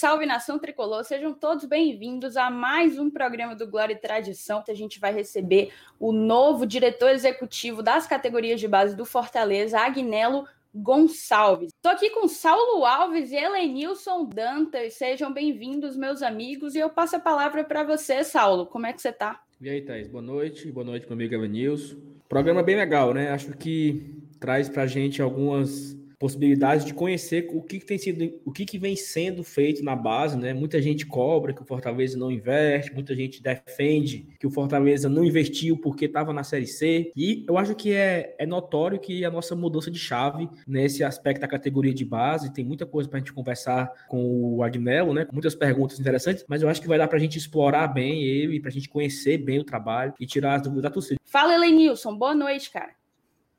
salve 0.00 0.24
nação 0.24 0.58
tricolor, 0.58 1.04
sejam 1.04 1.34
todos 1.34 1.66
bem-vindos 1.66 2.34
a 2.34 2.48
mais 2.48 2.98
um 2.98 3.10
programa 3.10 3.54
do 3.54 3.66
Glória 3.66 3.92
e 3.92 3.98
Tradição. 3.98 4.64
A 4.66 4.72
gente 4.72 4.98
vai 4.98 5.12
receber 5.12 5.74
o 5.98 6.10
novo 6.10 6.64
diretor 6.64 7.10
executivo 7.10 7.82
das 7.82 8.06
categorias 8.06 8.58
de 8.58 8.66
base 8.66 8.96
do 8.96 9.04
Fortaleza, 9.04 9.78
Agnello 9.78 10.46
Gonçalves. 10.74 11.68
Estou 11.68 11.92
aqui 11.92 12.08
com 12.08 12.26
Saulo 12.28 12.86
Alves 12.86 13.30
e 13.30 13.36
Helenilson 13.36 14.24
Dantas. 14.24 14.94
Sejam 14.94 15.30
bem-vindos, 15.34 15.94
meus 15.98 16.22
amigos, 16.22 16.74
e 16.74 16.78
eu 16.78 16.88
passo 16.88 17.16
a 17.16 17.20
palavra 17.20 17.62
para 17.62 17.84
você, 17.84 18.24
Saulo. 18.24 18.64
Como 18.64 18.86
é 18.86 18.94
que 18.94 19.02
você 19.02 19.10
está? 19.10 19.42
E 19.60 19.68
aí, 19.68 19.82
Thaís, 19.82 20.08
boa 20.08 20.22
noite. 20.22 20.72
Boa 20.72 20.86
noite, 20.86 21.04
meu 21.04 21.12
amigo 21.12 21.34
Elenilson. 21.34 21.98
Programa 22.26 22.62
bem 22.62 22.76
legal, 22.76 23.12
né? 23.12 23.32
Acho 23.32 23.52
que 23.52 24.16
traz 24.40 24.66
para 24.66 24.84
a 24.84 24.86
gente 24.86 25.20
algumas 25.20 25.94
possibilidade 26.20 26.84
de 26.84 26.92
conhecer 26.92 27.48
o 27.50 27.62
que, 27.62 27.80
que, 27.80 27.86
tem 27.86 27.96
sido, 27.96 28.38
o 28.44 28.52
que, 28.52 28.66
que 28.66 28.78
vem 28.78 28.94
sendo 28.94 29.42
feito 29.42 29.82
na 29.82 29.96
base, 29.96 30.36
né? 30.36 30.52
Muita 30.52 30.80
gente 30.80 31.06
cobra 31.06 31.54
que 31.54 31.62
o 31.62 31.64
Fortaleza 31.64 32.18
não 32.18 32.30
investe, 32.30 32.92
muita 32.92 33.16
gente 33.16 33.42
defende 33.42 34.28
que 34.38 34.46
o 34.46 34.50
Fortaleza 34.50 35.08
não 35.08 35.24
investiu 35.24 35.78
porque 35.78 36.04
estava 36.04 36.30
na 36.34 36.44
Série 36.44 36.66
C. 36.66 37.10
E 37.16 37.42
eu 37.48 37.56
acho 37.56 37.74
que 37.74 37.94
é, 37.94 38.36
é 38.38 38.44
notório 38.44 39.00
que 39.00 39.24
a 39.24 39.30
nossa 39.30 39.56
mudança 39.56 39.90
de 39.90 39.98
chave 39.98 40.46
nesse 40.68 41.02
aspecto 41.02 41.40
da 41.40 41.48
categoria 41.48 41.94
de 41.94 42.04
base, 42.04 42.52
tem 42.52 42.66
muita 42.66 42.84
coisa 42.84 43.08
para 43.08 43.16
a 43.16 43.20
gente 43.20 43.32
conversar 43.32 43.90
com 44.06 44.56
o 44.56 44.62
Agnello, 44.62 45.14
né? 45.14 45.26
Muitas 45.32 45.54
perguntas 45.54 45.98
interessantes, 45.98 46.44
mas 46.46 46.60
eu 46.60 46.68
acho 46.68 46.82
que 46.82 46.88
vai 46.88 46.98
dar 46.98 47.08
para 47.08 47.16
a 47.16 47.20
gente 47.20 47.38
explorar 47.38 47.88
bem 47.88 48.22
ele, 48.24 48.60
para 48.60 48.68
a 48.68 48.72
gente 48.72 48.90
conhecer 48.90 49.38
bem 49.38 49.58
o 49.58 49.64
trabalho 49.64 50.12
e 50.20 50.26
tirar 50.26 50.56
as 50.56 50.62
dúvidas 50.62 50.82
da 50.82 50.90
torcida. 50.90 51.18
Fala, 51.24 51.54
Elenilson. 51.54 52.14
Boa 52.14 52.34
noite, 52.34 52.70
cara. 52.70 52.99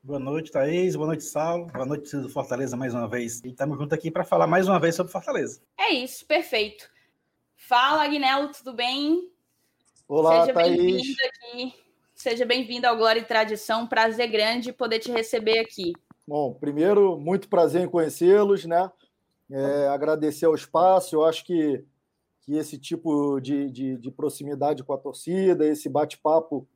Boa 0.03 0.17
noite, 0.17 0.51
Thaís. 0.51 0.95
Boa 0.95 1.05
noite, 1.05 1.23
Saulo. 1.23 1.67
Boa 1.67 1.85
noite, 1.85 2.17
do 2.17 2.27
Fortaleza, 2.27 2.75
mais 2.75 2.91
uma 2.91 3.07
vez. 3.07 3.39
E 3.43 3.49
estamos 3.49 3.77
juntos 3.77 3.93
aqui 3.93 4.09
para 4.09 4.23
falar 4.23 4.47
mais 4.47 4.67
uma 4.67 4.79
vez 4.79 4.95
sobre 4.95 5.11
Fortaleza. 5.11 5.61
É 5.77 5.93
isso, 5.93 6.25
perfeito. 6.25 6.89
Fala, 7.55 8.03
Agnello, 8.03 8.51
tudo 8.51 8.73
bem? 8.73 9.29
Olá, 10.07 10.41
Seja 10.41 10.53
bem-vindo 10.57 11.17
aqui. 11.27 11.73
Seja 12.15 12.45
bem-vindo 12.47 12.87
ao 12.87 12.97
Glória 12.97 13.19
e 13.19 13.25
Tradição. 13.25 13.85
Prazer 13.85 14.27
grande 14.27 14.73
poder 14.73 14.97
te 14.97 15.11
receber 15.11 15.59
aqui. 15.59 15.93
Bom, 16.27 16.51
primeiro, 16.51 17.19
muito 17.19 17.47
prazer 17.47 17.83
em 17.83 17.89
conhecê-los, 17.89 18.65
né? 18.65 18.91
É, 19.51 19.87
agradecer 19.87 20.45
ao 20.45 20.55
espaço. 20.55 21.15
Eu 21.15 21.23
acho 21.23 21.45
que, 21.45 21.85
que 22.41 22.55
esse 22.55 22.79
tipo 22.79 23.39
de, 23.39 23.69
de, 23.69 23.97
de 23.97 24.09
proximidade 24.09 24.83
com 24.83 24.93
a 24.93 24.97
torcida, 24.97 25.63
esse 25.63 25.87
bate-papo, 25.87 26.67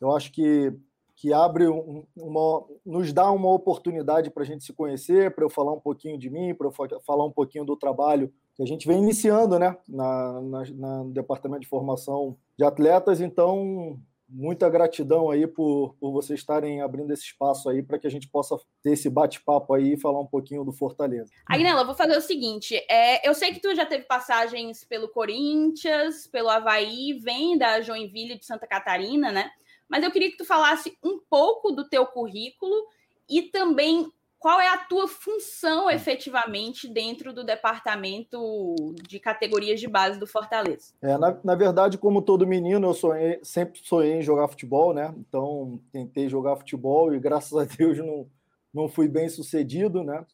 eu 0.00 0.14
acho 0.14 0.30
que 0.30 0.72
que 1.18 1.32
abre 1.32 1.66
um, 1.66 2.04
uma, 2.16 2.64
nos 2.86 3.12
dá 3.12 3.28
uma 3.32 3.52
oportunidade 3.52 4.30
para 4.30 4.44
a 4.44 4.46
gente 4.46 4.62
se 4.62 4.72
conhecer, 4.72 5.34
para 5.34 5.44
eu 5.44 5.50
falar 5.50 5.72
um 5.72 5.80
pouquinho 5.80 6.16
de 6.16 6.30
mim, 6.30 6.54
para 6.54 6.68
eu 6.68 7.00
falar 7.04 7.24
um 7.24 7.32
pouquinho 7.32 7.64
do 7.64 7.76
trabalho 7.76 8.32
que 8.54 8.62
a 8.62 8.66
gente 8.66 8.86
vem 8.86 8.98
iniciando, 8.98 9.58
né, 9.58 9.76
na, 9.88 10.40
na, 10.40 10.64
na, 10.74 11.04
no 11.04 11.10
departamento 11.10 11.62
de 11.62 11.68
formação 11.68 12.36
de 12.56 12.64
atletas. 12.64 13.20
Então, 13.20 13.98
muita 14.28 14.70
gratidão 14.70 15.28
aí 15.28 15.44
por, 15.44 15.96
por 15.98 16.12
vocês 16.12 16.38
estarem 16.38 16.82
abrindo 16.82 17.12
esse 17.12 17.24
espaço 17.24 17.68
aí 17.68 17.82
para 17.82 17.98
que 17.98 18.06
a 18.06 18.10
gente 18.10 18.28
possa 18.28 18.56
ter 18.80 18.92
esse 18.92 19.10
bate-papo 19.10 19.74
aí 19.74 19.94
e 19.94 20.00
falar 20.00 20.20
um 20.20 20.26
pouquinho 20.26 20.64
do 20.64 20.72
Fortaleza. 20.72 21.32
Agnella, 21.46 21.84
vou 21.84 21.96
fazer 21.96 22.16
o 22.16 22.20
seguinte: 22.20 22.76
é, 22.88 23.28
eu 23.28 23.34
sei 23.34 23.52
que 23.52 23.60
tu 23.60 23.74
já 23.74 23.84
teve 23.84 24.04
passagens 24.04 24.84
pelo 24.84 25.08
Corinthians, 25.08 26.28
pelo 26.28 26.48
Havaí, 26.48 27.14
vem 27.14 27.58
da 27.58 27.80
Joinville 27.80 28.38
de 28.38 28.46
Santa 28.46 28.68
Catarina, 28.68 29.32
né? 29.32 29.50
Mas 29.88 30.04
eu 30.04 30.10
queria 30.10 30.30
que 30.30 30.36
tu 30.36 30.44
falasse 30.44 30.96
um 31.02 31.18
pouco 31.30 31.72
do 31.72 31.88
teu 31.88 32.06
currículo 32.06 32.86
e 33.28 33.42
também 33.42 34.12
qual 34.38 34.60
é 34.60 34.68
a 34.68 34.78
tua 34.78 35.08
função 35.08 35.90
efetivamente 35.90 36.88
dentro 36.88 37.32
do 37.32 37.44
departamento 37.44 38.94
de 39.08 39.18
categorias 39.18 39.80
de 39.80 39.88
base 39.88 40.18
do 40.18 40.26
Fortaleza? 40.26 40.92
É, 41.02 41.18
na, 41.18 41.36
na 41.42 41.54
verdade, 41.56 41.98
como 41.98 42.22
todo 42.22 42.46
menino, 42.46 42.86
eu 42.88 42.94
sonhei, 42.94 43.40
sempre 43.42 43.80
sonhei 43.82 44.14
em 44.14 44.22
jogar 44.22 44.48
futebol, 44.48 44.94
né? 44.94 45.12
Então, 45.18 45.80
tentei 45.90 46.28
jogar 46.28 46.56
futebol 46.56 47.12
e 47.12 47.18
graças 47.18 47.56
a 47.58 47.64
Deus 47.64 47.98
não, 47.98 48.28
não 48.72 48.88
fui 48.88 49.08
bem 49.08 49.28
sucedido, 49.28 50.04
né? 50.04 50.24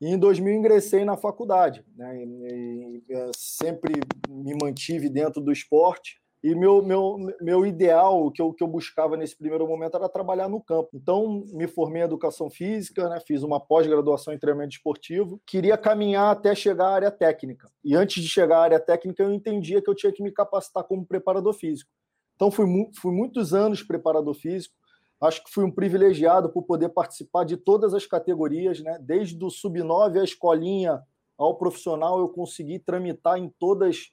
E 0.00 0.08
em 0.08 0.18
2000 0.18 0.54
ingressei 0.54 1.04
na 1.04 1.16
faculdade, 1.16 1.84
né? 1.94 2.24
E, 2.24 3.04
e, 3.06 3.30
sempre 3.36 4.00
me 4.28 4.56
mantive 4.60 5.10
dentro 5.10 5.42
do 5.42 5.52
esporte 5.52 6.21
e 6.42 6.56
meu, 6.56 6.82
meu, 6.82 7.16
meu 7.40 7.64
ideal, 7.64 8.28
que 8.32 8.42
eu, 8.42 8.52
que 8.52 8.64
eu 8.64 8.66
buscava 8.66 9.16
nesse 9.16 9.36
primeiro 9.36 9.64
momento, 9.66 9.96
era 9.96 10.08
trabalhar 10.08 10.48
no 10.48 10.60
campo. 10.60 10.90
Então, 10.92 11.44
me 11.52 11.68
formei 11.68 12.02
em 12.02 12.04
educação 12.04 12.50
física, 12.50 13.08
né, 13.08 13.20
fiz 13.20 13.44
uma 13.44 13.60
pós-graduação 13.60 14.34
em 14.34 14.38
treinamento 14.38 14.74
esportivo, 14.74 15.40
queria 15.46 15.78
caminhar 15.78 16.32
até 16.32 16.52
chegar 16.52 16.86
à 16.86 16.94
área 16.94 17.10
técnica. 17.12 17.70
E 17.84 17.94
antes 17.94 18.20
de 18.20 18.28
chegar 18.28 18.58
à 18.58 18.62
área 18.62 18.80
técnica, 18.80 19.22
eu 19.22 19.32
entendia 19.32 19.80
que 19.80 19.88
eu 19.88 19.94
tinha 19.94 20.12
que 20.12 20.22
me 20.22 20.32
capacitar 20.32 20.82
como 20.82 21.06
preparador 21.06 21.54
físico. 21.54 21.90
Então, 22.34 22.50
fui, 22.50 22.66
fui 22.96 23.12
muitos 23.12 23.54
anos 23.54 23.84
preparador 23.84 24.34
físico. 24.34 24.74
Acho 25.20 25.44
que 25.44 25.52
fui 25.52 25.62
um 25.64 25.70
privilegiado 25.70 26.50
por 26.50 26.64
poder 26.64 26.88
participar 26.88 27.44
de 27.44 27.56
todas 27.56 27.94
as 27.94 28.04
categorias, 28.04 28.80
né? 28.80 28.98
desde 29.00 29.44
o 29.44 29.48
sub-9 29.48 30.20
à 30.20 30.24
escolinha 30.24 31.00
ao 31.38 31.56
profissional, 31.56 32.18
eu 32.18 32.28
consegui 32.28 32.80
tramitar 32.80 33.38
em 33.38 33.48
todas 33.58 33.96
é, 33.96 34.12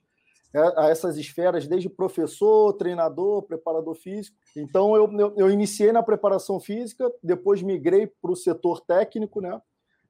a 0.54 0.90
essas 0.90 1.18
esferas, 1.18 1.68
desde 1.68 1.90
professor, 1.90 2.74
treinador, 2.74 3.44
preparador 3.44 3.96
físico. 3.96 4.36
Então, 4.56 4.96
eu, 4.96 5.12
eu, 5.20 5.34
eu 5.38 5.52
iniciei 5.52 5.92
na 5.92 6.02
preparação 6.02 6.60
física, 6.60 7.12
depois 7.22 7.62
migrei 7.62 8.08
para 8.08 8.32
o 8.32 8.36
setor 8.36 8.82
técnico, 8.82 9.42
né? 9.42 9.62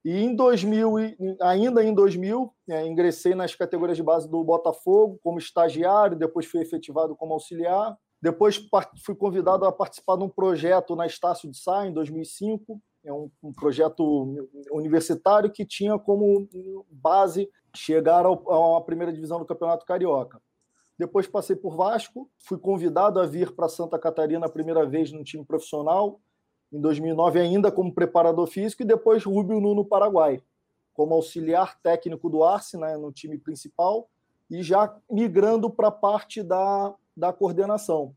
E 0.03 0.17
em 0.23 0.33
2000, 0.33 0.93
ainda 1.41 1.83
em 1.83 1.93
2000, 1.93 2.53
é, 2.69 2.87
ingressei 2.87 3.35
nas 3.35 3.53
categorias 3.53 3.97
de 3.97 4.03
base 4.03 4.29
do 4.29 4.41
Botafogo 4.43 5.19
como 5.21 5.37
estagiário, 5.37 6.17
depois 6.17 6.45
fui 6.45 6.61
efetivado 6.61 7.15
como 7.17 7.33
auxiliar. 7.33 7.97
Depois 8.21 8.61
fui 9.05 9.15
convidado 9.15 9.65
a 9.65 9.71
participar 9.71 10.17
de 10.17 10.23
um 10.23 10.29
projeto 10.29 10.95
na 10.95 11.05
Estácio 11.05 11.49
de 11.49 11.57
Sá, 11.57 11.85
em 11.85 11.93
2005, 11.93 12.81
é 13.05 13.13
um, 13.13 13.31
um, 13.41 13.53
projeto 13.53 14.35
universitário 14.71 15.49
que 15.49 15.65
tinha 15.65 15.97
como 15.97 16.47
base 16.91 17.49
chegar 17.75 18.25
à 18.25 18.81
primeira 18.81 19.13
divisão 19.13 19.39
do 19.39 19.45
Campeonato 19.45 19.85
Carioca. 19.85 20.41
Depois 20.97 21.27
passei 21.27 21.55
por 21.55 21.75
Vasco, 21.75 22.29
fui 22.37 22.57
convidado 22.57 23.19
a 23.19 23.25
vir 23.25 23.55
para 23.55 23.69
Santa 23.69 23.97
Catarina 23.97 24.45
a 24.45 24.49
primeira 24.49 24.85
vez 24.85 25.11
no 25.11 25.23
time 25.23 25.45
profissional, 25.45 26.19
em 26.71 26.79
2009 26.79 27.39
ainda 27.39 27.71
como 27.71 27.93
preparador 27.93 28.47
físico, 28.47 28.83
e 28.83 28.85
depois 28.85 29.23
Rubio 29.23 29.61
Nuno 29.61 29.85
Paraguai, 29.85 30.41
como 30.93 31.13
auxiliar 31.13 31.79
técnico 31.81 32.29
do 32.29 32.43
Arce, 32.43 32.77
né, 32.77 32.97
no 32.97 33.11
time 33.13 33.37
principal, 33.37 34.09
e 34.51 34.61
já 34.61 34.93
migrando 35.09 35.69
para 35.69 35.87
a 35.87 35.91
parte 35.91 36.43
da, 36.43 36.93
da 37.15 37.31
coordenação. 37.31 38.13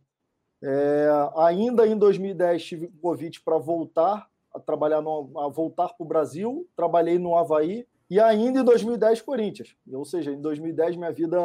É, 0.61 1.09
ainda 1.37 1.87
em 1.87 1.97
2010 1.97 2.65
tive 2.65 2.89
convite 3.01 3.41
para 3.41 3.59
voltar 3.59 4.29
a 4.53 4.61
trabalhar 4.61 5.01
no, 5.01 5.31
a 5.39 5.49
voltar 5.49 5.89
para 5.89 6.05
o 6.05 6.07
Brasil, 6.07 6.69
trabalhei 6.77 7.19
no 7.19 7.37
Havaí 7.37 7.87
e 8.13 8.21
ainda 8.21 8.61
em 8.61 8.65
2010 8.65 9.23
Corinthians. 9.23 9.75
Ou 9.91 10.05
seja, 10.05 10.31
em 10.33 10.39
2010 10.39 10.97
minha 10.97 11.11
vida 11.11 11.39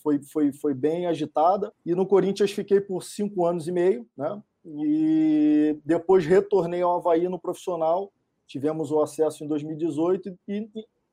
foi, 0.00 0.22
foi, 0.22 0.52
foi 0.52 0.72
bem 0.72 1.06
agitada 1.06 1.72
e 1.84 1.92
no 1.92 2.06
Corinthians 2.06 2.52
fiquei 2.52 2.80
por 2.80 3.02
cinco 3.02 3.44
anos 3.44 3.66
e 3.66 3.72
meio, 3.72 4.06
né? 4.16 4.40
E 4.64 5.76
depois 5.84 6.24
retornei 6.24 6.82
ao 6.82 6.98
Havaí 6.98 7.28
no 7.28 7.36
profissional. 7.36 8.12
Tivemos 8.46 8.92
o 8.92 9.02
acesso 9.02 9.42
em 9.42 9.48
2018 9.48 10.38
e 10.46 10.68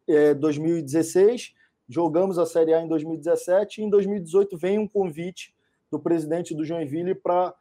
é, 0.07 0.35
2016. 0.35 1.55
Jogamos 1.89 2.37
a 2.37 2.45
Série 2.45 2.75
A 2.75 2.79
em 2.79 2.87
2017 2.87 3.81
e 3.81 3.85
em 3.85 3.89
2018 3.89 4.55
vem 4.55 4.77
um 4.77 4.87
convite 4.87 5.51
do 5.89 5.99
presidente 5.99 6.53
do 6.53 6.63
Joinville 6.63 7.15
para 7.15 7.55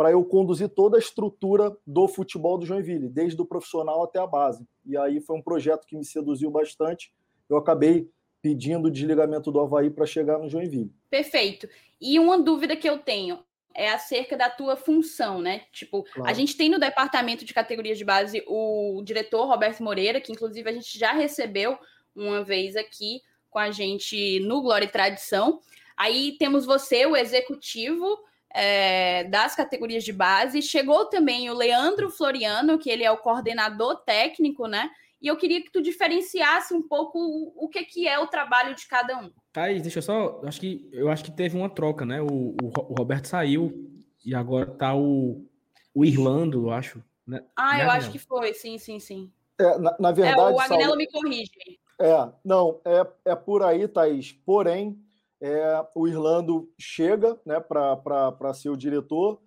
para 0.00 0.12
eu 0.12 0.24
conduzir 0.24 0.70
toda 0.70 0.96
a 0.96 0.98
estrutura 0.98 1.76
do 1.86 2.08
futebol 2.08 2.56
do 2.56 2.64
Joinville, 2.64 3.06
desde 3.06 3.38
o 3.38 3.44
profissional 3.44 4.02
até 4.02 4.18
a 4.18 4.26
base. 4.26 4.66
E 4.86 4.96
aí 4.96 5.20
foi 5.20 5.36
um 5.36 5.42
projeto 5.42 5.86
que 5.86 5.94
me 5.94 6.06
seduziu 6.06 6.50
bastante. 6.50 7.12
Eu 7.50 7.58
acabei 7.58 8.08
pedindo 8.40 8.88
o 8.88 8.90
desligamento 8.90 9.52
do 9.52 9.60
Havaí 9.60 9.90
para 9.90 10.06
chegar 10.06 10.38
no 10.38 10.48
Joinville. 10.48 10.90
Perfeito. 11.10 11.68
E 12.00 12.18
uma 12.18 12.40
dúvida 12.40 12.74
que 12.76 12.88
eu 12.88 12.96
tenho 12.96 13.40
é 13.74 13.90
acerca 13.90 14.38
da 14.38 14.48
tua 14.48 14.74
função, 14.74 15.42
né? 15.42 15.64
Tipo, 15.70 16.04
claro. 16.04 16.30
a 16.30 16.32
gente 16.32 16.56
tem 16.56 16.70
no 16.70 16.78
departamento 16.78 17.44
de 17.44 17.52
categorias 17.52 17.98
de 17.98 18.04
base 18.06 18.42
o 18.46 19.02
diretor 19.04 19.48
Roberto 19.48 19.82
Moreira, 19.82 20.18
que 20.18 20.32
inclusive 20.32 20.66
a 20.66 20.72
gente 20.72 20.98
já 20.98 21.12
recebeu 21.12 21.76
uma 22.16 22.42
vez 22.42 22.74
aqui 22.74 23.20
com 23.50 23.58
a 23.58 23.70
gente 23.70 24.40
no 24.40 24.62
Glória 24.62 24.86
e 24.86 24.90
Tradição. 24.90 25.60
Aí 25.94 26.38
temos 26.38 26.64
você, 26.64 27.04
o 27.04 27.14
executivo, 27.14 28.18
é, 28.54 29.24
das 29.24 29.54
categorias 29.54 30.04
de 30.04 30.12
base. 30.12 30.62
Chegou 30.62 31.06
também 31.06 31.50
o 31.50 31.54
Leandro 31.54 32.10
Floriano, 32.10 32.78
que 32.78 32.90
ele 32.90 33.04
é 33.04 33.10
o 33.10 33.18
coordenador 33.18 33.96
técnico, 34.04 34.66
né? 34.66 34.90
E 35.20 35.26
eu 35.28 35.36
queria 35.36 35.60
que 35.60 35.70
tu 35.70 35.82
diferenciasse 35.82 36.72
um 36.72 36.82
pouco 36.82 37.18
o, 37.18 37.66
o 37.66 37.68
que, 37.68 37.84
que 37.84 38.08
é 38.08 38.18
o 38.18 38.26
trabalho 38.26 38.74
de 38.74 38.86
cada 38.86 39.18
um. 39.18 39.30
Thaís, 39.52 39.82
deixa 39.82 39.98
eu 39.98 40.02
só. 40.02 40.40
Acho 40.44 40.60
que, 40.60 40.88
eu 40.92 41.10
acho 41.10 41.24
que 41.24 41.30
teve 41.30 41.56
uma 41.56 41.68
troca, 41.68 42.06
né? 42.06 42.22
O, 42.22 42.56
o, 42.62 42.72
o 42.88 42.94
Roberto 42.94 43.26
saiu 43.26 43.90
e 44.24 44.34
agora 44.34 44.66
tá 44.66 44.94
o, 44.94 45.44
o 45.94 46.04
Irlando, 46.04 46.66
eu 46.66 46.70
acho. 46.70 47.02
Né? 47.26 47.44
Ah, 47.54 47.80
eu 47.80 47.90
acho 47.90 48.10
que 48.10 48.18
foi, 48.18 48.54
sim, 48.54 48.78
sim, 48.78 48.98
sim. 48.98 49.30
É, 49.58 49.78
na, 49.78 49.96
na 50.00 50.12
verdade. 50.12 50.40
É, 50.40 50.54
o 50.54 50.60
Agnello 50.60 50.82
Saulo... 50.84 50.96
me 50.96 51.06
corrige. 51.06 51.78
É, 52.00 52.28
não, 52.42 52.80
é, 52.84 53.06
é 53.26 53.34
por 53.36 53.62
aí, 53.62 53.86
Thaís. 53.86 54.32
Porém, 54.32 54.98
é, 55.40 55.86
o 55.94 56.06
Irlando 56.06 56.68
chega 56.78 57.38
né, 57.44 57.60
para 57.60 58.54
ser 58.54 58.68
o 58.68 58.76
diretor 58.76 59.40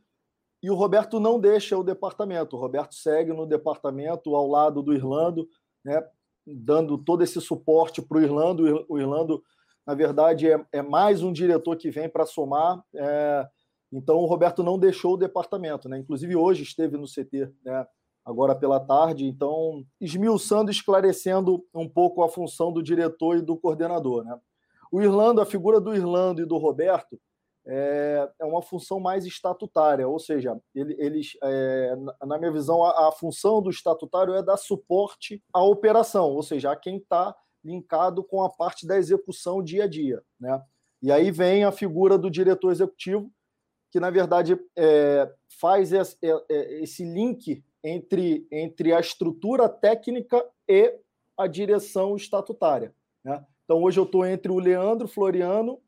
e 0.61 0.69
o 0.69 0.75
Roberto 0.75 1.19
não 1.19 1.39
deixa 1.39 1.77
o 1.77 1.83
departamento. 1.83 2.55
O 2.55 2.59
Roberto 2.59 2.95
segue 2.95 3.33
no 3.33 3.45
departamento 3.45 4.35
ao 4.35 4.47
lado 4.47 4.81
do 4.81 4.93
Irlando, 4.93 5.47
né, 5.83 6.01
dando 6.45 6.97
todo 6.97 7.23
esse 7.23 7.39
suporte 7.41 8.01
para 8.01 8.17
o 8.17 8.21
Irlando. 8.21 8.85
O 8.87 8.97
Irlando, 8.97 9.43
na 9.85 9.93
verdade, 9.93 10.49
é, 10.49 10.65
é 10.71 10.81
mais 10.81 11.21
um 11.21 11.33
diretor 11.33 11.75
que 11.75 11.91
vem 11.91 12.07
para 12.07 12.25
somar. 12.25 12.83
É, 12.95 13.47
então, 13.91 14.17
o 14.17 14.25
Roberto 14.25 14.63
não 14.63 14.79
deixou 14.79 15.13
o 15.13 15.17
departamento. 15.17 15.89
Né? 15.89 15.99
Inclusive, 15.99 16.35
hoje 16.35 16.63
esteve 16.63 16.97
no 16.97 17.05
CT. 17.05 17.51
Né? 17.63 17.85
agora 18.25 18.55
pela 18.55 18.79
tarde. 18.79 19.25
Então, 19.25 19.85
esmiuçando, 19.99 20.71
esclarecendo 20.71 21.63
um 21.73 21.87
pouco 21.87 22.23
a 22.23 22.29
função 22.29 22.71
do 22.71 22.81
diretor 22.81 23.37
e 23.37 23.41
do 23.41 23.57
coordenador. 23.57 24.23
Né? 24.23 24.39
O 24.93 25.01
Irlando, 25.01 25.41
a 25.41 25.45
figura 25.45 25.81
do 25.81 25.95
Irlando 25.95 26.39
e 26.39 26.45
do 26.45 26.55
Roberto 26.55 27.19
é, 27.65 28.29
é 28.39 28.45
uma 28.45 28.61
função 28.61 28.99
mais 28.99 29.25
estatutária, 29.25 30.07
ou 30.07 30.19
seja, 30.19 30.55
ele, 30.75 30.95
eles, 30.99 31.35
é, 31.41 31.95
na 32.23 32.37
minha 32.37 32.51
visão, 32.51 32.83
a, 32.83 33.07
a, 33.07 33.11
função 33.11 33.59
do 33.59 33.71
estatutário 33.71 34.35
é 34.35 34.43
dar 34.43 34.55
suporte 34.55 35.43
à 35.51 35.63
operação, 35.63 36.29
ou 36.29 36.43
seja, 36.43 36.71
a 36.71 36.75
quem 36.75 36.97
está 36.97 37.35
linkado 37.65 38.23
com 38.23 38.43
a 38.43 38.49
parte 38.51 38.85
da 38.85 38.95
execução 38.95 39.63
dia 39.63 39.85
a 39.85 39.87
dia. 39.87 40.21
Né? 40.39 40.61
E 41.01 41.11
aí 41.11 41.31
vem 41.31 41.63
a 41.63 41.71
figura 41.71 42.15
do 42.15 42.29
diretor 42.29 42.71
executivo, 42.71 43.31
que, 43.91 43.99
na 43.99 44.11
verdade, 44.11 44.59
é, 44.77 45.33
faz 45.59 45.91
esse, 45.91 46.15
é, 46.21 46.45
é, 46.51 46.83
esse 46.83 47.03
link 47.03 47.63
entre, 47.83 48.47
entre 48.51 48.93
a 48.93 48.99
estrutura 48.99 49.67
técnica 49.67 50.47
e 50.69 50.99
a 51.35 51.47
direção 51.47 52.15
estatutária. 52.15 52.93
Né? 53.25 53.43
Então, 53.63 53.81
hoje 53.81 53.99
eu 53.99 54.03
estou 54.03 54.25
entre 54.25 54.51
o 54.51 54.59
Leandro 54.59 55.07
Floriano 55.07 55.79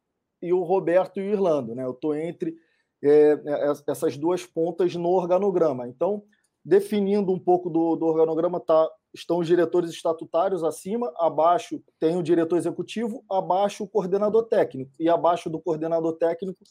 e 0.41 0.53
o 0.53 0.63
Roberto 0.63 1.19
e 1.19 1.23
o 1.23 1.31
Irlando. 1.31 1.75
Né? 1.75 1.83
Eu 1.83 1.91
estou 1.91 2.15
entre 2.15 2.55
é, 3.03 3.33
é 3.45 3.73
essas 3.87 4.17
duas 4.17 4.45
pontas 4.45 4.95
no 4.95 5.09
organograma. 5.09 5.87
Então, 5.87 6.23
definindo 6.63 7.31
um 7.31 7.39
pouco 7.39 7.69
do, 7.69 7.95
do 7.95 8.05
organograma, 8.05 8.59
tá, 8.59 8.89
estão 9.13 9.39
os 9.39 9.47
diretores 9.47 9.91
estatutários 9.91 10.63
acima, 10.63 11.13
abaixo 11.17 11.81
tem 11.99 12.17
o 12.17 12.23
diretor 12.23 12.57
executivo, 12.57 13.23
abaixo 13.29 13.83
o 13.83 13.87
coordenador 13.87 14.43
técnico, 14.45 14.91
e 14.99 15.07
abaixo 15.07 15.49
do 15.49 15.59
coordenador 15.59 16.13
técnico 16.17 16.63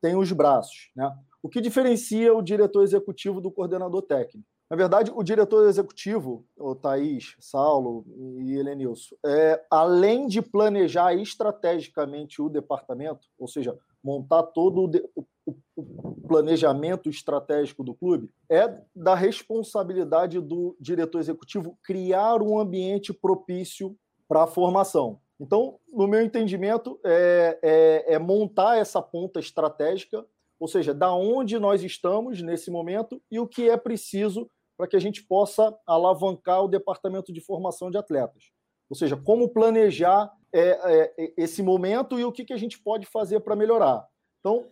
tem 0.00 0.14
os 0.14 0.30
braços. 0.32 0.90
Né? 0.94 1.10
O 1.42 1.48
que 1.48 1.60
diferencia 1.60 2.34
o 2.34 2.42
diretor 2.42 2.82
executivo 2.82 3.40
do 3.40 3.50
coordenador 3.50 4.02
técnico? 4.02 4.46
Na 4.70 4.76
verdade, 4.76 5.10
o 5.14 5.22
diretor 5.22 5.66
executivo, 5.66 6.44
o 6.54 6.74
Thaís, 6.74 7.34
Saulo 7.40 8.04
e 8.38 8.54
Helenilson, 8.54 9.16
é, 9.24 9.64
além 9.70 10.26
de 10.26 10.42
planejar 10.42 11.14
estrategicamente 11.14 12.42
o 12.42 12.50
departamento, 12.50 13.26
ou 13.38 13.48
seja, 13.48 13.78
montar 14.04 14.42
todo 14.42 14.90
o, 15.16 15.24
o, 15.46 15.56
o 15.74 16.28
planejamento 16.28 17.08
estratégico 17.08 17.82
do 17.82 17.94
clube, 17.94 18.30
é 18.50 18.78
da 18.94 19.14
responsabilidade 19.14 20.38
do 20.38 20.76
diretor 20.78 21.18
executivo 21.18 21.78
criar 21.82 22.42
um 22.42 22.58
ambiente 22.58 23.10
propício 23.12 23.96
para 24.28 24.42
a 24.42 24.46
formação. 24.46 25.18
Então, 25.40 25.78
no 25.90 26.06
meu 26.06 26.20
entendimento, 26.20 27.00
é, 27.04 27.58
é, 27.62 28.14
é 28.14 28.18
montar 28.18 28.76
essa 28.76 29.00
ponta 29.00 29.40
estratégica, 29.40 30.26
ou 30.60 30.68
seja, 30.68 30.92
da 30.92 31.14
onde 31.14 31.58
nós 31.58 31.82
estamos 31.82 32.42
nesse 32.42 32.70
momento 32.70 33.22
e 33.30 33.38
o 33.38 33.46
que 33.46 33.70
é 33.70 33.76
preciso 33.76 34.50
para 34.78 34.86
que 34.86 34.94
a 34.94 35.00
gente 35.00 35.24
possa 35.24 35.76
alavancar 35.84 36.62
o 36.62 36.68
departamento 36.68 37.32
de 37.32 37.40
formação 37.40 37.90
de 37.90 37.98
atletas. 37.98 38.52
Ou 38.88 38.96
seja, 38.96 39.16
como 39.16 39.48
planejar 39.48 40.32
é, 40.52 41.12
é, 41.18 41.32
esse 41.36 41.64
momento 41.64 42.18
e 42.18 42.24
o 42.24 42.30
que, 42.30 42.44
que 42.44 42.52
a 42.52 42.56
gente 42.56 42.78
pode 42.78 43.04
fazer 43.04 43.40
para 43.40 43.56
melhorar. 43.56 44.06
Então, 44.38 44.66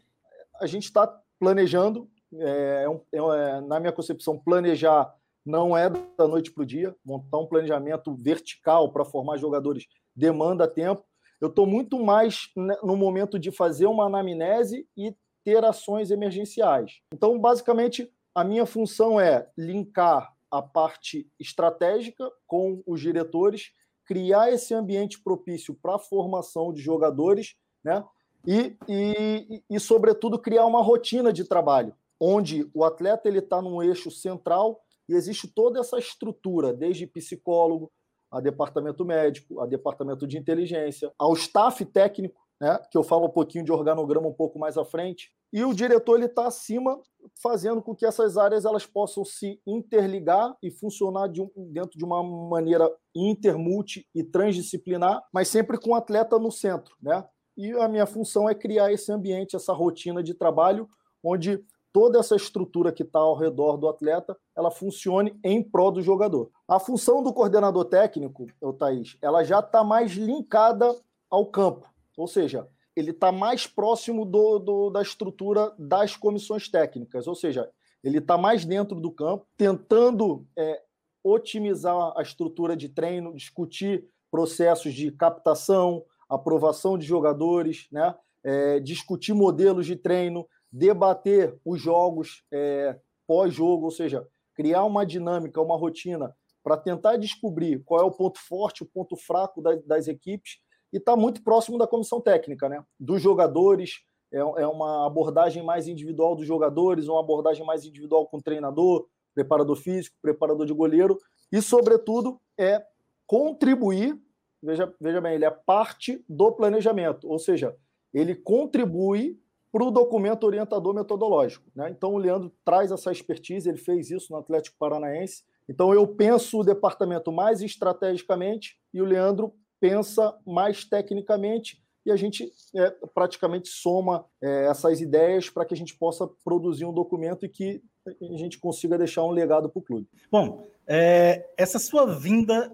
a 0.61 0.67
gente 0.67 0.85
está 0.85 1.06
planejando, 1.41 2.08
é, 2.38 2.87
é, 3.12 3.19
é, 3.19 3.61
na 3.62 3.81
minha 3.81 3.93
concepção, 3.93 4.38
planejar 4.38 5.12
não 5.44 5.76
é 5.76 5.91
da 5.91 6.26
noite 6.26 6.52
para 6.52 6.62
o 6.62 6.67
dia, 6.67 6.94
montar 7.05 7.38
um 7.38 7.47
planejamento 7.47 8.14
vertical 8.14 8.93
para 8.93 9.05
formar 9.05 9.38
jogadores 9.38 9.87
demanda 10.14 10.69
tempo. 10.69 11.05
Eu 11.41 11.49
estou 11.49 11.67
muito 11.67 12.02
mais 12.02 12.49
no 12.82 12.97
momento 12.97 13.38
de 13.38 13.50
fazer 13.50 13.87
uma 13.87 14.06
anamnese 14.06 14.88
e 14.97 15.14
ter 15.44 15.64
ações 15.64 16.11
emergenciais. 16.11 17.00
Então, 17.12 17.38
basicamente, 17.38 18.11
a 18.37 18.44
minha 18.44 18.67
função 18.67 19.19
é 19.19 19.49
linkar 19.56 20.31
a 20.50 20.61
parte 20.61 21.27
estratégica 21.41 22.31
com 22.47 22.83
os 22.87 23.00
diretores, 23.00 23.73
criar 24.05 24.53
esse 24.53 24.75
ambiente 24.75 25.23
propício 25.23 25.75
para 25.75 25.94
a 25.97 25.99
formação 25.99 26.71
de 26.71 26.83
jogadores, 26.83 27.56
né? 27.83 28.05
E, 28.47 28.77
e, 28.87 29.65
e, 29.71 29.81
sobretudo, 29.81 30.38
criar 30.38 30.67
uma 30.67 30.83
rotina 30.83 31.33
de 31.33 31.44
trabalho, 31.44 31.94
onde 32.21 32.71
o 32.75 32.85
atleta 32.85 33.27
ele 33.27 33.38
está 33.38 33.62
num 33.62 33.83
eixo 33.83 34.11
central 34.11 34.83
e 35.09 35.15
existe 35.15 35.49
toda 35.49 35.81
essa 35.81 35.99
estrutura, 35.99 36.75
desde 36.75 37.06
psicólogo, 37.06 37.91
a 38.31 38.38
departamento 38.38 39.03
médico, 39.03 39.61
a 39.61 39.67
departamento 39.67 40.27
de 40.27 40.37
inteligência, 40.37 41.11
ao 41.19 41.33
staff 41.33 41.83
técnico, 41.87 42.47
né, 42.61 42.79
que 42.91 42.99
eu 42.99 43.03
falo 43.03 43.27
um 43.27 43.31
pouquinho 43.31 43.65
de 43.65 43.73
organograma 43.73 44.29
um 44.29 44.35
pouco 44.35 44.59
mais 44.59 44.77
à 44.77 44.85
frente, 44.85 45.33
e 45.53 45.65
o 45.65 45.73
diretor 45.73 46.17
ele 46.17 46.27
está 46.27 46.47
acima, 46.47 47.00
fazendo 47.43 47.83
com 47.83 47.94
que 47.94 48.06
essas 48.06 48.37
áreas 48.37 48.65
elas 48.65 48.87
possam 48.87 49.25
se 49.25 49.61
interligar 49.67 50.56
e 50.62 50.71
funcionar 50.71 51.29
de 51.29 51.43
um, 51.43 51.50
dentro 51.71 51.99
de 51.99 52.05
uma 52.05 52.23
maneira 52.23 52.91
inter, 53.15 53.59
multi 53.59 54.06
e 54.15 54.25
transdisciplinar, 54.25 55.23
mas 55.33 55.49
sempre 55.49 55.79
com 55.79 55.91
o 55.91 55.94
atleta 55.94 56.38
no 56.38 56.50
centro, 56.50 56.94
né? 57.00 57.25
E 57.56 57.73
a 57.73 57.88
minha 57.88 58.06
função 58.06 58.49
é 58.49 58.55
criar 58.55 58.93
esse 58.93 59.11
ambiente, 59.11 59.56
essa 59.56 59.73
rotina 59.73 60.23
de 60.23 60.35
trabalho, 60.35 60.88
onde 61.25 61.65
toda 61.93 62.19
essa 62.19 62.37
estrutura 62.37 62.93
que 62.93 63.03
está 63.03 63.19
ao 63.19 63.35
redor 63.35 63.79
do 63.79 63.88
atleta, 63.88 64.37
ela 64.55 64.71
funcione 64.71 65.38
em 65.43 65.62
prol 65.62 65.91
do 65.91 66.03
jogador. 66.03 66.50
A 66.69 66.79
função 66.79 67.23
do 67.23 67.33
coordenador 67.33 67.87
técnico, 67.87 68.47
o 68.61 68.73
Thaís, 68.75 69.17
ela 69.23 69.43
já 69.43 69.61
está 69.61 69.83
mais 69.83 70.12
linkada 70.12 70.94
ao 71.31 71.47
campo, 71.47 71.88
ou 72.15 72.27
seja, 72.27 72.69
ele 72.97 73.11
está 73.11 73.31
mais 73.31 73.67
próximo 73.67 74.25
do, 74.25 74.59
do, 74.59 74.91
da 74.91 75.03
estrutura 75.03 75.73
das 75.79 76.17
comissões 76.17 76.67
técnicas, 76.67 77.26
ou 77.26 77.35
seja, 77.35 77.71
ele 78.03 78.19
está 78.19 78.38
mais 78.38 78.65
dentro 78.65 78.99
do 78.99 79.11
campo, 79.11 79.47
tentando 79.57 80.47
é, 80.57 80.83
otimizar 81.23 82.12
a 82.17 82.23
estrutura 82.23 82.75
de 82.75 82.88
treino, 82.88 83.35
discutir 83.35 84.09
processos 84.31 84.95
de 84.95 85.11
captação, 85.11 86.05
aprovação 86.29 86.97
de 86.97 87.05
jogadores, 87.05 87.87
né? 87.93 88.15
É, 88.43 88.79
discutir 88.79 89.35
modelos 89.35 89.87
de 89.87 89.97
treino, 89.97 90.47
debater 90.71 91.59
os 91.65 91.81
jogos 91.81 92.45
é, 92.53 92.97
pós-jogo, 93.26 93.87
ou 93.87 93.91
seja, 93.91 94.25
criar 94.55 94.85
uma 94.85 95.05
dinâmica, 95.05 95.61
uma 95.61 95.76
rotina 95.76 96.33
para 96.62 96.76
tentar 96.76 97.17
descobrir 97.17 97.83
qual 97.85 98.00
é 98.00 98.05
o 98.05 98.11
ponto 98.11 98.38
forte, 98.38 98.85
o 98.85 98.87
ponto 98.87 99.17
fraco 99.17 99.61
das, 99.61 99.85
das 99.85 100.07
equipes 100.07 100.59
e 100.97 100.99
está 100.99 101.15
muito 101.15 101.43
próximo 101.43 101.76
da 101.76 101.87
comissão 101.87 102.23
técnica, 102.23 102.71
né? 102.71 102.83
Dos 102.99 103.21
jogadores, 103.21 104.00
é, 104.33 104.38
é 104.38 104.67
uma 104.67 105.07
abordagem 105.07 105.62
mais 105.62 105.87
individual 105.87 106.35
dos 106.35 106.47
jogadores, 106.47 107.07
uma 107.07 107.21
abordagem 107.21 107.67
mais 107.67 107.85
individual 107.85 108.26
com 108.26 108.38
o 108.38 108.43
treinador, 108.43 109.07
preparador 109.35 109.76
físico, 109.76 110.17
preparador 110.23 110.65
de 110.65 110.73
goleiro, 110.73 111.19
e, 111.53 111.61
sobretudo, 111.61 112.41
é 112.59 112.83
contribuir, 113.26 114.19
veja, 114.62 114.91
veja 114.99 115.21
bem, 115.21 115.35
ele 115.35 115.45
é 115.45 115.50
parte 115.50 116.25
do 116.26 116.50
planejamento, 116.50 117.29
ou 117.29 117.38
seja, 117.38 117.76
ele 118.15 118.35
contribui 118.35 119.38
para 119.71 119.85
o 119.85 119.91
documento 119.91 120.45
orientador 120.45 120.95
metodológico. 120.95 121.71
Né? 121.75 121.91
Então, 121.91 122.15
o 122.15 122.19
Leandro 122.19 122.50
traz 122.65 122.91
essa 122.91 123.12
expertise, 123.12 123.69
ele 123.69 123.76
fez 123.76 124.11
isso 124.11 124.33
no 124.33 124.38
Atlético 124.38 124.79
Paranaense. 124.79 125.45
Então, 125.69 125.93
eu 125.93 126.09
penso 126.09 126.61
o 126.61 126.65
departamento 126.65 127.31
mais 127.31 127.61
estrategicamente 127.61 128.79
e 128.95 129.03
o 129.03 129.05
Leandro 129.05 129.53
pensa 129.88 130.37
mais 130.45 130.85
tecnicamente 130.85 131.81
e 132.05 132.11
a 132.11 132.16
gente 132.16 132.52
é, 132.75 132.90
praticamente 133.14 133.69
soma 133.69 134.25
é, 134.40 134.66
essas 134.66 135.00
ideias 135.00 135.50
para 135.50 135.64
que 135.64 135.75
a 135.75 135.76
gente 135.76 135.97
possa 135.97 136.26
produzir 136.45 136.85
um 136.85 136.93
documento 136.93 137.45
e 137.45 137.49
que 137.49 137.83
a 138.07 138.37
gente 138.37 138.59
consiga 138.59 138.97
deixar 138.97 139.25
um 139.25 139.31
legado 139.31 139.69
para 139.69 139.78
o 139.78 139.83
clube. 139.83 140.09
Bom, 140.31 140.64
é, 140.87 141.49
essa 141.57 141.78
sua 141.78 142.07
vinda 142.07 142.73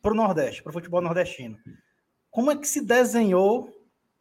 para 0.00 0.12
o 0.12 0.14
Nordeste, 0.14 0.62
para 0.62 0.70
o 0.70 0.72
futebol 0.72 1.00
nordestino, 1.00 1.58
como 2.30 2.52
é 2.52 2.56
que 2.56 2.68
se 2.68 2.84
desenhou 2.84 3.68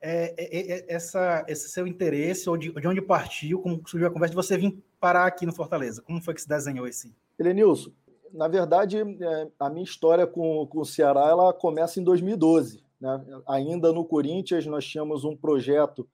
é, 0.02 0.34
é, 0.38 0.74
é, 0.74 0.86
essa, 0.88 1.46
esse 1.48 1.70
seu 1.70 1.86
interesse, 1.86 2.50
ou 2.50 2.58
de, 2.58 2.72
de, 2.72 2.88
onde 2.88 3.02
partiu, 3.02 3.60
como 3.60 3.82
surgiu 3.88 4.08
a 4.08 4.12
conversa 4.12 4.32
de 4.32 4.36
você 4.36 4.58
vir 4.58 4.84
parar 5.00 5.28
aqui 5.28 5.46
no 5.46 5.54
Fortaleza? 5.54 6.02
Como 6.02 6.22
foi 6.22 6.34
que 6.34 6.42
se 6.42 6.50
desenhou 6.50 6.88
esse? 6.88 7.14
Elenilson, 7.38 7.92
na 8.34 8.48
verdade, 8.48 8.98
é, 8.98 9.52
a 9.60 9.70
minha 9.70 9.84
história 9.84 10.26
com, 10.26 10.66
com 10.68 10.80
o 10.80 10.86
Ceará 10.86 11.28
ela 11.28 11.54
começa 11.54 12.00
em 12.00 12.04
2012. 12.04 12.84
Né? 13.00 13.42
Ainda 13.48 13.92
no 13.92 14.06
Corinthians, 14.06 14.66
nós 14.66 14.86
tínhamos 14.86 15.24
um 15.24 15.36
projeto 15.36 16.08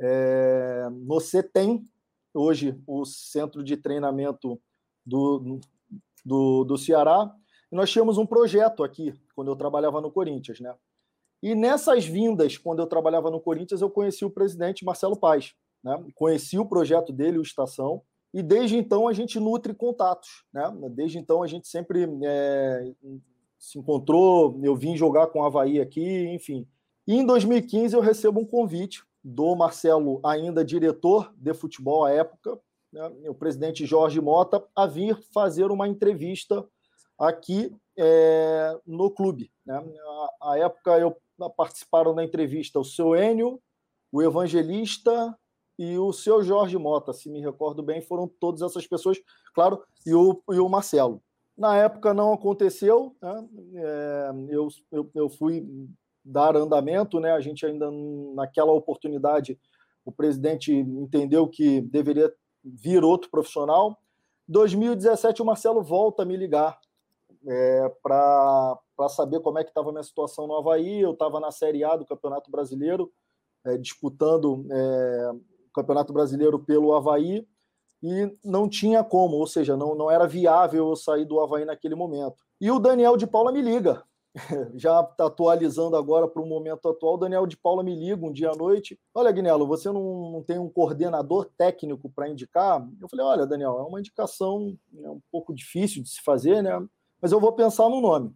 é, 0.00 0.88
no 0.90 1.20
CETEM, 1.20 1.88
hoje 2.32 2.80
o 2.86 3.04
centro 3.04 3.62
de 3.62 3.76
treinamento 3.76 4.60
do, 5.04 5.60
do, 6.24 6.64
do 6.64 6.76
Ceará. 6.76 7.32
E 7.70 7.76
nós 7.76 7.90
tínhamos 7.90 8.18
um 8.18 8.26
projeto 8.26 8.82
aqui, 8.82 9.14
quando 9.34 9.50
eu 9.50 9.56
trabalhava 9.56 10.00
no 10.00 10.10
Corinthians, 10.10 10.60
né? 10.60 10.74
E 11.42 11.54
nessas 11.54 12.06
vindas, 12.06 12.56
quando 12.56 12.80
eu 12.80 12.86
trabalhava 12.86 13.30
no 13.30 13.38
Corinthians, 13.38 13.82
eu 13.82 13.90
conheci 13.90 14.24
o 14.24 14.30
presidente 14.30 14.84
Marcelo 14.84 15.16
Paz, 15.16 15.54
né? 15.82 16.02
Conheci 16.14 16.58
o 16.58 16.66
projeto 16.66 17.12
dele, 17.12 17.38
o 17.38 17.42
Estação, 17.42 18.02
e 18.34 18.42
desde 18.42 18.76
então 18.76 19.06
a 19.06 19.12
gente 19.12 19.38
nutre 19.38 19.72
contatos, 19.72 20.44
né? 20.52 20.64
Desde 20.90 21.18
então 21.18 21.40
a 21.40 21.46
gente 21.46 21.68
sempre 21.68 22.04
é, 22.24 22.92
se 23.56 23.78
encontrou, 23.78 24.58
eu 24.60 24.74
vim 24.74 24.96
jogar 24.96 25.28
com 25.28 25.38
o 25.38 25.44
Havaí 25.44 25.80
aqui, 25.80 26.26
enfim. 26.26 26.66
E 27.06 27.14
em 27.14 27.24
2015 27.24 27.94
eu 27.94 28.00
recebo 28.00 28.40
um 28.40 28.44
convite 28.44 29.04
do 29.22 29.54
Marcelo, 29.54 30.20
ainda 30.24 30.64
diretor 30.64 31.32
de 31.36 31.54
futebol 31.54 32.04
à 32.04 32.10
época, 32.10 32.58
né, 32.92 33.08
o 33.28 33.34
presidente 33.34 33.86
Jorge 33.86 34.20
Mota, 34.20 34.62
a 34.74 34.84
vir 34.84 35.16
fazer 35.32 35.70
uma 35.70 35.86
entrevista 35.86 36.66
aqui 37.16 37.72
é, 37.96 38.76
no 38.84 39.12
clube. 39.12 39.52
Né? 39.64 39.80
À 40.42 40.58
época 40.58 40.98
eu 40.98 41.16
participaram 41.56 42.12
da 42.12 42.24
entrevista 42.24 42.80
o 42.80 42.84
seu 42.84 43.14
Enio, 43.14 43.62
o 44.10 44.20
Evangelista 44.20 45.38
e 45.78 45.98
o 45.98 46.12
seu 46.12 46.42
Jorge 46.42 46.78
Mota, 46.78 47.12
se 47.12 47.28
me 47.28 47.40
recordo 47.40 47.82
bem, 47.82 48.00
foram 48.00 48.28
todas 48.28 48.62
essas 48.62 48.86
pessoas, 48.86 49.18
claro, 49.54 49.82
e 50.06 50.14
o, 50.14 50.42
e 50.50 50.58
o 50.58 50.68
Marcelo. 50.68 51.22
Na 51.56 51.76
época 51.76 52.12
não 52.12 52.32
aconteceu, 52.32 53.14
né? 53.22 53.48
é, 53.74 54.30
eu, 54.48 54.68
eu, 54.90 55.10
eu 55.14 55.28
fui 55.28 55.66
dar 56.24 56.56
andamento, 56.56 57.20
né? 57.20 57.32
A 57.32 57.40
gente 57.40 57.64
ainda 57.66 57.90
naquela 58.34 58.72
oportunidade 58.72 59.58
o 60.04 60.12
presidente 60.12 60.72
entendeu 60.72 61.48
que 61.48 61.80
deveria 61.80 62.32
vir 62.62 63.04
outro 63.04 63.30
profissional. 63.30 63.98
2017 64.48 65.40
o 65.40 65.44
Marcelo 65.44 65.82
volta 65.82 66.22
a 66.22 66.26
me 66.26 66.36
ligar 66.36 66.78
é, 67.46 67.88
para 68.02 68.78
saber 69.08 69.40
como 69.40 69.58
é 69.58 69.64
que 69.64 69.70
estava 69.70 69.88
a 69.88 69.92
minha 69.92 70.02
situação 70.02 70.46
no 70.46 70.56
Havaí. 70.56 71.00
Eu 71.00 71.12
estava 71.12 71.40
na 71.40 71.50
Série 71.50 71.84
A 71.84 71.96
do 71.96 72.06
Campeonato 72.06 72.50
Brasileiro, 72.50 73.12
é, 73.64 73.78
disputando 73.78 74.66
é, 74.70 75.32
Campeonato 75.74 76.12
Brasileiro 76.12 76.58
pelo 76.58 76.94
Havaí 76.94 77.46
e 78.02 78.36
não 78.44 78.68
tinha 78.68 79.02
como, 79.02 79.36
ou 79.36 79.46
seja, 79.46 79.76
não, 79.76 79.94
não 79.94 80.10
era 80.10 80.26
viável 80.26 80.88
eu 80.88 80.96
sair 80.96 81.24
do 81.24 81.40
Havaí 81.40 81.64
naquele 81.64 81.94
momento. 81.94 82.44
E 82.60 82.70
o 82.70 82.78
Daniel 82.78 83.16
de 83.16 83.26
Paula 83.26 83.50
me 83.50 83.62
liga, 83.62 84.02
já 84.74 85.00
está 85.00 85.26
atualizando 85.26 85.96
agora 85.96 86.28
para 86.28 86.42
o 86.42 86.46
momento 86.46 86.88
atual, 86.88 87.16
Daniel 87.16 87.46
de 87.46 87.56
Paula 87.56 87.82
me 87.82 87.94
liga 87.94 88.24
um 88.24 88.32
dia 88.32 88.50
à 88.50 88.54
noite. 88.54 88.98
Olha, 89.14 89.30
Guinelo, 89.30 89.66
você 89.66 89.90
não, 89.90 90.32
não 90.32 90.42
tem 90.42 90.58
um 90.58 90.68
coordenador 90.68 91.48
técnico 91.56 92.10
para 92.10 92.28
indicar? 92.28 92.86
Eu 93.00 93.08
falei, 93.08 93.24
olha, 93.24 93.46
Daniel, 93.46 93.78
é 93.78 93.82
uma 93.82 94.00
indicação 94.00 94.76
é 95.02 95.10
um 95.10 95.20
pouco 95.30 95.54
difícil 95.54 96.02
de 96.02 96.10
se 96.10 96.20
fazer, 96.20 96.62
né? 96.62 96.84
Mas 97.22 97.32
eu 97.32 97.40
vou 97.40 97.52
pensar 97.52 97.88
no 97.88 98.00
nome. 98.00 98.34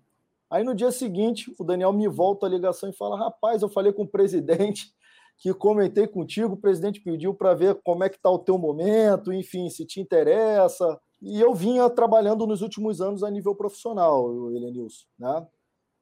Aí 0.51 0.65
no 0.65 0.75
dia 0.75 0.91
seguinte, 0.91 1.55
o 1.59 1.65
Daniel 1.65 1.93
me 1.93 2.09
volta 2.09 2.47
a 2.47 2.49
ligação 2.49 2.89
e 2.89 2.93
fala: 2.93 3.19
rapaz, 3.19 3.61
eu 3.61 3.69
falei 3.69 3.93
com 3.93 4.05
o 4.05 4.09
presidente 4.09 4.95
que 5.39 5.55
comentei 5.55 6.07
contigo, 6.07 6.55
o 6.55 6.61
presidente 6.61 7.01
pediu 7.01 7.33
para 7.33 7.55
ver 7.55 7.77
como 7.85 8.03
é 8.03 8.09
que 8.09 8.17
está 8.17 8.29
o 8.29 8.41
teu 8.41 8.59
momento, 8.59 9.33
enfim, 9.33 9.71
se 9.71 9.87
te 9.87 10.01
interessa. 10.01 11.01
E 11.23 11.41
eu 11.41 11.55
vinha 11.55 11.89
trabalhando 11.89 12.47
nos 12.47 12.61
últimos 12.61 13.01
anos 13.01 13.23
a 13.23 13.31
nível 13.31 13.55
profissional, 13.55 14.53
Helenilson, 14.53 15.07
né? 15.19 15.47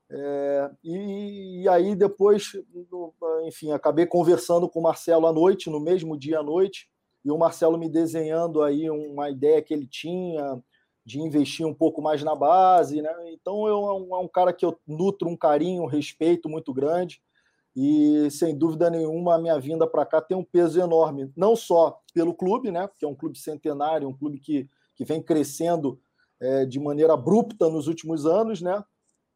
É, 0.08 0.70
e, 0.84 1.62
e, 1.62 1.68
aí 1.68 1.94
depois, 1.94 2.52
enfim, 3.44 3.72
acabei 3.72 4.06
conversando 4.06 4.68
com 4.68 4.78
o 4.78 4.82
Marcelo 4.82 5.26
à 5.26 5.32
noite, 5.32 5.68
no 5.68 5.80
mesmo 5.80 6.16
dia 6.16 6.38
à 6.38 6.42
noite, 6.42 6.88
e 7.24 7.30
o 7.30 7.36
Marcelo 7.36 7.76
me 7.76 7.88
desenhando 7.88 8.62
aí 8.62 8.88
uma 8.88 9.28
ideia 9.28 9.60
que 9.60 9.74
ele 9.74 9.86
tinha 9.86 10.62
de 11.04 11.20
investir 11.20 11.66
um 11.66 11.74
pouco 11.74 12.00
mais 12.00 12.22
na 12.22 12.34
base, 12.34 13.02
né? 13.02 13.12
Então 13.32 13.66
eu 13.66 13.86
é 13.88 13.92
um, 13.92 14.16
é 14.16 14.18
um 14.18 14.28
cara 14.28 14.52
que 14.52 14.64
eu 14.64 14.78
nutro 14.86 15.28
um 15.28 15.36
carinho, 15.36 15.82
um 15.82 15.86
respeito 15.86 16.48
muito 16.48 16.72
grande 16.72 17.20
e 17.76 18.30
sem 18.30 18.56
dúvida 18.56 18.88
nenhuma 18.88 19.34
a 19.34 19.38
minha 19.38 19.58
vinda 19.60 19.86
para 19.86 20.06
cá 20.06 20.20
tem 20.20 20.36
um 20.36 20.42
peso 20.42 20.80
enorme, 20.80 21.30
não 21.36 21.54
só 21.54 22.00
pelo 22.14 22.34
clube, 22.34 22.70
né? 22.70 22.88
Que 22.98 23.04
é 23.04 23.08
um 23.08 23.14
clube 23.14 23.38
centenário, 23.38 24.08
um 24.08 24.16
clube 24.16 24.40
que, 24.40 24.68
que 24.94 25.04
vem 25.04 25.22
crescendo 25.22 26.00
é, 26.40 26.64
de 26.64 26.80
maneira 26.80 27.12
abrupta 27.12 27.68
nos 27.68 27.86
últimos 27.86 28.24
anos, 28.24 28.62
né? 28.62 28.82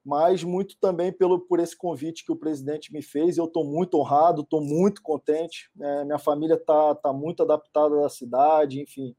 mas 0.04 0.42
muito 0.42 0.76
também 0.80 1.12
pelo, 1.12 1.40
por 1.40 1.60
esse 1.60 1.76
convite 1.76 2.24
que 2.24 2.32
o 2.32 2.36
presidente 2.36 2.92
me 2.92 3.02
fez. 3.02 3.36
Eu 3.36 3.44
estou 3.44 3.64
muito 3.64 3.98
honrado, 3.98 4.42
estou 4.42 4.60
muito 4.60 5.02
contente. 5.02 5.70
É, 5.80 6.04
minha 6.04 6.18
família 6.18 6.54
está 6.54 6.94
tá 6.94 7.12
muito 7.12 7.42
adaptada 7.42 8.04
à 8.04 8.08
cidade, 8.08 8.80
enfim. 8.80 9.14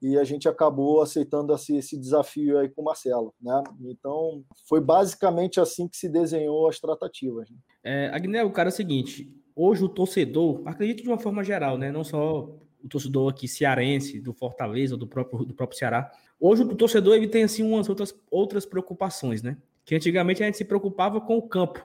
E 0.00 0.16
a 0.16 0.24
gente 0.24 0.48
acabou 0.48 1.02
aceitando 1.02 1.52
esse, 1.54 1.76
esse, 1.76 1.98
desafio 1.98 2.58
aí 2.58 2.68
com 2.68 2.82
o 2.82 2.84
Marcelo. 2.84 3.34
Né? 3.40 3.62
Então, 3.82 4.44
foi 4.68 4.80
basicamente 4.80 5.60
assim 5.60 5.88
que 5.88 5.96
se 5.96 6.08
desenhou 6.08 6.68
as 6.68 6.78
tratativas. 6.78 7.50
Né? 7.50 7.56
É, 7.82 8.10
Agnel, 8.12 8.46
o 8.46 8.52
cara 8.52 8.68
é 8.68 8.72
o 8.72 8.74
seguinte: 8.74 9.34
hoje 9.56 9.82
o 9.82 9.88
torcedor, 9.88 10.62
acredito 10.66 11.02
de 11.02 11.08
uma 11.08 11.18
forma 11.18 11.42
geral, 11.42 11.76
né? 11.76 11.90
não 11.90 12.04
só 12.04 12.48
o 12.82 12.88
torcedor 12.88 13.30
aqui 13.30 13.48
cearense, 13.48 14.20
do 14.20 14.32
Fortaleza, 14.32 14.96
do 14.96 15.06
próprio, 15.06 15.44
do 15.44 15.54
próprio 15.54 15.78
Ceará. 15.78 16.10
Hoje 16.38 16.62
o 16.62 16.76
torcedor 16.76 17.16
ele 17.16 17.26
tem 17.26 17.42
assim 17.42 17.64
umas 17.64 17.88
outras, 17.88 18.14
outras 18.30 18.64
preocupações, 18.64 19.42
né? 19.42 19.56
que 19.84 19.94
antigamente 19.94 20.42
a 20.42 20.46
gente 20.46 20.58
se 20.58 20.66
preocupava 20.66 21.20
com 21.20 21.38
o 21.38 21.42
campo. 21.42 21.84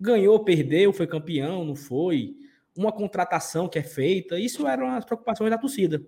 Ganhou, 0.00 0.38
perdeu, 0.44 0.92
foi 0.92 1.06
campeão, 1.06 1.64
não 1.64 1.74
foi, 1.74 2.36
uma 2.76 2.92
contratação 2.92 3.68
que 3.68 3.78
é 3.78 3.82
feita, 3.82 4.38
isso 4.38 4.66
eram 4.66 4.86
as 4.88 5.04
preocupações 5.04 5.50
da 5.50 5.58
torcida. 5.58 6.00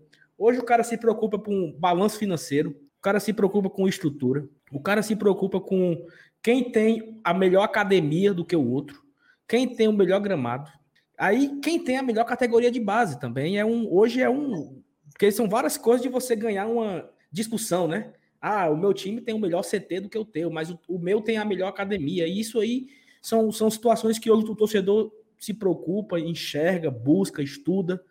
Hoje 0.44 0.58
o 0.58 0.64
cara 0.64 0.82
se 0.82 0.98
preocupa 0.98 1.38
com 1.38 1.72
balanço 1.78 2.18
financeiro, 2.18 2.70
o 2.70 3.00
cara 3.00 3.20
se 3.20 3.32
preocupa 3.32 3.70
com 3.70 3.86
estrutura, 3.86 4.44
o 4.72 4.80
cara 4.80 5.00
se 5.00 5.14
preocupa 5.14 5.60
com 5.60 6.04
quem 6.42 6.72
tem 6.72 7.20
a 7.22 7.32
melhor 7.32 7.62
academia 7.62 8.34
do 8.34 8.44
que 8.44 8.56
o 8.56 8.68
outro, 8.68 9.04
quem 9.46 9.72
tem 9.72 9.86
o 9.86 9.92
melhor 9.92 10.18
gramado. 10.18 10.68
Aí 11.16 11.60
quem 11.60 11.78
tem 11.78 11.96
a 11.96 12.02
melhor 12.02 12.24
categoria 12.24 12.72
de 12.72 12.80
base 12.80 13.20
também 13.20 13.56
é 13.56 13.64
um 13.64 13.88
hoje 13.88 14.20
é 14.20 14.28
um 14.28 14.82
porque 15.10 15.30
são 15.30 15.48
várias 15.48 15.76
coisas 15.76 16.02
de 16.02 16.08
você 16.08 16.34
ganhar 16.34 16.66
uma 16.66 17.08
discussão, 17.30 17.86
né? 17.86 18.12
Ah, 18.40 18.68
o 18.68 18.76
meu 18.76 18.92
time 18.92 19.20
tem 19.20 19.36
o 19.36 19.38
melhor 19.38 19.62
CT 19.62 20.00
do 20.00 20.08
que 20.08 20.18
o 20.18 20.24
teu, 20.24 20.50
mas 20.50 20.70
o, 20.70 20.78
o 20.88 20.98
meu 20.98 21.20
tem 21.20 21.36
a 21.36 21.44
melhor 21.44 21.68
academia. 21.68 22.26
E 22.26 22.40
isso 22.40 22.58
aí 22.58 22.88
são, 23.20 23.52
são 23.52 23.70
situações 23.70 24.18
que 24.18 24.28
hoje 24.28 24.44
o 24.44 24.56
torcedor 24.56 25.12
se 25.38 25.54
preocupa, 25.54 26.18
enxerga, 26.18 26.90
busca, 26.90 27.40
estuda. 27.40 28.02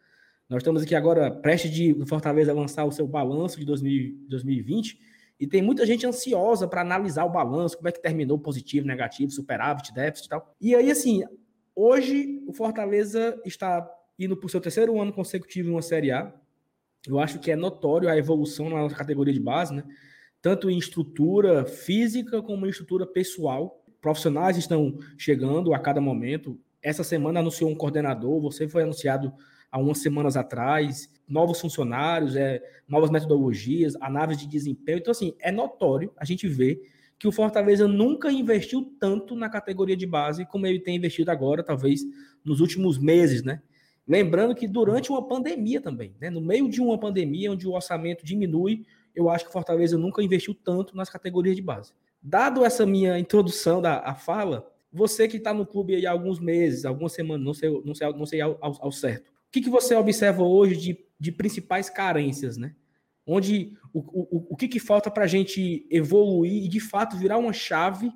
Nós 0.52 0.64
estamos 0.64 0.84
aqui 0.84 0.94
agora 0.94 1.32
prestes 1.32 1.72
de 1.72 1.96
Fortaleza 2.06 2.54
lançar 2.54 2.84
o 2.84 2.92
seu 2.92 3.08
balanço 3.08 3.58
de 3.58 3.66
2000, 3.66 4.28
2020 4.28 5.00
e 5.40 5.48
tem 5.48 5.62
muita 5.62 5.86
gente 5.86 6.06
ansiosa 6.06 6.68
para 6.68 6.82
analisar 6.82 7.24
o 7.24 7.30
balanço, 7.30 7.78
como 7.78 7.88
é 7.88 7.92
que 7.94 8.02
terminou 8.02 8.38
positivo, 8.38 8.86
negativo, 8.86 9.32
superávit, 9.32 9.94
déficit 9.94 10.26
e 10.26 10.30
tal. 10.30 10.54
E 10.60 10.76
aí, 10.76 10.92
assim, 10.92 11.24
hoje 11.74 12.44
o 12.46 12.52
Fortaleza 12.52 13.42
está 13.46 13.90
indo 14.20 14.36
para 14.36 14.46
o 14.46 14.50
seu 14.50 14.60
terceiro 14.60 15.02
ano 15.02 15.14
consecutivo 15.14 15.70
em 15.70 15.72
uma 15.72 15.82
Série 15.82 16.12
A. 16.12 16.36
Eu 17.08 17.18
acho 17.18 17.40
que 17.40 17.50
é 17.50 17.56
notório 17.56 18.10
a 18.10 18.18
evolução 18.18 18.70
na 18.70 18.94
categoria 18.94 19.34
de 19.34 19.40
base, 19.40 19.74
né? 19.74 19.86
tanto 20.42 20.70
em 20.70 20.78
estrutura 20.78 21.64
física 21.64 22.42
como 22.42 22.66
em 22.66 22.72
estrutura 22.72 23.08
pessoal. 23.08 23.86
Profissionais 24.02 24.58
estão 24.58 25.00
chegando 25.18 25.74
a 25.74 25.80
cada 25.80 26.02
momento. 26.02 26.60
Essa 26.84 27.06
semana 27.06 27.40
anunciou 27.40 27.70
um 27.70 27.76
coordenador, 27.76 28.42
você 28.42 28.68
foi 28.68 28.84
anunciado 28.84 29.34
há 29.72 29.80
umas 29.80 30.00
semanas 30.00 30.36
atrás, 30.36 31.10
novos 31.28 31.62
funcionários, 31.62 32.36
é, 32.36 32.62
novas 32.88 33.10
metodologias, 33.10 33.96
análises 34.02 34.44
de 34.44 34.50
desempenho. 34.50 35.00
Então, 35.00 35.12
assim, 35.12 35.34
é 35.40 35.52
notório 35.52 36.12
a 36.18 36.26
gente 36.26 36.48
ver 36.48 36.82
que 37.18 37.28
o 37.28 37.32
Fortaleza 37.32 37.88
nunca 37.88 38.32
investiu 38.32 38.94
tanto 39.00 39.36
na 39.36 39.48
categoria 39.50 39.96
de 39.96 40.06
base 40.06 40.46
como 40.46 40.66
ele 40.66 40.80
tem 40.80 40.98
investido 40.98 41.32
agora, 41.32 41.64
talvez 41.64 42.02
nos 42.44 42.60
últimos 42.60 42.98
meses, 42.98 43.44
né? 43.44 43.62
Lembrando 44.08 44.56
que 44.56 44.68
durante 44.68 45.12
uma 45.12 45.26
pandemia 45.26 45.80
também, 45.80 46.16
né? 46.20 46.30
No 46.30 46.42
meio 46.42 46.68
de 46.68 46.82
uma 46.82 47.00
pandemia, 47.00 47.52
onde 47.52 47.68
o 47.68 47.74
orçamento 47.74 48.26
diminui, 48.26 48.86
eu 49.16 49.30
acho 49.30 49.46
que 49.46 49.50
o 49.52 49.54
Fortaleza 49.54 49.98
nunca 49.98 50.24
investiu 50.24 50.54
tanto 50.56 50.98
nas 50.98 51.10
categorias 51.10 51.56
de 51.56 51.62
base. 51.62 51.94
Dado 52.22 52.66
essa 52.66 52.86
minha 52.86 53.18
introdução 53.20 53.82
da 53.82 54.00
a 54.00 54.16
fala, 54.16 54.68
você 54.92 55.28
que 55.28 55.38
está 55.38 55.54
no 55.54 55.66
clube 55.66 56.06
há 56.06 56.12
alguns 56.12 56.40
meses, 56.40 56.86
algumas 56.86 57.14
semanas, 57.14 57.46
não 57.46 57.54
sei, 57.54 57.82
não 57.86 57.96
sei, 57.96 58.14
não 58.14 58.26
sei 58.26 58.42
ao, 58.42 58.58
ao 58.62 58.92
certo. 58.92 59.32
Que, 59.52 59.62
que 59.62 59.70
você 59.70 59.96
observa 59.96 60.44
hoje 60.44 60.78
de, 60.78 61.06
de 61.20 61.32
principais 61.32 61.90
carências, 61.90 62.58
né? 62.58 62.76
Onde 63.26 63.78
o, 63.94 64.00
o, 64.00 64.48
o 64.52 64.56
que, 64.56 64.68
que 64.68 64.80
falta 64.80 65.12
para 65.12 65.26
a 65.26 65.28
gente 65.28 65.86
evoluir 65.90 66.66
e 66.66 66.68
de 66.68 66.80
fato 66.80 67.18
virar 67.18 67.38
uma 67.38 67.54
chave 67.54 68.12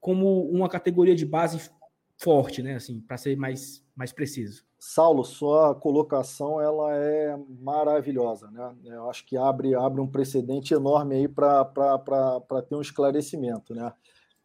como 0.00 0.48
uma 0.50 0.68
categoria 0.68 1.14
de 1.14 1.26
base 1.26 1.70
forte, 2.16 2.62
né? 2.62 2.76
Assim, 2.76 3.00
para 3.00 3.16
ser 3.16 3.36
mais, 3.36 3.84
mais 3.94 4.12
preciso. 4.12 4.64
Saulo, 4.78 5.24
sua 5.24 5.74
colocação 5.74 6.60
ela 6.60 6.94
é 6.94 7.36
maravilhosa, 7.60 8.50
né? 8.50 8.74
Eu 8.84 9.10
acho 9.10 9.26
que 9.26 9.36
abre, 9.36 9.74
abre 9.74 10.00
um 10.00 10.06
precedente 10.06 10.72
enorme 10.72 11.16
aí 11.16 11.28
para 11.28 12.62
ter 12.68 12.76
um 12.76 12.80
esclarecimento, 12.80 13.74
né? 13.74 13.92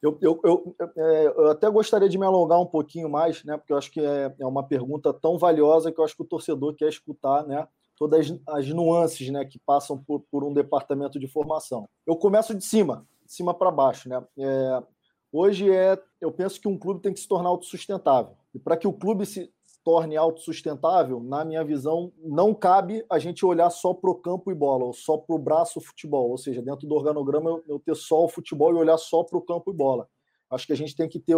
Eu, 0.04 0.18
eu, 0.22 0.40
eu, 0.44 0.76
é, 0.98 1.28
eu, 1.28 1.48
até 1.52 1.70
gostaria 1.70 2.10
de 2.10 2.18
me 2.18 2.26
alongar 2.26 2.60
um 2.60 2.66
pouquinho 2.66 3.10
mais, 3.10 3.42
né? 3.46 3.56
Porque 3.56 3.72
eu 3.72 3.78
acho 3.78 3.90
que 3.90 4.02
é, 4.02 4.36
é 4.38 4.46
uma 4.46 4.62
pergunta 4.62 5.14
tão 5.14 5.38
valiosa 5.38 5.94
que 5.94 6.00
eu 6.00 6.04
acho 6.04 6.14
que 6.14 6.22
o 6.22 6.26
torcedor 6.26 6.76
quer 6.76 6.90
escutar, 6.90 7.48
né? 7.48 7.66
Todas 7.96 8.30
as, 8.30 8.40
as 8.46 8.68
nuances, 8.68 9.30
né? 9.30 9.46
Que 9.46 9.58
passam 9.58 9.98
por, 9.98 10.20
por 10.30 10.44
um 10.44 10.54
departamento 10.54 11.18
de 11.18 11.26
formação. 11.26 11.88
Eu 12.06 12.18
começo 12.18 12.54
de 12.54 12.66
cima, 12.66 13.08
cima 13.26 13.54
para 13.54 13.72
baixo, 13.72 14.10
né? 14.10 14.22
É, 14.38 14.84
hoje 15.32 15.72
é, 15.72 15.98
eu 16.20 16.34
penso 16.34 16.60
que 16.60 16.68
um 16.68 16.78
clube 16.78 17.00
tem 17.00 17.14
que 17.14 17.22
se 17.22 17.28
tornar 17.28 17.48
autossustentável. 17.48 18.36
E 18.54 18.60
para 18.60 18.76
que 18.76 18.88
o 18.88 18.92
clube 18.92 19.26
se 19.26 19.54
torne 19.84 20.16
autossustentável, 20.16 21.20
na 21.20 21.44
minha 21.44 21.64
visão, 21.64 22.12
não 22.18 22.54
cabe 22.54 23.06
a 23.10 23.20
gente 23.20 23.46
olhar 23.46 23.70
só 23.70 23.94
para 23.94 24.10
o 24.10 24.16
campo 24.16 24.52
e 24.52 24.56
bola, 24.56 24.86
ou 24.86 24.94
só 24.94 25.18
para 25.18 25.36
o 25.36 25.40
braço 25.40 25.82
futebol. 25.82 26.30
Ou 26.30 26.38
seja, 26.38 26.62
dentro 26.62 26.88
do 26.88 26.96
organograma, 26.96 27.50
eu, 27.50 27.64
eu 27.68 27.80
ter 27.80 27.96
só 27.96 28.24
o 28.24 28.30
futebol 28.30 28.72
e 28.72 28.78
olhar 28.78 28.98
só 28.98 29.24
para 29.24 29.38
o 29.38 29.42
campo 29.42 29.72
e 29.72 29.74
bola. 29.74 30.08
Acho 30.50 30.66
que 30.66 30.74
a 30.74 30.78
gente 30.78 30.96
tem 30.96 31.10
que 31.10 31.20
ter, 31.20 31.36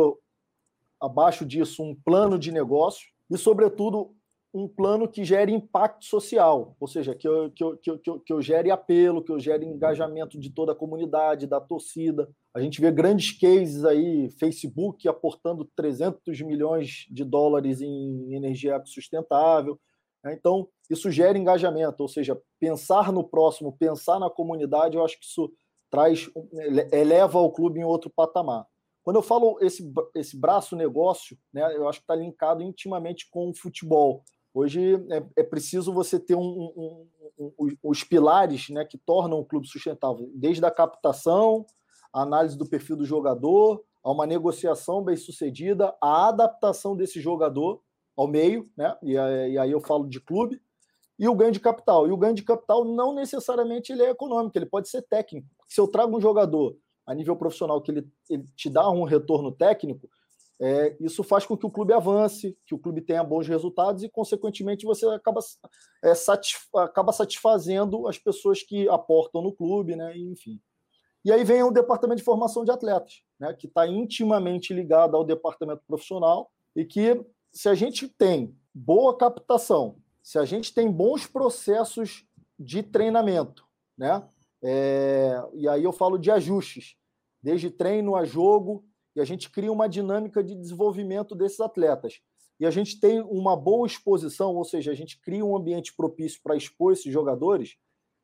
abaixo 1.01 1.45
disso, 1.45 1.81
um 1.81 1.95
plano 1.95 2.37
de 2.37 2.51
negócio 2.51 3.07
e, 3.29 3.37
sobretudo, 3.37 4.13
um 4.55 4.69
plano 4.69 5.05
que 5.05 5.25
gere 5.25 5.51
impacto 5.51 6.05
social, 6.05 6.77
ou 6.79 6.87
seja, 6.87 7.13
que 7.13 7.27
eu, 7.27 7.51
que, 7.51 7.61
eu, 7.61 7.77
que, 7.77 7.89
eu, 7.91 8.19
que 8.21 8.31
eu 8.31 8.41
gere 8.41 8.71
apelo, 8.71 9.21
que 9.21 9.29
eu 9.29 9.37
gere 9.37 9.65
engajamento 9.65 10.39
de 10.39 10.49
toda 10.49 10.71
a 10.71 10.75
comunidade, 10.75 11.45
da 11.45 11.59
torcida. 11.59 12.29
A 12.53 12.61
gente 12.61 12.79
vê 12.79 12.89
grandes 12.89 13.37
cases 13.37 13.83
aí, 13.83 14.29
Facebook 14.39 15.05
aportando 15.09 15.69
300 15.75 16.39
milhões 16.39 17.05
de 17.11 17.25
dólares 17.25 17.81
em 17.81 18.33
energia 18.33 18.81
sustentável. 18.85 19.77
Né? 20.23 20.33
Então, 20.33 20.69
isso 20.89 21.11
gera 21.11 21.37
engajamento, 21.37 22.01
ou 22.01 22.07
seja, 22.07 22.41
pensar 22.57 23.11
no 23.11 23.25
próximo, 23.25 23.75
pensar 23.77 24.21
na 24.21 24.29
comunidade, 24.29 24.95
eu 24.95 25.03
acho 25.03 25.19
que 25.19 25.25
isso 25.25 25.51
traz, 25.91 26.29
eleva 26.93 27.39
o 27.39 27.51
clube 27.51 27.81
em 27.81 27.83
outro 27.83 28.09
patamar. 28.09 28.65
Quando 29.03 29.17
eu 29.17 29.21
falo 29.21 29.57
esse, 29.59 29.93
esse 30.15 30.39
braço 30.39 30.77
negócio, 30.77 31.37
né, 31.53 31.75
eu 31.75 31.89
acho 31.89 31.99
que 31.99 32.03
está 32.03 32.15
linkado 32.15 32.63
intimamente 32.63 33.29
com 33.29 33.49
o 33.49 33.53
futebol. 33.53 34.23
Hoje 34.55 34.95
é, 35.11 35.41
é 35.41 35.43
preciso 35.43 35.91
você 35.91 36.17
ter 36.17 36.33
um, 36.33 36.39
um, 36.41 37.07
um, 37.37 37.75
os 37.83 38.05
pilares 38.05 38.69
né, 38.69 38.85
que 38.85 38.97
tornam 38.97 39.37
o 39.37 39.43
clube 39.43 39.67
sustentável, 39.67 40.31
desde 40.33 40.65
a 40.65 40.71
captação, 40.71 41.65
a 42.13 42.21
análise 42.21 42.57
do 42.57 42.65
perfil 42.65 42.95
do 42.95 43.05
jogador, 43.05 43.83
a 44.01 44.09
uma 44.09 44.25
negociação 44.25 45.03
bem 45.03 45.17
sucedida, 45.17 45.93
a 46.01 46.29
adaptação 46.29 46.95
desse 46.95 47.19
jogador 47.19 47.81
ao 48.15 48.27
meio, 48.29 48.71
né? 48.77 48.95
E, 49.03 49.11
e 49.11 49.57
aí 49.57 49.71
eu 49.71 49.81
falo 49.81 50.07
de 50.07 50.21
clube, 50.21 50.61
e 51.19 51.27
o 51.27 51.35
ganho 51.35 51.51
de 51.51 51.59
capital. 51.59 52.07
E 52.07 52.11
o 52.11 52.17
ganho 52.17 52.33
de 52.33 52.43
capital 52.43 52.85
não 52.85 53.13
necessariamente 53.13 53.91
ele 53.91 54.03
é 54.03 54.11
econômico, 54.11 54.57
ele 54.57 54.65
pode 54.65 54.87
ser 54.87 55.01
técnico. 55.01 55.47
Se 55.67 55.81
eu 55.81 55.87
trago 55.87 56.15
um 56.15 56.21
jogador 56.21 56.77
a 57.05 57.13
nível 57.13 57.35
profissional 57.35 57.81
que 57.81 57.91
ele, 57.91 58.07
ele 58.29 58.45
te 58.55 58.69
dá 58.69 58.89
um 58.89 59.03
retorno 59.03 59.51
técnico, 59.51 60.09
é, 60.61 60.95
isso 61.01 61.23
faz 61.23 61.45
com 61.45 61.57
que 61.57 61.65
o 61.65 61.71
clube 61.71 61.93
avance, 61.93 62.57
que 62.65 62.73
o 62.73 62.79
clube 62.79 63.01
tenha 63.01 63.23
bons 63.23 63.47
resultados 63.47 64.03
e, 64.03 64.09
consequentemente, 64.09 64.85
você 64.85 65.05
acaba, 65.07 65.41
é, 66.03 66.15
satisf 66.15 66.67
acaba 66.75 67.11
satisfazendo 67.11 68.07
as 68.07 68.17
pessoas 68.17 68.63
que 68.63 68.87
aportam 68.87 69.41
no 69.41 69.53
clube, 69.53 69.95
né? 69.95 70.17
enfim. 70.17 70.61
E 71.25 71.31
aí 71.31 71.43
vem 71.43 71.63
o 71.63 71.71
departamento 71.71 72.19
de 72.19 72.23
formação 72.23 72.63
de 72.63 72.71
atletas, 72.71 73.21
né? 73.39 73.53
que 73.53 73.67
está 73.67 73.85
intimamente 73.87 74.73
ligado 74.73 75.17
ao 75.17 75.25
departamento 75.25 75.83
profissional 75.85 76.49
e 76.75 76.85
que, 76.85 77.21
se 77.51 77.67
a 77.67 77.73
gente 77.73 78.07
tem 78.07 78.55
boa 78.73 79.17
captação, 79.17 79.97
se 80.23 80.39
a 80.39 80.45
gente 80.45 80.73
tem 80.73 80.89
bons 80.89 81.27
processos 81.27 82.25
de 82.57 82.81
treinamento, 82.81 83.65
né? 83.97 84.27
É, 84.63 85.43
e 85.53 85.67
aí 85.67 85.83
eu 85.83 85.91
falo 85.91 86.17
de 86.17 86.31
ajustes, 86.31 86.95
desde 87.41 87.69
treino 87.69 88.15
a 88.15 88.25
jogo, 88.25 88.83
e 89.15 89.21
a 89.21 89.25
gente 89.25 89.49
cria 89.49 89.71
uma 89.71 89.87
dinâmica 89.87 90.43
de 90.43 90.55
desenvolvimento 90.55 91.33
desses 91.33 91.59
atletas. 91.59 92.21
E 92.59 92.65
a 92.65 92.71
gente 92.71 92.99
tem 92.99 93.21
uma 93.21 93.55
boa 93.55 93.85
exposição, 93.85 94.55
ou 94.55 94.63
seja, 94.63 94.91
a 94.91 94.95
gente 94.95 95.19
cria 95.19 95.45
um 95.45 95.55
ambiente 95.55 95.93
propício 95.95 96.39
para 96.43 96.55
expor 96.55 96.93
esses 96.93 97.11
jogadores, 97.11 97.77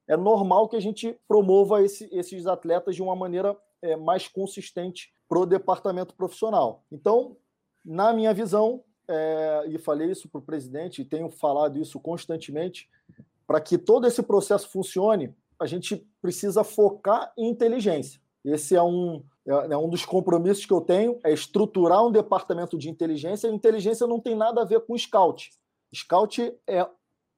é 0.07 0.17
normal 0.17 0.67
que 0.67 0.75
a 0.75 0.79
gente 0.81 1.17
promova 1.27 1.81
esse, 1.83 2.09
esses 2.11 2.45
atletas 2.47 2.95
de 2.95 3.01
uma 3.01 3.15
maneira 3.15 3.57
é, 3.81 3.95
mais 3.95 4.27
consistente 4.27 5.13
para 5.27 5.39
o 5.39 5.45
departamento 5.45 6.13
profissional. 6.15 6.83
Então, 6.91 7.37
na 7.83 8.11
minha 8.11 8.33
visão, 8.33 8.83
é, 9.07 9.65
e 9.69 9.77
falei 9.77 10.11
isso 10.11 10.27
para 10.29 10.39
o 10.39 10.43
presidente, 10.43 11.01
e 11.01 11.05
tenho 11.05 11.29
falado 11.29 11.79
isso 11.79 11.99
constantemente, 11.99 12.89
para 13.47 13.61
que 13.61 13.77
todo 13.77 14.07
esse 14.07 14.21
processo 14.21 14.69
funcione, 14.69 15.33
a 15.59 15.65
gente 15.65 16.05
precisa 16.21 16.63
focar 16.63 17.31
em 17.37 17.49
inteligência. 17.49 18.19
Esse 18.43 18.75
é 18.75 18.81
um, 18.81 19.23
é, 19.47 19.73
é 19.73 19.77
um 19.77 19.89
dos 19.89 20.05
compromissos 20.05 20.65
que 20.65 20.73
eu 20.73 20.81
tenho, 20.81 21.19
é 21.23 21.31
estruturar 21.31 22.05
um 22.05 22.11
departamento 22.11 22.77
de 22.77 22.89
inteligência. 22.89 23.47
E 23.47 23.53
inteligência 23.53 24.07
não 24.07 24.19
tem 24.19 24.35
nada 24.35 24.61
a 24.61 24.65
ver 24.65 24.81
com 24.81 24.97
scout. 24.97 25.51
Scout 25.93 26.41
é 26.67 26.87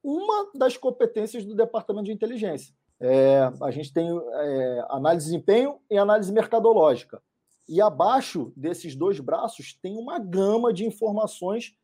uma 0.04 0.52
das 0.54 0.76
competências 0.78 1.46
do 1.46 1.56
departamento 1.56 2.06
de 2.06 2.12
inteligência. 2.12 2.74
É, 3.00 3.52
a 3.62 3.72
gente 3.72 3.92
tem 3.94 4.08
é, 4.10 4.86
análise 4.90 5.26
de 5.26 5.32
desempenho 5.32 5.80
e 5.90 5.98
análise 5.98 6.32
mercadológica. 6.32 7.22
E 7.68 7.82
abaixo 7.82 8.52
desses 8.56 8.96
dois 8.96 9.20
braços 9.20 9.74
tem 9.82 9.98
uma 9.98 10.20
gama 10.20 10.74
de 10.74 10.86
informações 10.86 11.76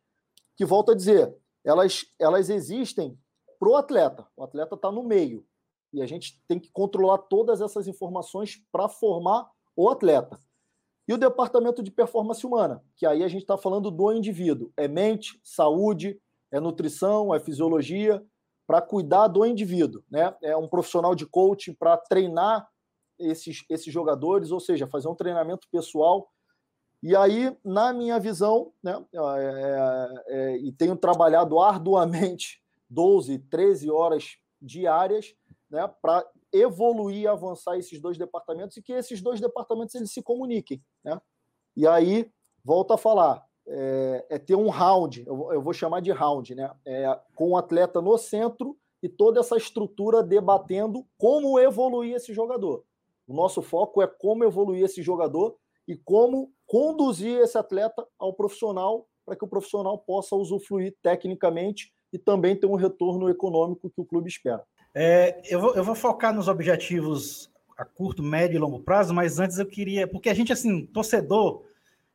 que, 0.56 0.64
volto 0.64 0.92
a 0.92 0.94
dizer, 0.94 1.34
elas, 1.64 2.04
elas 2.18 2.50
existem 2.50 3.18
para 3.58 3.68
o 3.68 3.76
atleta. 3.76 4.26
O 4.36 4.44
atleta 4.44 4.74
está 4.74 4.92
no 4.92 5.02
meio. 5.02 5.46
E 5.92 6.02
a 6.02 6.06
gente 6.06 6.40
tem 6.46 6.58
que 6.58 6.70
controlar 6.70 7.18
todas 7.18 7.60
essas 7.60 7.88
informações 7.88 8.62
para 8.70 8.88
formar 8.88 9.50
o 9.82 9.88
atleta. 9.88 10.38
E 11.08 11.12
o 11.12 11.18
departamento 11.18 11.82
de 11.82 11.90
performance 11.90 12.46
humana, 12.46 12.84
que 12.96 13.04
aí 13.04 13.24
a 13.24 13.28
gente 13.28 13.42
está 13.42 13.56
falando 13.56 13.90
do 13.90 14.12
indivíduo. 14.12 14.72
É 14.76 14.86
mente, 14.86 15.40
saúde, 15.42 16.20
é 16.52 16.60
nutrição, 16.60 17.34
é 17.34 17.40
fisiologia, 17.40 18.24
para 18.66 18.80
cuidar 18.80 19.26
do 19.26 19.44
indivíduo. 19.44 20.04
Né? 20.08 20.32
É 20.42 20.56
um 20.56 20.68
profissional 20.68 21.14
de 21.14 21.26
coaching 21.26 21.74
para 21.74 21.96
treinar 21.96 22.68
esses, 23.18 23.64
esses 23.68 23.92
jogadores, 23.92 24.52
ou 24.52 24.60
seja, 24.60 24.86
fazer 24.86 25.08
um 25.08 25.14
treinamento 25.14 25.66
pessoal. 25.72 26.30
E 27.02 27.16
aí, 27.16 27.56
na 27.64 27.92
minha 27.92 28.20
visão, 28.20 28.72
né, 28.82 29.04
é, 29.12 29.18
é, 29.18 30.24
é 30.28 30.56
e 30.58 30.70
tenho 30.70 30.94
trabalhado 30.94 31.58
arduamente 31.58 32.62
12, 32.88 33.38
13 33.50 33.90
horas 33.90 34.36
diárias 34.60 35.34
né, 35.70 35.88
para 36.00 36.24
evoluir 36.52 37.28
avançar 37.28 37.78
esses 37.78 38.00
dois 38.00 38.18
departamentos 38.18 38.76
e 38.76 38.82
que 38.82 38.92
esses 38.92 39.20
dois 39.20 39.40
departamentos 39.40 39.94
eles 39.94 40.12
se 40.12 40.22
comuniquem. 40.22 40.82
Né? 41.04 41.20
E 41.76 41.86
aí, 41.86 42.30
volta 42.64 42.94
a 42.94 42.98
falar, 42.98 43.44
é, 43.66 44.26
é 44.30 44.38
ter 44.38 44.56
um 44.56 44.68
round, 44.68 45.24
eu, 45.26 45.52
eu, 45.52 45.62
vou 45.62 45.72
chamar 45.72 46.00
de 46.00 46.10
round, 46.10 46.54
né? 46.54 46.72
É, 46.84 47.18
com 47.34 47.50
o 47.50 47.56
atleta 47.56 48.00
no 48.00 48.18
centro 48.18 48.76
e 49.02 49.08
toda 49.08 49.40
essa 49.40 49.56
estrutura 49.56 50.22
debatendo 50.22 51.06
como 51.16 51.58
evoluir 51.58 52.14
esse 52.16 52.34
jogador. 52.34 52.84
O 53.26 53.34
nosso 53.34 53.62
foco 53.62 54.02
é 54.02 54.06
como 54.06 54.44
evoluir 54.44 54.84
esse 54.84 55.02
jogador 55.02 55.56
e 55.86 55.96
como 55.96 56.52
conduzir 56.66 57.40
esse 57.40 57.56
atleta 57.56 58.06
ao 58.18 58.34
profissional 58.34 59.06
para 59.24 59.36
que 59.36 59.44
o 59.44 59.48
profissional 59.48 59.98
possa 59.98 60.34
usufruir 60.34 60.96
tecnicamente 61.02 61.92
e 62.12 62.18
também 62.18 62.56
ter 62.56 62.66
um 62.66 62.74
retorno 62.74 63.28
econômico 63.28 63.88
que 63.88 64.00
o 64.00 64.04
clube 64.04 64.28
espera. 64.28 64.66
É, 64.94 65.40
eu, 65.48 65.60
vou, 65.60 65.74
eu 65.74 65.84
vou 65.84 65.94
focar 65.94 66.34
nos 66.34 66.48
objetivos 66.48 67.50
a 67.76 67.84
curto, 67.84 68.22
médio 68.22 68.56
e 68.56 68.58
longo 68.58 68.80
prazo, 68.80 69.14
mas 69.14 69.38
antes 69.38 69.58
eu 69.58 69.66
queria. 69.66 70.06
Porque 70.06 70.28
a 70.28 70.34
gente, 70.34 70.52
assim, 70.52 70.84
torcedor, 70.86 71.64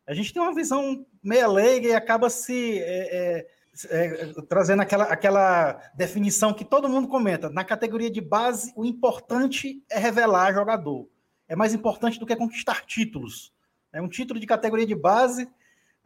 a 0.06 0.14
gente 0.14 0.32
tem 0.32 0.42
uma 0.42 0.54
visão 0.54 1.06
meia 1.24 1.48
leiga 1.48 1.88
e 1.88 1.94
acaba 1.94 2.30
se. 2.30 2.80
É, 2.80 3.16
é, 3.16 3.48
é, 3.90 4.34
trazendo 4.48 4.82
aquela, 4.82 5.04
aquela 5.06 5.74
definição 5.96 6.54
que 6.54 6.64
todo 6.64 6.88
mundo 6.88 7.08
comenta. 7.08 7.50
Na 7.50 7.64
categoria 7.64 8.10
de 8.10 8.22
base, 8.22 8.72
o 8.76 8.86
importante 8.86 9.84
é 9.90 10.00
revelar 10.00 10.54
jogador. 10.54 11.10
É 11.48 11.56
mais 11.56 11.74
importante 11.74 12.20
do 12.20 12.26
que 12.26 12.36
conquistar 12.36 12.86
títulos. 12.86 13.54
É 13.92 14.02
um 14.02 14.08
título 14.08 14.40
de 14.40 14.48
categoria 14.48 14.86
de 14.86 14.96
base. 14.96 15.50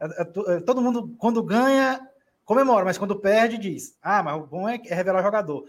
É, 0.00 0.22
é, 0.22 0.60
todo 0.60 0.82
mundo, 0.82 1.14
quando 1.18 1.42
ganha, 1.42 2.00
comemora, 2.44 2.84
mas 2.84 2.98
quando 2.98 3.20
perde, 3.20 3.58
diz: 3.58 3.96
Ah, 4.02 4.22
mas 4.22 4.36
o 4.36 4.46
bom 4.46 4.68
é 4.68 4.80
revelar 4.82 5.22
jogador. 5.22 5.64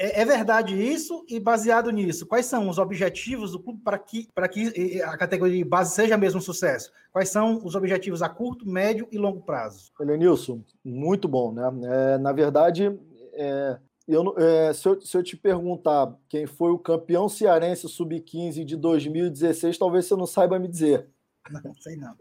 É, 0.00 0.20
é, 0.20 0.24
verdade 0.24 0.80
isso? 0.80 1.24
E 1.28 1.40
baseado 1.40 1.90
nisso, 1.90 2.24
quais 2.24 2.46
são 2.46 2.68
os 2.68 2.78
objetivos 2.78 3.50
do 3.50 3.58
clube 3.58 3.80
para 3.82 3.98
que, 3.98 4.28
para 4.32 4.46
que 4.46 5.02
a 5.02 5.16
categoria 5.16 5.58
de 5.58 5.68
base 5.68 5.92
seja 5.92 6.16
mesmo 6.16 6.38
um 6.38 6.42
sucesso? 6.42 6.92
Quais 7.12 7.30
são 7.30 7.60
os 7.64 7.74
objetivos 7.74 8.22
a 8.22 8.28
curto, 8.28 8.66
médio 8.66 9.08
e 9.10 9.18
longo 9.18 9.40
prazo? 9.40 9.90
Elenilson, 10.00 10.62
muito 10.84 11.26
bom, 11.26 11.52
né? 11.52 11.64
É, 11.82 12.18
na 12.18 12.32
verdade, 12.32 12.96
é, 13.32 13.76
eu, 14.06 14.38
é, 14.38 14.72
se, 14.72 14.88
eu, 14.88 15.00
se, 15.00 15.16
eu, 15.16 15.22
te 15.22 15.36
perguntar 15.36 16.16
quem 16.28 16.46
foi 16.46 16.70
o 16.70 16.78
campeão 16.78 17.28
cearense 17.28 17.88
sub-15 17.88 18.64
de 18.64 18.76
2016, 18.76 19.76
talvez 19.76 20.06
você 20.06 20.14
não 20.14 20.26
saiba 20.26 20.60
me 20.60 20.68
dizer. 20.68 21.08
Não, 21.50 21.74
sei 21.74 21.96
não. 21.96 22.14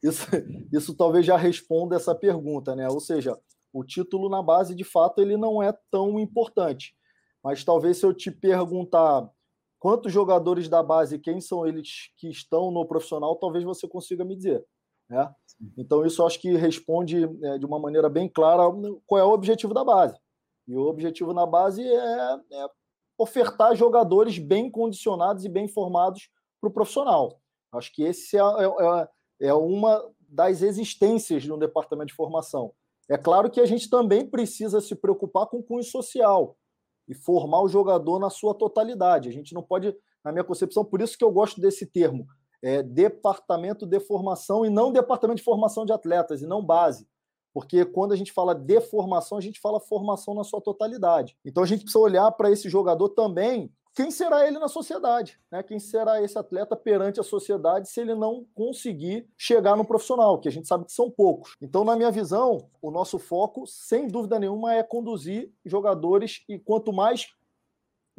Isso, 0.00 0.26
isso 0.72 0.94
talvez 0.94 1.26
já 1.26 1.36
responda 1.36 1.96
essa 1.96 2.14
pergunta, 2.14 2.76
né? 2.76 2.88
Ou 2.88 3.00
seja, 3.00 3.36
o 3.72 3.82
título 3.82 4.28
na 4.28 4.40
base, 4.40 4.76
de 4.76 4.84
fato, 4.84 5.20
ele 5.20 5.36
não 5.36 5.60
é 5.60 5.74
tão 5.90 6.20
importante 6.20 6.94
mas 7.46 7.62
talvez 7.62 7.98
se 7.98 8.04
eu 8.04 8.12
te 8.12 8.28
perguntar 8.28 9.30
quantos 9.78 10.12
jogadores 10.12 10.68
da 10.68 10.82
base, 10.82 11.16
quem 11.16 11.40
são 11.40 11.64
eles 11.64 12.10
que 12.16 12.28
estão 12.28 12.72
no 12.72 12.84
profissional, 12.84 13.36
talvez 13.36 13.62
você 13.62 13.86
consiga 13.86 14.24
me 14.24 14.34
dizer. 14.34 14.66
Né? 15.08 15.32
Então, 15.78 16.04
isso 16.04 16.26
acho 16.26 16.40
que 16.40 16.56
responde 16.56 17.22
é, 17.22 17.56
de 17.56 17.64
uma 17.64 17.78
maneira 17.78 18.08
bem 18.08 18.28
clara 18.28 18.64
qual 19.06 19.20
é 19.20 19.24
o 19.24 19.30
objetivo 19.30 19.72
da 19.72 19.84
base. 19.84 20.18
E 20.66 20.76
o 20.76 20.88
objetivo 20.88 21.32
na 21.32 21.46
base 21.46 21.86
é, 21.86 22.34
é 22.50 22.68
ofertar 23.16 23.76
jogadores 23.76 24.40
bem 24.40 24.68
condicionados 24.68 25.44
e 25.44 25.48
bem 25.48 25.68
formados 25.68 26.28
para 26.60 26.68
o 26.68 26.72
profissional. 26.72 27.40
Acho 27.70 27.94
que 27.94 28.02
esse 28.02 28.36
é, 28.36 28.40
é, 28.40 29.08
é, 29.50 29.54
uma 29.54 30.04
das 30.18 30.62
existências 30.62 31.44
de 31.44 31.52
um 31.52 31.58
departamento 31.60 32.08
de 32.08 32.16
formação. 32.16 32.72
É 33.08 33.16
claro 33.16 33.48
que 33.48 33.60
a 33.60 33.66
gente 33.66 33.88
também 33.88 34.28
precisa 34.28 34.80
se 34.80 34.96
preocupar 34.96 35.46
com 35.46 35.58
o 35.58 35.62
cunho 35.62 35.84
social 35.84 36.56
e 37.08 37.14
formar 37.14 37.62
o 37.62 37.68
jogador 37.68 38.18
na 38.18 38.30
sua 38.30 38.54
totalidade. 38.54 39.28
A 39.28 39.32
gente 39.32 39.54
não 39.54 39.62
pode, 39.62 39.94
na 40.24 40.32
minha 40.32 40.44
concepção, 40.44 40.84
por 40.84 41.00
isso 41.00 41.16
que 41.16 41.24
eu 41.24 41.30
gosto 41.30 41.60
desse 41.60 41.86
termo, 41.86 42.26
é, 42.62 42.82
departamento 42.82 43.86
de 43.86 44.00
formação 44.00 44.64
e 44.64 44.70
não 44.70 44.92
departamento 44.92 45.38
de 45.38 45.44
formação 45.44 45.84
de 45.84 45.92
atletas, 45.92 46.42
e 46.42 46.46
não 46.46 46.64
base. 46.64 47.06
Porque 47.56 47.86
quando 47.86 48.12
a 48.12 48.16
gente 48.16 48.32
fala 48.32 48.54
de 48.54 48.82
formação, 48.82 49.38
a 49.38 49.40
gente 49.40 49.58
fala 49.58 49.80
formação 49.80 50.34
na 50.34 50.44
sua 50.44 50.60
totalidade. 50.60 51.38
Então 51.42 51.62
a 51.62 51.66
gente 51.66 51.84
precisa 51.84 51.98
olhar 51.98 52.30
para 52.32 52.50
esse 52.50 52.68
jogador 52.68 53.08
também 53.08 53.72
quem 53.94 54.10
será 54.10 54.46
ele 54.46 54.58
na 54.58 54.68
sociedade, 54.68 55.40
né? 55.50 55.62
Quem 55.62 55.78
será 55.78 56.22
esse 56.22 56.38
atleta 56.38 56.76
perante 56.76 57.18
a 57.18 57.22
sociedade 57.22 57.88
se 57.88 57.98
ele 57.98 58.14
não 58.14 58.44
conseguir 58.54 59.26
chegar 59.38 59.74
no 59.74 59.86
profissional, 59.86 60.38
que 60.38 60.48
a 60.48 60.52
gente 60.52 60.68
sabe 60.68 60.84
que 60.84 60.92
são 60.92 61.10
poucos. 61.10 61.56
Então, 61.62 61.82
na 61.82 61.96
minha 61.96 62.10
visão, 62.10 62.68
o 62.82 62.90
nosso 62.90 63.18
foco, 63.18 63.66
sem 63.66 64.06
dúvida 64.06 64.38
nenhuma, 64.38 64.74
é 64.74 64.82
conduzir 64.82 65.50
jogadores 65.64 66.44
e 66.46 66.58
quanto 66.58 66.92
mais 66.92 67.28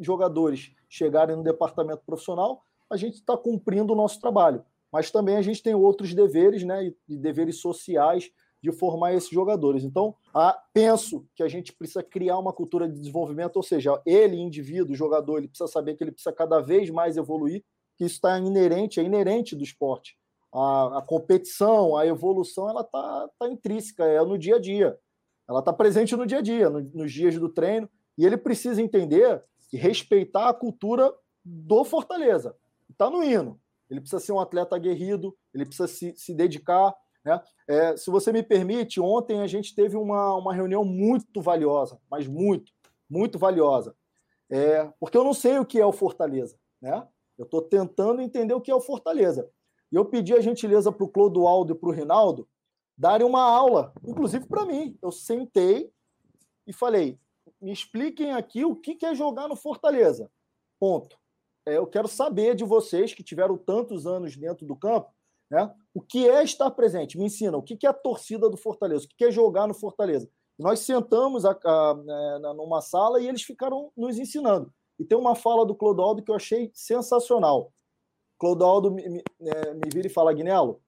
jogadores 0.00 0.72
chegarem 0.88 1.36
no 1.36 1.44
departamento 1.44 2.02
profissional, 2.04 2.64
a 2.90 2.96
gente 2.96 3.14
está 3.14 3.36
cumprindo 3.36 3.92
o 3.92 3.96
nosso 3.96 4.20
trabalho. 4.20 4.64
Mas 4.90 5.12
também 5.12 5.36
a 5.36 5.42
gente 5.42 5.62
tem 5.62 5.76
outros 5.76 6.12
deveres, 6.12 6.64
né? 6.64 6.92
E 7.08 7.16
deveres 7.16 7.60
sociais 7.60 8.32
de 8.62 8.72
formar 8.72 9.14
esses 9.14 9.30
jogadores. 9.30 9.84
Então, 9.84 10.14
a, 10.34 10.58
penso 10.72 11.26
que 11.34 11.42
a 11.42 11.48
gente 11.48 11.72
precisa 11.72 12.02
criar 12.02 12.38
uma 12.38 12.52
cultura 12.52 12.88
de 12.88 12.98
desenvolvimento, 12.98 13.56
ou 13.56 13.62
seja, 13.62 14.00
ele, 14.04 14.36
indivíduo, 14.36 14.94
jogador, 14.94 15.38
ele 15.38 15.48
precisa 15.48 15.68
saber 15.68 15.94
que 15.94 16.04
ele 16.04 16.12
precisa 16.12 16.32
cada 16.32 16.60
vez 16.60 16.90
mais 16.90 17.16
evoluir, 17.16 17.64
que 17.96 18.04
isso 18.04 18.16
está 18.16 18.38
inerente, 18.38 19.00
é 19.00 19.02
inerente 19.02 19.56
do 19.56 19.62
esporte. 19.62 20.16
A, 20.52 20.98
a 20.98 21.02
competição, 21.02 21.96
a 21.96 22.06
evolução, 22.06 22.68
ela 22.68 22.80
está 22.80 23.28
tá 23.38 23.48
intrínseca, 23.48 24.04
é 24.04 24.20
no 24.24 24.38
dia 24.38 24.56
a 24.56 24.60
dia. 24.60 24.98
Ela 25.48 25.60
está 25.60 25.72
presente 25.72 26.16
no 26.16 26.26
dia 26.26 26.38
a 26.38 26.42
dia, 26.42 26.68
no, 26.68 26.80
nos 26.80 27.12
dias 27.12 27.38
do 27.38 27.48
treino, 27.48 27.88
e 28.16 28.24
ele 28.24 28.36
precisa 28.36 28.82
entender 28.82 29.42
e 29.72 29.76
respeitar 29.76 30.48
a 30.48 30.54
cultura 30.54 31.12
do 31.44 31.84
Fortaleza. 31.84 32.54
Está 32.90 33.08
no 33.08 33.22
hino. 33.22 33.60
Ele 33.88 34.00
precisa 34.00 34.20
ser 34.20 34.32
um 34.32 34.40
atleta 34.40 34.76
aguerrido, 34.76 35.34
ele 35.54 35.64
precisa 35.64 35.88
se, 35.88 36.14
se 36.16 36.34
dedicar, 36.34 36.94
né? 37.24 37.40
É, 37.66 37.96
se 37.96 38.10
você 38.10 38.32
me 38.32 38.42
permite, 38.42 39.00
ontem 39.00 39.40
a 39.40 39.46
gente 39.46 39.74
teve 39.74 39.96
uma, 39.96 40.34
uma 40.34 40.54
reunião 40.54 40.84
muito 40.84 41.40
valiosa, 41.40 42.00
mas 42.10 42.26
muito, 42.26 42.72
muito 43.08 43.38
valiosa. 43.38 43.94
É, 44.50 44.90
porque 44.98 45.16
eu 45.16 45.24
não 45.24 45.34
sei 45.34 45.58
o 45.58 45.66
que 45.66 45.78
é 45.78 45.84
o 45.84 45.92
Fortaleza. 45.92 46.58
Né? 46.80 47.06
Eu 47.36 47.44
estou 47.44 47.60
tentando 47.60 48.22
entender 48.22 48.54
o 48.54 48.60
que 48.60 48.70
é 48.70 48.74
o 48.74 48.80
Fortaleza. 48.80 49.50
E 49.92 49.96
eu 49.96 50.04
pedi 50.04 50.34
a 50.34 50.40
gentileza 50.40 50.90
para 50.90 51.04
o 51.04 51.08
Clodoaldo 51.08 51.72
e 51.72 51.76
para 51.76 51.88
o 51.88 51.92
Rinaldo 51.92 52.48
darem 52.96 53.26
uma 53.26 53.42
aula, 53.42 53.92
inclusive 54.04 54.46
para 54.46 54.66
mim. 54.66 54.98
Eu 55.00 55.12
sentei 55.12 55.90
e 56.66 56.72
falei: 56.72 57.18
me 57.60 57.72
expliquem 57.72 58.32
aqui 58.32 58.64
o 58.64 58.76
que 58.76 59.04
é 59.04 59.14
jogar 59.14 59.48
no 59.48 59.56
Fortaleza. 59.56 60.30
Ponto. 60.78 61.18
É, 61.66 61.76
eu 61.76 61.86
quero 61.86 62.08
saber 62.08 62.54
de 62.54 62.64
vocês 62.64 63.12
que 63.12 63.22
tiveram 63.22 63.56
tantos 63.56 64.06
anos 64.06 64.36
dentro 64.36 64.66
do 64.66 64.76
campo 64.76 65.12
né? 65.50 65.72
O 65.94 66.00
que 66.00 66.28
é 66.28 66.42
estar 66.42 66.70
presente? 66.70 67.18
Me 67.18 67.24
ensina. 67.24 67.56
O 67.56 67.62
que 67.62 67.86
é 67.86 67.88
a 67.88 67.94
torcida 67.94 68.48
do 68.48 68.56
Fortaleza? 68.56 69.06
O 69.06 69.08
que 69.08 69.24
é 69.24 69.30
jogar 69.30 69.66
no 69.66 69.74
Fortaleza? 69.74 70.28
Nós 70.58 70.80
sentamos 70.80 71.44
a, 71.44 71.56
a, 71.64 71.94
né, 71.94 72.52
numa 72.56 72.80
sala 72.80 73.20
e 73.20 73.28
eles 73.28 73.42
ficaram 73.42 73.92
nos 73.96 74.18
ensinando. 74.18 74.72
E 74.98 75.04
tem 75.04 75.16
uma 75.16 75.34
fala 75.34 75.64
do 75.64 75.74
Clodoaldo 75.74 76.22
que 76.22 76.30
eu 76.30 76.34
achei 76.34 76.70
sensacional. 76.74 77.72
Clodoaldo 78.38 78.90
me, 78.90 79.08
me, 79.08 79.22
é, 79.40 79.74
me 79.74 79.88
vira 79.92 80.08
e 80.08 80.10
fala, 80.10 80.32
Guinelo, 80.32 80.82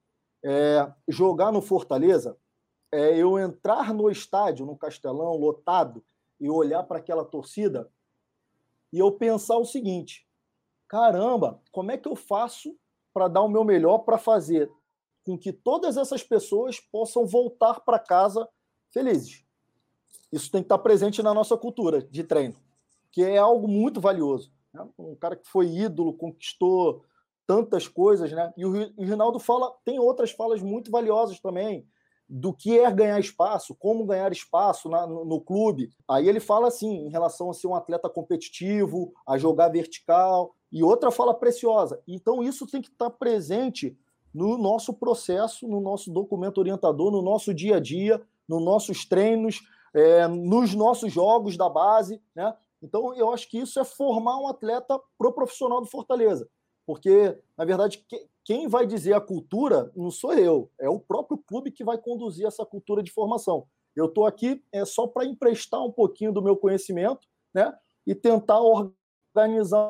é, 0.45 0.93
jogar 1.09 1.53
no 1.53 1.63
Fortaleza 1.63 2.37
é 2.93 3.17
eu 3.17 3.39
entrar 3.39 3.95
no 3.95 4.11
estádio, 4.11 4.67
no 4.67 4.77
Castelão, 4.77 5.37
lotado, 5.37 6.05
e 6.41 6.51
olhar 6.51 6.83
para 6.83 6.99
aquela 6.99 7.25
torcida 7.25 7.91
e 8.93 8.99
eu 8.99 9.13
pensar 9.13 9.57
o 9.59 9.65
seguinte: 9.65 10.27
caramba, 10.89 11.61
como 11.71 11.91
é 11.91 11.99
que 11.99 12.09
eu 12.09 12.17
faço 12.17 12.77
para 13.13 13.29
dar 13.29 13.43
o 13.43 13.49
meu 13.49 13.65
melhor 13.65 13.99
para 13.99 14.19
fazer 14.19 14.71
com 15.25 15.37
que 15.39 15.53
todas 15.53 15.97
essas 15.97 16.23
pessoas 16.23 16.81
possam 16.81 17.27
voltar 17.27 17.81
para 17.81 17.99
casa 17.99 18.49
felizes. 18.91 19.45
Isso 20.33 20.51
tem 20.51 20.63
que 20.63 20.67
estar 20.67 20.79
presente 20.79 21.23
na 21.23 21.35
nossa 21.35 21.57
cultura 21.57 22.03
de 22.03 22.25
treino, 22.25 22.57
que 23.11 23.23
é 23.23 23.37
algo 23.37 23.69
muito 23.69 24.01
valioso. 24.01 24.53
Né? 24.73 24.87
Um 24.99 25.15
cara 25.15 25.37
que 25.37 25.49
foi 25.49 25.67
ídolo, 25.67 26.15
conquistou 26.15 27.05
tantas 27.47 27.89
coisas, 27.89 28.31
né? 28.31 28.53
E 28.57 28.65
o 28.65 28.71
Rinaldo 28.97 29.41
fala, 29.41 29.75
tem 29.85 29.99
outras 29.99 30.31
falas 30.31 30.63
muito 30.63 30.91
valiosas 30.91 31.41
também 31.41 31.85
do 32.29 32.55
que 32.55 32.79
é 32.79 32.89
ganhar 32.93 33.19
espaço, 33.19 33.75
como 33.75 34.07
ganhar 34.07 34.31
espaço 34.31 34.89
na, 34.89 35.05
no, 35.05 35.25
no, 35.25 35.41
clube. 35.41 35.91
Aí 36.09 36.29
ele 36.29 36.39
fala 36.39 36.69
assim, 36.69 37.07
em 37.07 37.09
relação 37.09 37.51
a 37.51 37.55
ser 37.55 37.67
um 37.67 37.75
atleta 37.75 38.09
competitivo, 38.09 39.13
a 39.27 39.37
jogar 39.37 39.69
vertical, 39.69 40.55
e 40.73 40.83
outra 40.83 41.11
fala 41.11 41.35
preciosa. 41.35 42.01
Então, 42.07 42.43
isso 42.43 42.67
tem 42.67 42.81
que 42.81 42.89
estar 42.89 43.11
presente 43.11 43.97
no 44.33 44.57
nosso 44.57 44.95
processo, 44.95 45.67
no 45.67 45.81
nosso 45.81 46.11
documento 46.11 46.59
orientador, 46.59 47.11
no 47.11 47.23
nosso 47.23 47.53
dia 47.53 47.77
a 47.77 47.81
dia, 47.81 48.23
nos 48.49 48.63
nossos 48.63 49.05
treinos, 49.05 49.61
é, 49.93 50.29
nos 50.29 50.75
nossos 50.75 51.13
jogos 51.13 51.57
da 51.57 51.69
base. 51.69 52.23
Né? 52.35 52.55
Então, 52.83 53.15
eu 53.15 53.33
acho 53.33 53.49
que 53.49 53.59
isso 53.59 53.79
é 53.81 53.85
formar 53.85 54.39
um 54.39 54.49
atleta 54.49 55.01
pro 55.19 55.33
profissional 55.33 55.81
do 55.81 55.87
Fortaleza. 55.87 56.49
Porque, 56.87 57.37
na 57.57 57.65
verdade, 57.65 58.05
quem 58.45 58.69
vai 58.69 58.87
dizer 58.87 59.15
a 59.15 59.21
cultura 59.21 59.93
não 59.95 60.11
sou 60.11 60.33
eu, 60.33 60.71
é 60.79 60.89
o 60.89 60.99
próprio 60.99 61.39
clube 61.39 61.71
que 61.71 61.85
vai 61.85 61.99
conduzir 61.99 62.47
essa 62.47 62.65
cultura 62.65 63.03
de 63.03 63.13
formação. 63.13 63.67
Eu 63.95 64.07
estou 64.07 64.27
aqui 64.27 64.63
é 64.73 64.85
só 64.85 65.07
para 65.07 65.25
emprestar 65.25 65.85
um 65.85 65.93
pouquinho 65.93 66.33
do 66.33 66.43
meu 66.43 66.57
conhecimento 66.57 67.29
né, 67.53 67.73
e 68.07 68.15
tentar 68.15 68.61
organizar 68.61 69.00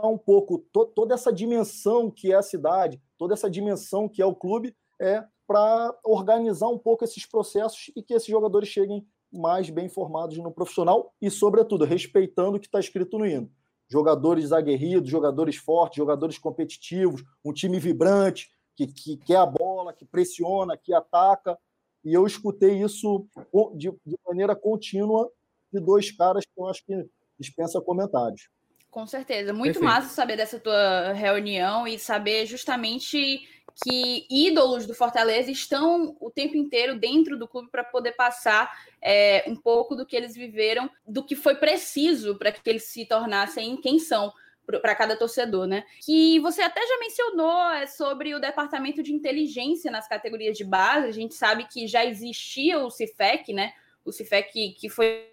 um 0.04 0.18
pouco 0.18 0.58
to 0.72 0.86
toda 0.86 1.14
essa 1.14 1.32
dimensão 1.32 2.10
que 2.10 2.32
é 2.32 2.36
a 2.36 2.42
cidade, 2.42 3.00
toda 3.18 3.34
essa 3.34 3.50
dimensão 3.50 4.08
que 4.08 4.20
é 4.20 4.26
o 4.26 4.34
clube, 4.34 4.76
é 5.00 5.24
para 5.46 5.98
organizar 6.04 6.68
um 6.68 6.78
pouco 6.78 7.04
esses 7.04 7.26
processos 7.26 7.90
e 7.96 8.02
que 8.02 8.14
esses 8.14 8.28
jogadores 8.28 8.68
cheguem 8.68 9.04
mais 9.32 9.70
bem 9.70 9.88
formados 9.88 10.36
no 10.38 10.52
profissional 10.52 11.12
e, 11.20 11.30
sobretudo, 11.30 11.84
respeitando 11.84 12.56
o 12.56 12.60
que 12.60 12.66
está 12.66 12.78
escrito 12.78 13.18
no 13.18 13.26
hino. 13.26 13.50
Jogadores 13.88 14.52
aguerridos, 14.52 15.10
jogadores 15.10 15.56
fortes, 15.56 15.96
jogadores 15.96 16.38
competitivos, 16.38 17.24
um 17.44 17.52
time 17.52 17.78
vibrante, 17.78 18.48
que, 18.76 18.86
que 18.86 19.16
quer 19.16 19.36
a 19.36 19.46
bola, 19.46 19.92
que 19.92 20.04
pressiona, 20.04 20.76
que 20.76 20.92
ataca. 20.94 21.58
E 22.04 22.14
eu 22.14 22.26
escutei 22.26 22.80
isso 22.82 23.26
de, 23.74 23.90
de 24.06 24.16
maneira 24.26 24.54
contínua 24.54 25.30
de 25.72 25.80
dois 25.80 26.10
caras 26.10 26.44
que 26.44 26.60
eu 26.60 26.66
acho 26.66 26.84
que 26.84 27.08
dispensa 27.38 27.80
comentários. 27.80 28.48
Com 28.90 29.06
certeza. 29.06 29.52
Muito 29.52 29.78
Perfeito. 29.78 29.84
massa 29.84 30.08
saber 30.08 30.36
dessa 30.36 30.58
tua 30.58 31.12
reunião 31.12 31.86
e 31.86 31.98
saber 31.98 32.44
justamente 32.46 33.46
que 33.84 34.26
ídolos 34.28 34.86
do 34.86 34.94
Fortaleza 34.94 35.50
estão 35.50 36.16
o 36.20 36.30
tempo 36.30 36.56
inteiro 36.56 36.98
dentro 36.98 37.38
do 37.38 37.46
clube 37.46 37.70
para 37.70 37.84
poder 37.84 38.12
passar 38.12 38.70
é, 39.00 39.44
um 39.46 39.54
pouco 39.54 39.94
do 39.94 40.04
que 40.04 40.16
eles 40.16 40.34
viveram, 40.34 40.90
do 41.06 41.24
que 41.24 41.36
foi 41.36 41.54
preciso 41.54 42.36
para 42.36 42.50
que 42.50 42.68
eles 42.68 42.84
se 42.84 43.06
tornassem 43.06 43.76
quem 43.76 43.98
são 43.98 44.32
para 44.66 44.94
cada 44.94 45.16
torcedor, 45.16 45.66
né? 45.66 45.84
Que 46.04 46.38
você 46.40 46.62
até 46.62 46.80
já 46.80 46.98
mencionou 46.98 47.70
é, 47.72 47.86
sobre 47.86 48.34
o 48.34 48.40
departamento 48.40 49.02
de 49.02 49.12
inteligência 49.12 49.90
nas 49.90 50.08
categorias 50.08 50.56
de 50.56 50.64
base. 50.64 51.08
A 51.08 51.12
gente 51.12 51.34
sabe 51.34 51.64
que 51.64 51.86
já 51.88 52.04
existia 52.04 52.78
o 52.78 52.90
CIFEC, 52.90 53.52
né? 53.52 53.72
O 54.04 54.12
CIFEC 54.12 54.76
que 54.78 54.88
foi 54.88 55.28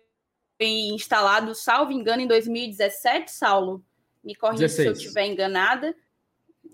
instalado, 0.66 1.54
salvo 1.54 1.92
engano, 1.92 2.22
em 2.22 2.28
2017, 2.28 3.32
Saulo. 3.32 3.84
Me 4.24 4.36
corrija 4.36 4.68
se 4.68 4.86
eu 4.86 4.94
estiver 4.94 5.26
enganada. 5.26 5.96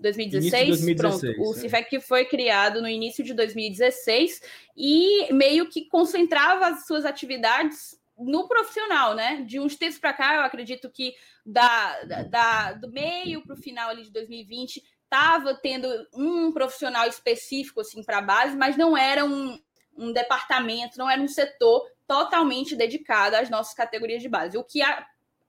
2016, 0.00 0.68
2016 0.68 0.96
pronto. 0.96 1.48
O 1.48 1.54
é. 1.54 1.60
CIFEC 1.60 2.00
foi 2.00 2.24
criado 2.24 2.82
no 2.82 2.88
início 2.88 3.24
de 3.24 3.32
2016 3.32 4.40
e 4.76 5.32
meio 5.32 5.68
que 5.68 5.86
concentrava 5.86 6.66
as 6.66 6.86
suas 6.86 7.04
atividades 7.04 7.98
no 8.18 8.46
profissional, 8.46 9.14
né? 9.14 9.44
De 9.46 9.58
uns 9.58 9.76
tempos 9.76 9.98
para 9.98 10.12
cá, 10.12 10.36
eu 10.36 10.42
acredito 10.42 10.90
que 10.90 11.14
da, 11.44 12.02
da 12.28 12.72
do 12.72 12.90
meio 12.90 13.42
para 13.42 13.54
o 13.54 13.58
final 13.60 13.90
ali 13.90 14.02
de 14.02 14.12
2020 14.12 14.82
estava 15.02 15.54
tendo 15.54 15.88
um 16.14 16.52
profissional 16.52 17.06
específico 17.08 17.80
assim 17.80 18.02
para 18.02 18.18
a 18.18 18.22
base, 18.22 18.56
mas 18.56 18.76
não 18.76 18.96
era 18.96 19.24
um, 19.24 19.58
um 19.96 20.12
departamento, 20.12 20.98
não 20.98 21.08
era 21.08 21.20
um 21.20 21.28
setor 21.28 21.84
totalmente 22.06 22.76
dedicado 22.76 23.36
às 23.36 23.50
nossas 23.50 23.74
categorias 23.74 24.22
de 24.22 24.28
base. 24.28 24.58
O 24.58 24.64
que, 24.64 24.82
a, 24.82 25.06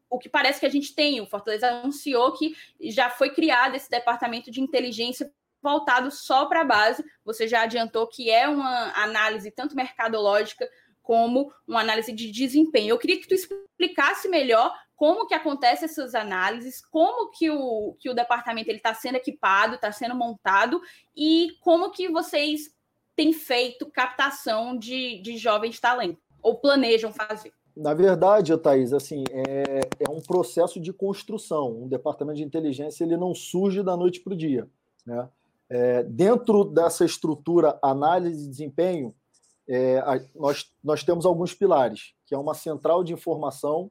o 0.10 0.18
que 0.18 0.30
parece 0.30 0.60
que 0.60 0.65
a 0.65 0.72
gente 0.72 0.94
tem, 0.94 1.22
o 1.22 1.28
Fortaleza 1.28 1.68
anunciou 1.68 2.34
que 2.34 2.56
já 2.82 3.10
foi 3.10 3.30
criado 3.30 3.76
esse 3.76 3.89
departamento 3.89 4.52
de 4.52 4.62
inteligência 4.62 5.32
voltado 5.62 6.12
só 6.12 6.46
para 6.46 6.62
a 6.62 6.65
base. 6.65 7.04
Você 7.24 7.48
já 7.48 7.63
adiantou 7.63 8.08
que 8.08 8.30
é 8.30 8.48
uma 8.48 8.94
análise 8.96 9.50
tanto 9.50 9.76
mercadológica 9.76 10.70
como 11.02 11.52
uma 11.68 11.82
análise 11.82 12.12
de 12.12 12.32
desempenho. 12.32 12.89
Eu 12.89 12.98
queria 12.98 13.20
que 13.20 13.28
tu 13.28 13.34
explicasse 13.34 14.28
melhor 14.28 14.74
como 14.96 15.28
que 15.28 15.34
acontecem 15.34 15.86
essas 15.86 16.15
análises, 16.15 16.82
como 16.86 17.30
que 17.32 17.50
o, 17.50 17.96
que 18.00 18.10
o 18.10 18.13
departamento 18.13 18.72
está 18.72 18.94
sendo 18.94 19.15
equipado, 19.15 19.76
está 19.76 19.91
sendo 19.91 20.15
montado 20.15 20.82
e 21.15 21.58
como 21.60 21.91
que 21.91 22.10
vocês 22.10 22.74
têm 23.15 23.34
feito 23.34 23.89
captação 23.91 24.78
de, 24.78 25.22
de 25.22 25.38
jovens 25.38 25.80
talentos 25.80 26.25
ou 26.46 26.56
planejam 26.56 27.12
fazer. 27.12 27.52
Na 27.76 27.96
verdade, 27.96 28.56
Thaís, 28.56 28.94
assim, 28.94 29.24
é, 29.32 29.82
é 30.00 30.10
um 30.12 30.22
processo 30.22 30.80
de 30.80 30.94
construção. 30.94 31.72
Um 31.82 31.88
departamento 31.88 32.38
de 32.38 32.44
inteligência 32.44 33.04
ele 33.04 33.18
não 33.18 33.34
surge 33.34 33.82
da 33.82 33.98
noite 33.98 34.22
para 34.22 34.34
o 34.34 34.38
dia. 34.38 34.70
Né? 35.04 35.28
É, 35.68 36.04
dentro 36.04 36.64
dessa 36.64 37.04
estrutura 37.04 37.80
análise 37.82 38.44
de 38.44 38.48
desempenho, 38.48 39.14
é, 39.68 39.98
a, 39.98 40.22
nós, 40.36 40.72
nós 40.84 41.04
temos 41.04 41.26
alguns 41.26 41.52
pilares, 41.52 42.14
que 42.28 42.36
é 42.36 42.38
uma 42.38 42.54
central 42.54 43.04
de 43.04 43.12
informação, 43.12 43.90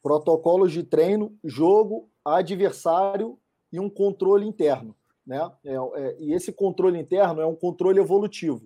protocolos 0.00 0.70
de 0.70 0.84
treino, 0.84 1.36
jogo, 1.42 2.08
adversário 2.24 3.36
e 3.72 3.80
um 3.80 3.90
controle 3.90 4.46
interno. 4.46 4.94
Né? 5.26 5.50
É, 5.64 5.74
é, 5.74 6.16
e 6.20 6.32
esse 6.32 6.52
controle 6.52 7.00
interno 7.00 7.40
é 7.40 7.46
um 7.46 7.56
controle 7.56 7.98
evolutivo. 7.98 8.62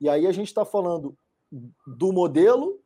E 0.00 0.08
aí 0.08 0.26
a 0.26 0.32
gente 0.32 0.48
está 0.48 0.64
falando 0.64 1.16
do 1.50 2.12
modelo 2.12 2.80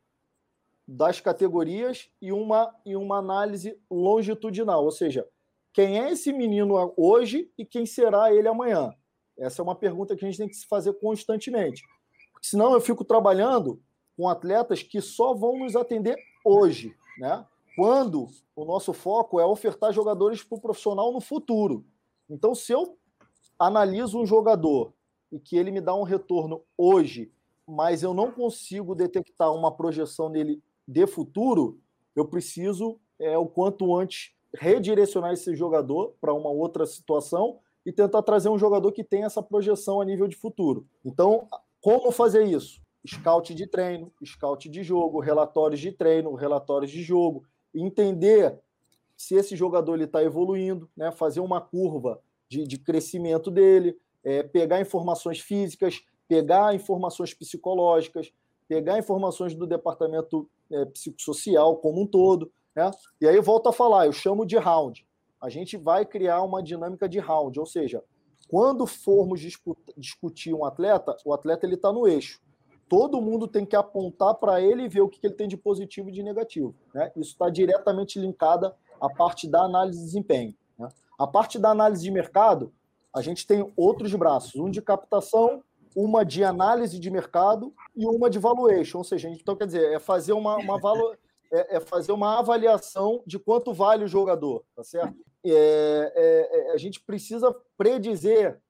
das 0.87 1.19
categorias 1.19 2.09
e 2.21 2.31
uma, 2.31 2.73
e 2.85 2.95
uma 2.95 3.17
análise 3.17 3.79
longitudinal, 3.89 4.83
ou 4.83 4.91
seja, 4.91 5.27
quem 5.71 5.99
é 5.99 6.11
esse 6.11 6.31
menino 6.31 6.93
hoje 6.95 7.51
e 7.57 7.65
quem 7.65 7.85
será 7.85 8.33
ele 8.33 8.47
amanhã? 8.47 8.93
Essa 9.37 9.61
é 9.61 9.63
uma 9.63 9.75
pergunta 9.75 10.15
que 10.15 10.23
a 10.23 10.27
gente 10.27 10.37
tem 10.37 10.47
que 10.47 10.55
se 10.55 10.67
fazer 10.67 10.93
constantemente. 10.93 11.83
Porque 12.31 12.47
senão 12.47 12.73
eu 12.73 12.81
fico 12.81 13.03
trabalhando 13.03 13.81
com 14.15 14.29
atletas 14.29 14.83
que 14.83 15.01
só 15.01 15.33
vão 15.33 15.57
nos 15.57 15.75
atender 15.75 16.15
hoje, 16.45 16.95
né? 17.17 17.43
Quando 17.75 18.27
o 18.55 18.65
nosso 18.65 18.93
foco 18.93 19.39
é 19.39 19.45
ofertar 19.45 19.91
jogadores 19.91 20.43
para 20.43 20.57
o 20.57 20.61
profissional 20.61 21.11
no 21.11 21.19
futuro. 21.19 21.83
Então, 22.29 22.53
se 22.53 22.71
eu 22.71 22.95
analiso 23.57 24.19
um 24.19 24.25
jogador 24.25 24.93
e 25.31 25.39
que 25.39 25.57
ele 25.57 25.71
me 25.71 25.81
dá 25.81 25.95
um 25.95 26.03
retorno 26.03 26.63
hoje, 26.77 27.31
mas 27.67 28.03
eu 28.03 28.13
não 28.13 28.31
consigo 28.31 28.95
detectar 28.95 29.53
uma 29.53 29.71
projeção 29.71 30.29
nele 30.29 30.61
de 30.87 31.07
futuro, 31.07 31.79
eu 32.15 32.25
preciso, 32.25 32.99
é, 33.19 33.37
o 33.37 33.45
quanto 33.45 33.95
antes, 33.95 34.33
redirecionar 34.53 35.33
esse 35.33 35.55
jogador 35.55 36.13
para 36.21 36.33
uma 36.33 36.49
outra 36.49 36.85
situação 36.85 37.59
e 37.85 37.91
tentar 37.91 38.21
trazer 38.21 38.49
um 38.49 38.57
jogador 38.57 38.91
que 38.91 39.03
tenha 39.03 39.25
essa 39.25 39.41
projeção 39.41 39.99
a 39.99 40.05
nível 40.05 40.27
de 40.27 40.35
futuro. 40.35 40.87
Então, 41.03 41.47
como 41.81 42.11
fazer 42.11 42.43
isso? 42.45 42.81
Scout 43.05 43.53
de 43.53 43.67
treino, 43.67 44.11
scout 44.23 44.69
de 44.69 44.83
jogo, 44.83 45.19
relatórios 45.19 45.79
de 45.79 45.91
treino, 45.91 46.33
relatórios 46.35 46.91
de 46.91 47.03
jogo, 47.03 47.45
entender 47.73 48.57
se 49.17 49.35
esse 49.35 49.55
jogador 49.55 49.99
está 49.99 50.23
evoluindo, 50.23 50.89
né? 50.95 51.11
fazer 51.11 51.39
uma 51.39 51.59
curva 51.59 52.21
de, 52.47 52.65
de 52.65 52.77
crescimento 52.77 53.51
dele, 53.51 53.97
é, 54.23 54.43
pegar 54.43 54.79
informações 54.79 55.39
físicas, 55.39 56.01
pegar 56.33 56.73
informações 56.73 57.31
psicológicas, 57.31 58.33
pegar 58.67 58.97
informações 58.97 59.53
do 59.53 59.67
departamento 59.67 60.49
é, 60.71 60.83
psicossocial 60.85 61.77
como 61.77 62.01
um 62.01 62.07
todo. 62.07 62.51
Né? 62.75 62.89
E 63.21 63.27
aí 63.27 63.39
volto 63.39 63.69
a 63.69 63.73
falar, 63.73 64.07
eu 64.07 64.11
chamo 64.11 64.47
de 64.47 64.57
round. 64.57 65.05
A 65.39 65.47
gente 65.47 65.77
vai 65.77 66.05
criar 66.07 66.41
uma 66.41 66.63
dinâmica 66.63 67.07
de 67.07 67.19
round, 67.19 67.59
ou 67.59 67.67
seja, 67.67 68.03
quando 68.49 68.87
formos 68.87 69.41
discutir 69.95 70.55
um 70.55 70.65
atleta, 70.65 71.15
o 71.23 71.33
atleta 71.33 71.67
ele 71.67 71.75
está 71.75 71.91
no 71.93 72.07
eixo. 72.07 72.41
Todo 72.89 73.21
mundo 73.21 73.47
tem 73.47 73.63
que 73.63 73.75
apontar 73.75 74.33
para 74.35 74.59
ele 74.59 74.83
e 74.83 74.89
ver 74.89 75.01
o 75.01 75.09
que, 75.09 75.19
que 75.19 75.27
ele 75.27 75.35
tem 75.35 75.47
de 75.47 75.55
positivo 75.55 76.09
e 76.09 76.11
de 76.11 76.23
negativo. 76.23 76.75
Né? 76.95 77.11
Isso 77.15 77.33
está 77.33 77.47
diretamente 77.47 78.19
linkada 78.19 78.75
à 78.99 79.07
parte 79.07 79.47
da 79.47 79.61
análise 79.61 79.99
de 79.99 80.05
desempenho. 80.05 80.55
Né? 80.79 80.89
A 81.19 81.27
parte 81.27 81.59
da 81.59 81.69
análise 81.69 82.01
de 82.01 82.09
mercado, 82.09 82.73
a 83.15 83.21
gente 83.21 83.45
tem 83.45 83.71
outros 83.77 84.15
braços, 84.15 84.55
um 84.55 84.71
de 84.71 84.81
captação 84.81 85.61
uma 85.95 86.23
de 86.23 86.43
análise 86.43 86.99
de 86.99 87.09
mercado 87.09 87.73
e 87.95 88.05
uma 88.05 88.29
de 88.29 88.39
valuation, 88.39 88.99
ou 88.99 89.03
seja, 89.03 89.29
então 89.29 89.55
quer 89.55 89.65
dizer, 89.65 89.91
é 89.93 89.99
fazer 89.99 90.33
uma, 90.33 90.57
uma 90.57 90.79
valo, 90.79 91.15
é, 91.51 91.77
é, 91.77 91.79
fazer 91.79 92.11
uma 92.11 92.39
avaliação 92.39 93.23
de 93.25 93.37
quanto 93.37 93.73
vale 93.73 94.03
o 94.03 94.07
jogador, 94.07 94.63
tá 94.75 94.83
certo? 94.83 95.15
É, 95.45 96.11
é, 96.15 96.69
é 96.69 96.73
a 96.73 96.77
gente 96.77 97.01
precisa 97.01 97.55
predizer 97.77 98.61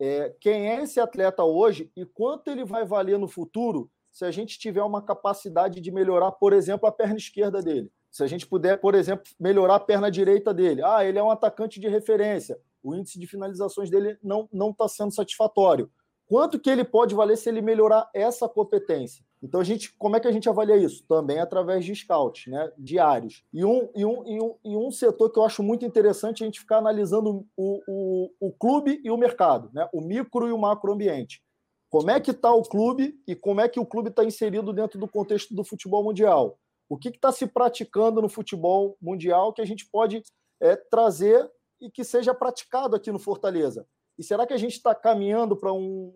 é, 0.00 0.34
quem 0.40 0.68
é 0.70 0.82
esse 0.82 1.00
atleta 1.00 1.42
hoje 1.42 1.90
e 1.96 2.04
quanto 2.04 2.48
ele 2.48 2.64
vai 2.64 2.84
valer 2.84 3.18
no 3.18 3.26
futuro 3.26 3.90
se 4.12 4.24
a 4.24 4.30
gente 4.30 4.58
tiver 4.58 4.82
uma 4.82 5.02
capacidade 5.02 5.80
de 5.80 5.90
melhorar, 5.90 6.32
por 6.32 6.52
exemplo, 6.52 6.88
a 6.88 6.92
perna 6.92 7.16
esquerda 7.16 7.62
dele. 7.62 7.92
Se 8.10 8.22
a 8.24 8.26
gente 8.26 8.46
puder, 8.46 8.80
por 8.80 8.94
exemplo, 8.94 9.24
melhorar 9.38 9.76
a 9.76 9.80
perna 9.80 10.10
direita 10.10 10.52
dele. 10.52 10.82
Ah, 10.82 11.04
ele 11.04 11.18
é 11.18 11.22
um 11.22 11.30
atacante 11.30 11.78
de 11.78 11.88
referência. 11.88 12.58
O 12.82 12.94
índice 12.94 13.18
de 13.18 13.26
finalizações 13.26 13.90
dele 13.90 14.18
não 14.22 14.70
está 14.70 14.88
sendo 14.88 15.14
satisfatório. 15.14 15.90
Quanto 16.28 16.60
que 16.60 16.68
ele 16.68 16.84
pode 16.84 17.14
valer 17.14 17.38
se 17.38 17.48
ele 17.48 17.62
melhorar 17.62 18.10
essa 18.14 18.46
competência? 18.46 19.24
Então, 19.42 19.60
a 19.60 19.64
gente, 19.64 19.94
como 19.96 20.14
é 20.14 20.20
que 20.20 20.28
a 20.28 20.32
gente 20.32 20.48
avalia 20.48 20.76
isso? 20.76 21.04
Também 21.08 21.38
através 21.38 21.84
de 21.84 21.94
scouts, 21.94 22.48
né? 22.48 22.70
diários. 22.76 23.44
E 23.52 23.64
um, 23.64 23.88
e, 23.94 24.04
um, 24.04 24.26
e, 24.26 24.42
um, 24.42 24.54
e 24.64 24.76
um 24.76 24.90
setor 24.90 25.30
que 25.30 25.38
eu 25.38 25.44
acho 25.44 25.62
muito 25.62 25.86
interessante 25.86 26.42
a 26.42 26.46
gente 26.46 26.60
ficar 26.60 26.78
analisando 26.78 27.46
o, 27.56 27.80
o, 27.88 28.30
o 28.40 28.52
clube 28.52 29.00
e 29.02 29.10
o 29.10 29.16
mercado, 29.16 29.70
né? 29.72 29.88
o 29.92 30.02
micro 30.02 30.46
e 30.46 30.52
o 30.52 30.58
macro 30.58 30.92
ambiente. 30.92 31.42
Como 31.88 32.10
é 32.10 32.20
que 32.20 32.32
está 32.32 32.52
o 32.52 32.62
clube 32.62 33.18
e 33.26 33.34
como 33.34 33.62
é 33.62 33.68
que 33.68 33.80
o 33.80 33.86
clube 33.86 34.10
está 34.10 34.22
inserido 34.22 34.72
dentro 34.72 34.98
do 34.98 35.08
contexto 35.08 35.54
do 35.54 35.64
futebol 35.64 36.04
mundial? 36.04 36.58
O 36.88 36.98
que 36.98 37.08
está 37.08 37.32
se 37.32 37.46
praticando 37.46 38.20
no 38.20 38.28
futebol 38.28 38.98
mundial 39.00 39.54
que 39.54 39.62
a 39.62 39.66
gente 39.66 39.88
pode 39.90 40.22
é, 40.60 40.76
trazer 40.76 41.50
e 41.80 41.90
que 41.90 42.04
seja 42.04 42.34
praticado 42.34 42.94
aqui 42.96 43.10
no 43.10 43.18
Fortaleza? 43.18 43.86
E 44.18 44.24
será 44.24 44.46
que 44.46 44.52
a 44.52 44.58
gente 44.58 44.72
está 44.72 44.94
caminhando 44.94 45.56
para 45.56 45.72
um, 45.72 46.12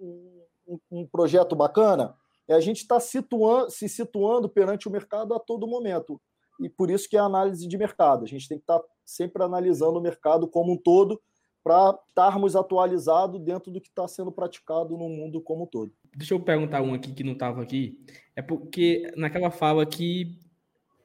um, 0.67 0.79
um, 0.91 1.07
projeto 1.07 1.55
bacana? 1.55 2.15
É 2.49 2.55
a 2.55 2.61
gente 2.61 2.79
está 2.79 2.99
situando, 2.99 3.71
se 3.71 3.89
situando 3.89 4.49
perante 4.49 4.89
o 4.89 4.91
mercado 4.91 5.35
a 5.35 5.39
todo 5.39 5.67
momento. 5.67 6.21
E 6.61 6.69
por 6.69 6.91
isso 6.91 7.09
que 7.09 7.17
é 7.17 7.21
a 7.21 7.25
análise 7.25 7.67
de 7.67 7.79
mercado. 7.79 8.25
A 8.25 8.29
gente 8.29 8.49
tem 8.49 8.59
que 8.59 8.65
estar 8.65 8.81
tá 8.81 8.85
sempre 9.05 9.43
analisando 9.43 9.99
o 9.99 10.03
mercado 10.03 10.49
como 10.49 10.73
um 10.73 10.77
todo 10.77 11.21
para 11.63 11.97
estarmos 12.09 12.57
atualizados 12.57 13.41
dentro 13.41 13.71
do 13.71 13.81
que 13.81 13.89
está 13.89 14.07
sendo 14.09 14.33
praticado 14.33 14.97
no 14.97 15.09
mundo 15.09 15.41
como 15.41 15.65
um 15.65 15.67
todo. 15.67 15.93
Deixa 16.17 16.35
eu 16.35 16.41
perguntar 16.41 16.83
um 16.83 16.93
aqui 16.93 17.13
que 17.13 17.23
não 17.23 17.35
estava 17.35 17.63
aqui. 17.63 18.05
É 18.35 18.43
porque 18.43 19.11
naquela 19.17 19.51
fala 19.51 19.87
que 19.87 20.39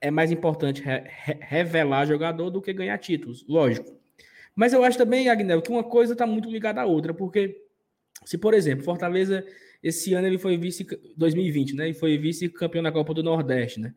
é 0.01 0.09
mais 0.09 0.31
importante 0.31 0.81
re 0.81 1.03
revelar 1.41 2.07
jogador 2.07 2.49
do 2.49 2.61
que 2.61 2.73
ganhar 2.73 2.97
títulos. 2.97 3.45
Lógico. 3.47 3.95
Mas 4.57 4.73
eu 4.73 4.83
acho 4.83 4.97
também, 4.97 5.29
Agnel, 5.29 5.61
que 5.61 5.69
uma 5.69 5.83
coisa 5.83 6.13
está 6.13 6.25
muito 6.25 6.49
ligada 6.49 6.81
à 6.81 6.85
outra, 6.85 7.13
porque 7.13 7.61
se, 8.25 8.39
por 8.39 8.55
exemplo, 8.55 8.83
Fortaleza, 8.83 9.45
esse 9.83 10.15
ano 10.15 10.25
ele 10.25 10.39
foi 10.39 10.57
vice, 10.57 10.83
2020, 11.15 11.75
né? 11.75 11.85
Ele 11.85 11.93
foi 11.93 12.17
vice-campeão 12.17 12.81
na 12.81 12.91
Copa 12.91 13.13
do 13.13 13.21
Nordeste, 13.21 13.79
né? 13.79 13.93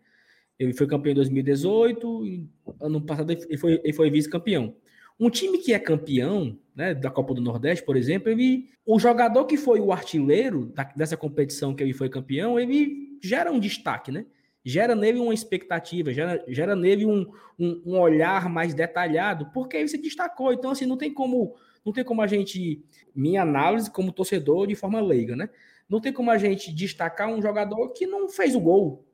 Ele 0.59 0.75
foi 0.75 0.87
campeão 0.87 1.13
em 1.13 1.15
2018, 1.15 2.27
e 2.27 2.47
ano 2.79 3.01
passado 3.01 3.33
ele 3.33 3.57
foi, 3.57 3.81
ele 3.83 3.93
foi 3.95 4.11
vice-campeão. 4.11 4.77
Um 5.19 5.31
time 5.31 5.57
que 5.57 5.73
é 5.73 5.79
campeão, 5.79 6.59
né, 6.77 6.93
da 6.95 7.11
Copa 7.11 7.33
do 7.33 7.41
Nordeste, 7.41 7.83
por 7.83 7.97
exemplo, 7.97 8.29
ele, 8.31 8.69
o 8.85 8.99
jogador 8.99 9.47
que 9.47 9.57
foi 9.57 9.81
o 9.81 9.93
artilheiro 9.93 10.67
da, 10.67 10.85
dessa 10.95 11.17
competição 11.17 11.75
que 11.75 11.83
ele 11.83 11.95
foi 11.95 12.11
campeão, 12.11 12.61
ele 12.61 13.19
gera 13.23 13.51
um 13.51 13.59
destaque, 13.59 14.13
né? 14.13 14.27
Gera 14.65 14.95
nele 14.95 15.19
uma 15.19 15.35
expectativa, 15.35 16.13
gera, 16.13 16.45
gera 16.49 16.77
nele 16.77 17.07
um, 17.07 17.27
um, 17.59 17.83
um, 17.87 17.99
olhar 17.99 18.49
mais 18.49 18.75
detalhado, 18.75 19.51
porque 19.53 19.77
ele 19.77 19.89
se 19.89 19.99
destacou. 19.99 20.53
Então, 20.53 20.71
assim, 20.71 20.87
não 20.87 20.97
tem 20.97 21.13
como, 21.13 21.55
não 21.85 21.93
tem 21.93 22.05
como 22.05 22.23
a 22.23 22.27
gente, 22.27 22.85
minha 23.15 23.43
análise 23.43 23.91
como 23.91 24.13
torcedor 24.13 24.67
de 24.67 24.75
forma 24.75 25.01
leiga, 25.01 25.35
né? 25.35 25.49
Não 25.89 26.01
tem 26.01 26.13
como 26.13 26.31
a 26.31 26.39
gente 26.39 26.73
destacar 26.73 27.29
um 27.29 27.43
jogador 27.43 27.91
que 27.91 28.07
não 28.07 28.29
fez 28.29 28.55
o 28.55 28.61
gol. 28.61 29.05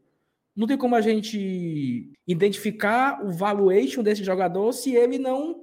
Não 0.55 0.67
tem 0.67 0.77
como 0.77 0.95
a 0.95 1.01
gente 1.01 2.13
identificar 2.27 3.25
o 3.25 3.31
valuation 3.31 4.03
desse 4.03 4.25
jogador 4.25 4.73
se 4.73 4.95
ele 4.95 5.19
não 5.19 5.63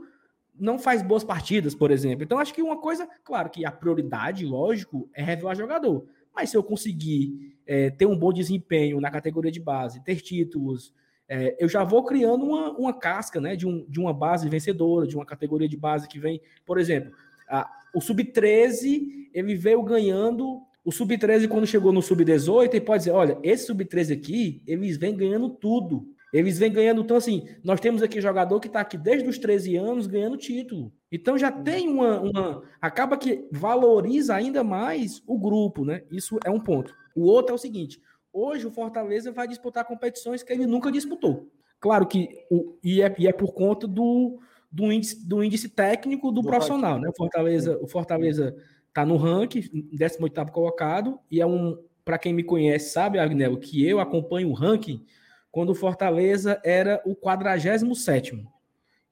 não 0.55 0.77
faz 0.77 1.01
boas 1.01 1.23
partidas, 1.23 1.73
por 1.73 1.89
exemplo. 1.89 2.23
Então, 2.23 2.37
acho 2.37 2.53
que 2.53 2.61
uma 2.61 2.79
coisa, 2.79 3.09
claro 3.23 3.49
que 3.49 3.65
a 3.65 3.71
prioridade, 3.71 4.45
lógico, 4.45 5.09
é 5.13 5.23
revelar 5.23 5.55
jogador. 5.55 6.07
Mas 6.35 6.49
se 6.49 6.57
eu 6.57 6.63
conseguir 6.63 7.57
é, 7.65 7.89
ter 7.89 8.05
um 8.05 8.17
bom 8.17 8.33
desempenho 8.33 8.99
na 8.99 9.11
categoria 9.11 9.51
de 9.51 9.59
base, 9.59 10.03
ter 10.03 10.21
títulos, 10.21 10.93
é, 11.27 11.55
eu 11.59 11.69
já 11.69 11.83
vou 11.83 12.03
criando 12.03 12.45
uma, 12.45 12.71
uma 12.77 12.93
casca 12.93 13.39
né, 13.39 13.55
de, 13.55 13.67
um, 13.67 13.85
de 13.87 13.99
uma 13.99 14.13
base 14.13 14.49
vencedora, 14.49 15.07
de 15.07 15.15
uma 15.15 15.25
categoria 15.25 15.67
de 15.67 15.77
base 15.77 16.07
que 16.07 16.19
vem, 16.19 16.41
por 16.65 16.79
exemplo, 16.79 17.11
a, 17.47 17.69
o 17.93 18.01
Sub-13, 18.01 19.29
ele 19.33 19.55
veio 19.55 19.83
ganhando. 19.83 20.61
O 20.83 20.91
Sub-13, 20.91 21.47
quando 21.47 21.67
chegou 21.67 21.91
no 21.93 22.01
Sub-18, 22.01 22.69
ele 22.71 22.81
pode 22.81 22.99
dizer: 23.01 23.11
olha, 23.11 23.37
esse 23.43 23.67
Sub-13 23.67 24.17
aqui, 24.17 24.63
eles 24.65 24.97
vêm 24.97 25.15
ganhando 25.15 25.49
tudo. 25.49 26.07
Eles 26.33 26.57
vêm 26.57 26.71
ganhando. 26.71 27.01
Então, 27.01 27.15
assim, 27.15 27.47
nós 27.63 27.79
temos 27.79 28.01
aqui 28.01 28.19
jogador 28.19 28.59
que 28.59 28.67
está 28.67 28.79
aqui 28.81 28.97
desde 28.97 29.29
os 29.29 29.37
13 29.37 29.75
anos 29.75 30.07
ganhando 30.07 30.35
título. 30.35 30.91
Então 31.13 31.37
já 31.37 31.51
tem 31.51 31.87
uma, 31.87 32.19
uma. 32.19 32.63
Acaba 32.81 33.15
que 33.15 33.47
valoriza 33.51 34.33
ainda 34.33 34.63
mais 34.63 35.21
o 35.27 35.37
grupo, 35.37 35.85
né? 35.85 36.01
Isso 36.09 36.39
é 36.43 36.49
um 36.49 36.59
ponto. 36.59 36.91
O 37.15 37.25
outro 37.25 37.51
é 37.51 37.55
o 37.55 37.59
seguinte: 37.59 38.01
hoje 38.33 38.65
o 38.65 38.71
Fortaleza 38.71 39.31
vai 39.31 39.47
disputar 39.47 39.85
competições 39.85 40.41
que 40.41 40.51
ele 40.51 40.65
nunca 40.65 40.91
disputou. 40.91 41.51
Claro 41.79 42.07
que 42.07 42.29
o, 42.49 42.79
e, 42.83 43.03
é, 43.03 43.13
e 43.19 43.27
é 43.27 43.31
por 43.31 43.53
conta 43.53 43.87
do, 43.87 44.39
do, 44.71 44.91
índice, 44.91 45.23
do 45.27 45.43
índice 45.43 45.69
técnico 45.69 46.31
do, 46.31 46.41
do 46.41 46.47
profissional, 46.47 46.99
né? 46.99 47.07
O 47.07 47.15
Fortaleza, 47.15 47.77
o 47.79 47.87
Fortaleza 47.87 48.55
tá 48.91 49.05
no 49.05 49.15
ranking, 49.15 49.61
18º 49.93 50.49
colocado, 50.49 51.19
e 51.29 51.39
é 51.39 51.45
um, 51.45 51.77
para 52.03 52.17
quem 52.17 52.33
me 52.33 52.43
conhece, 52.43 52.89
sabe, 52.89 53.19
Agnel, 53.19 53.57
que 53.57 53.87
eu 53.87 53.99
acompanho 53.99 54.49
o 54.49 54.53
ranking 54.53 55.05
quando 55.51 55.69
o 55.69 55.75
Fortaleza 55.75 56.59
era 56.63 56.99
o 57.05 57.15
47º. 57.15 58.47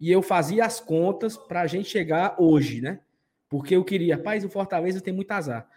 E 0.02 0.12
eu 0.12 0.24
fazia 0.24 0.66
as 0.66 0.80
contas 0.80 1.38
para 1.38 1.62
a 1.62 1.68
gente 1.68 1.88
chegar 1.88 2.36
hoje, 2.40 2.82
né? 2.82 3.02
Porque 3.48 3.76
eu 3.76 3.84
queria, 3.84 4.16
rapaz, 4.16 4.44
o 4.44 4.50
Fortaleza 4.50 5.00
tem 5.00 5.14
muito 5.14 5.30
azar. 5.32 5.70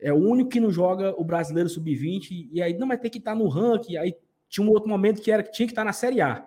É 0.00 0.10
o 0.10 0.16
único 0.16 0.48
que 0.48 0.58
não 0.58 0.70
joga 0.70 1.14
o 1.20 1.22
brasileiro 1.22 1.68
sub-20, 1.68 2.48
e 2.50 2.62
aí 2.62 2.72
não 2.72 2.88
vai 2.88 2.96
ter 2.96 3.10
que 3.10 3.18
estar 3.18 3.32
tá 3.32 3.36
no 3.36 3.46
ranking. 3.46 3.98
Aí 3.98 4.16
tinha 4.48 4.66
um 4.66 4.70
outro 4.70 4.88
momento 4.88 5.20
que 5.20 5.30
era 5.30 5.42
que 5.42 5.52
tinha 5.52 5.66
que 5.66 5.72
estar 5.72 5.82
tá 5.82 5.86
na 5.86 5.92
Série 5.92 6.22
A. 6.22 6.46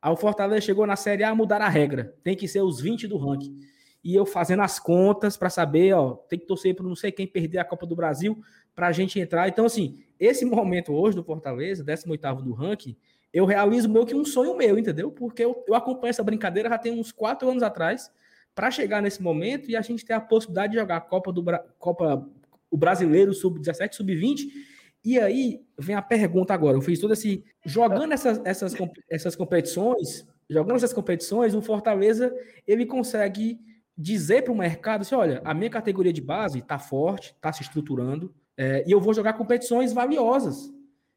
Aí 0.00 0.12
o 0.12 0.16
Fortaleza 0.16 0.60
chegou 0.60 0.86
na 0.86 0.94
Série 0.94 1.24
A, 1.24 1.34
mudar 1.34 1.60
a 1.60 1.68
regra. 1.68 2.14
Tem 2.22 2.36
que 2.36 2.46
ser 2.46 2.62
os 2.62 2.80
20 2.80 3.08
do 3.08 3.18
ranking. 3.18 3.58
E 4.04 4.14
eu 4.14 4.24
fazendo 4.24 4.62
as 4.62 4.78
contas 4.78 5.36
para 5.36 5.50
saber, 5.50 5.92
ó, 5.94 6.14
tem 6.28 6.38
que 6.38 6.46
torcer 6.46 6.76
para 6.76 6.86
não 6.86 6.94
sei 6.94 7.10
quem 7.10 7.26
perder 7.26 7.58
a 7.58 7.64
Copa 7.64 7.84
do 7.84 7.96
Brasil 7.96 8.40
para 8.76 8.86
a 8.86 8.92
gente 8.92 9.18
entrar. 9.18 9.48
Então, 9.48 9.64
assim, 9.64 10.04
esse 10.20 10.44
momento 10.44 10.92
hoje 10.92 11.16
do 11.16 11.24
Fortaleza, 11.24 11.82
18 11.82 12.42
do 12.42 12.52
ranking, 12.52 12.96
eu 13.32 13.44
realizo 13.44 13.88
meio 13.88 14.06
que 14.06 14.14
um 14.14 14.24
sonho 14.24 14.56
meu, 14.56 14.78
entendeu? 14.78 15.10
Porque 15.10 15.44
eu, 15.44 15.64
eu 15.66 15.74
acompanho 15.74 16.10
essa 16.10 16.22
brincadeira 16.22 16.68
já 16.68 16.78
tem 16.78 16.98
uns 16.98 17.12
quatro 17.12 17.48
anos 17.48 17.62
atrás, 17.62 18.10
para 18.54 18.70
chegar 18.70 19.00
nesse 19.00 19.22
momento 19.22 19.70
e 19.70 19.76
a 19.76 19.80
gente 19.80 20.04
ter 20.04 20.12
a 20.12 20.20
possibilidade 20.20 20.72
de 20.72 20.78
jogar 20.78 20.96
a 20.96 21.00
Copa 21.00 21.32
do 21.32 21.44
Copa 21.78 22.28
o 22.70 22.76
Brasileiro 22.76 23.34
Sub-17, 23.34 23.94
Sub-20. 23.94 24.48
E 25.04 25.18
aí 25.18 25.60
vem 25.78 25.96
a 25.96 26.02
pergunta 26.02 26.54
agora. 26.54 26.76
Eu 26.76 26.82
fiz 26.82 27.00
todo 27.00 27.12
esse. 27.12 27.44
Jogando 27.64 28.12
essas, 28.12 28.40
essas, 28.44 28.74
essas 29.08 29.34
competições, 29.34 30.26
jogando 30.48 30.76
essas 30.76 30.92
competições, 30.92 31.54
o 31.54 31.62
Fortaleza 31.62 32.32
ele 32.66 32.86
consegue 32.86 33.58
dizer 33.96 34.42
para 34.42 34.52
o 34.52 34.56
mercado 34.56 35.02
assim: 35.02 35.14
olha, 35.14 35.40
a 35.44 35.54
minha 35.54 35.70
categoria 35.70 36.12
de 36.12 36.20
base 36.20 36.58
está 36.58 36.78
forte, 36.78 37.32
está 37.34 37.52
se 37.52 37.62
estruturando, 37.62 38.32
é, 38.56 38.84
e 38.86 38.92
eu 38.92 39.00
vou 39.00 39.14
jogar 39.14 39.32
competições 39.32 39.92
valiosas. 39.92 40.70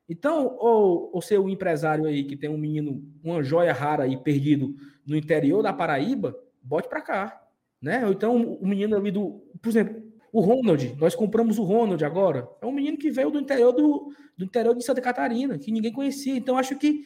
Então, 0.08 0.58
o, 0.60 1.18
o 1.18 1.22
seu 1.22 1.48
empresário 1.50 2.06
aí 2.06 2.24
que 2.24 2.36
tem 2.36 2.50
um 2.50 2.58
menino, 2.58 3.04
uma 3.24 3.42
joia 3.42 3.74
rara 3.74 4.04
aí 4.04 4.18
perdido 4.18 4.76
no 5.06 5.16
interior 5.16 5.63
da 5.63 5.72
Paraíba, 5.72 6.38
bote 6.62 6.89
para 6.89 7.02
cá. 7.02 7.42
Né? 7.82 8.06
Ou 8.06 8.12
então 8.12 8.36
o 8.36 8.68
menino 8.68 8.96
ali 8.96 9.12
do. 9.12 9.44
Por 9.62 9.70
exemplo, 9.70 10.02
o 10.32 10.42
Ronald, 10.42 10.96
nós 10.98 11.13
compramos 11.13 11.60
o 11.60 11.63
Ronald 11.63 12.04
agora. 12.04 12.50
É 12.62 12.66
um 12.66 12.72
menino 12.72 12.98
que 12.98 13.12
veio 13.12 13.30
do 13.30 13.39
interior 13.39 13.72
do, 13.72 14.12
do 14.38 14.46
interior 14.46 14.76
de 14.76 14.84
Santa 14.84 15.02
Catarina, 15.02 15.58
que 15.58 15.72
ninguém 15.72 15.92
conhecia. 15.92 16.36
Então, 16.36 16.58
acho 16.58 16.76
que 16.78 17.06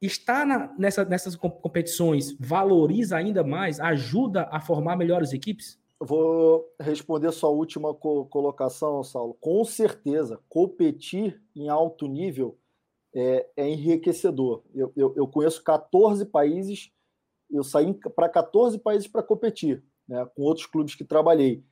estar 0.00 0.46
na, 0.46 0.74
nessa, 0.78 1.04
nessas 1.04 1.36
competições 1.36 2.36
valoriza 2.38 3.16
ainda 3.16 3.42
mais, 3.42 3.80
ajuda 3.80 4.48
a 4.50 4.60
formar 4.60 4.96
melhores 4.96 5.32
equipes? 5.32 5.79
Vou 6.02 6.66
responder 6.80 7.30
sua 7.30 7.50
última 7.50 7.92
co 7.92 8.24
colocação, 8.24 9.04
Saulo. 9.04 9.36
Com 9.38 9.62
certeza, 9.66 10.40
competir 10.48 11.42
em 11.54 11.68
alto 11.68 12.06
nível 12.06 12.56
é, 13.14 13.46
é 13.54 13.68
enriquecedor. 13.68 14.62
Eu, 14.74 14.90
eu, 14.96 15.12
eu, 15.14 15.28
conheço 15.28 15.62
14 15.62 16.24
países, 16.24 16.90
eu 17.50 17.62
saí 17.62 17.92
para 18.16 18.30
14 18.30 18.78
países 18.78 19.08
para 19.08 19.22
competir, 19.22 19.84
né, 20.08 20.26
com 20.34 20.42
outros 20.42 20.66
clubes 20.66 20.94
que 20.94 21.04
trabalhei. 21.04 21.62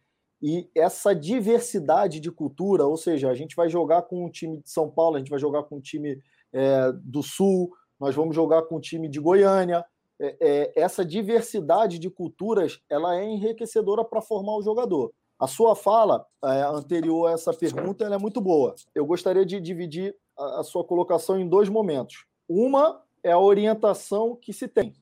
E 0.43 0.69
essa 0.75 1.15
diversidade 1.15 2.21
de 2.21 2.31
cultura, 2.31 2.87
ou 2.87 2.97
seja, 2.99 3.31
a 3.31 3.35
gente 3.35 3.57
vai 3.57 3.71
jogar 3.71 4.03
com 4.03 4.27
um 4.27 4.31
time 4.31 4.59
de 4.59 4.71
São 4.71 4.91
Paulo, 4.91 5.17
a 5.17 5.19
gente 5.19 5.31
vai 5.31 5.39
jogar 5.39 5.63
com 5.65 5.77
um 5.79 5.81
time 5.81 6.23
é, 6.53 6.93
do 7.03 7.23
Sul, 7.23 7.73
nós 7.99 8.15
vamos 8.15 8.37
jogar 8.37 8.63
com 8.63 8.77
um 8.77 8.81
time 8.81 9.09
de 9.09 9.19
Goiânia, 9.19 9.85
é, 10.21 10.37
é, 10.41 10.73
essa 10.83 11.05
diversidade 11.05 11.99
de 11.99 12.11
culturas 12.11 12.81
ela 12.89 13.17
é 13.17 13.25
enriquecedora 13.25 14.05
para 14.05 14.21
formar 14.21 14.57
o 14.57 14.63
jogador. 14.63 15.13
A 15.39 15.47
sua 15.47 15.77
fala 15.77 16.27
é, 16.45 16.63
anterior 16.63 17.29
a 17.29 17.33
essa 17.33 17.53
pergunta 17.53 18.05
é 18.05 18.19
muito 18.19 18.41
boa. 18.41 18.75
Eu 18.95 19.07
gostaria 19.07 19.47
de 19.47 19.61
dividir 19.61 20.17
a, 20.37 20.61
a 20.61 20.65
sua 20.65 20.83
colocação 20.83 21.39
em 21.39 21.49
dois 21.49 21.69
momentos. 21.69 22.27
Uma 22.49 23.03
é 23.23 23.31
a 23.31 23.39
orientação 23.39 24.35
que 24.35 24.53
se 24.53 24.67
tem, 24.67 24.95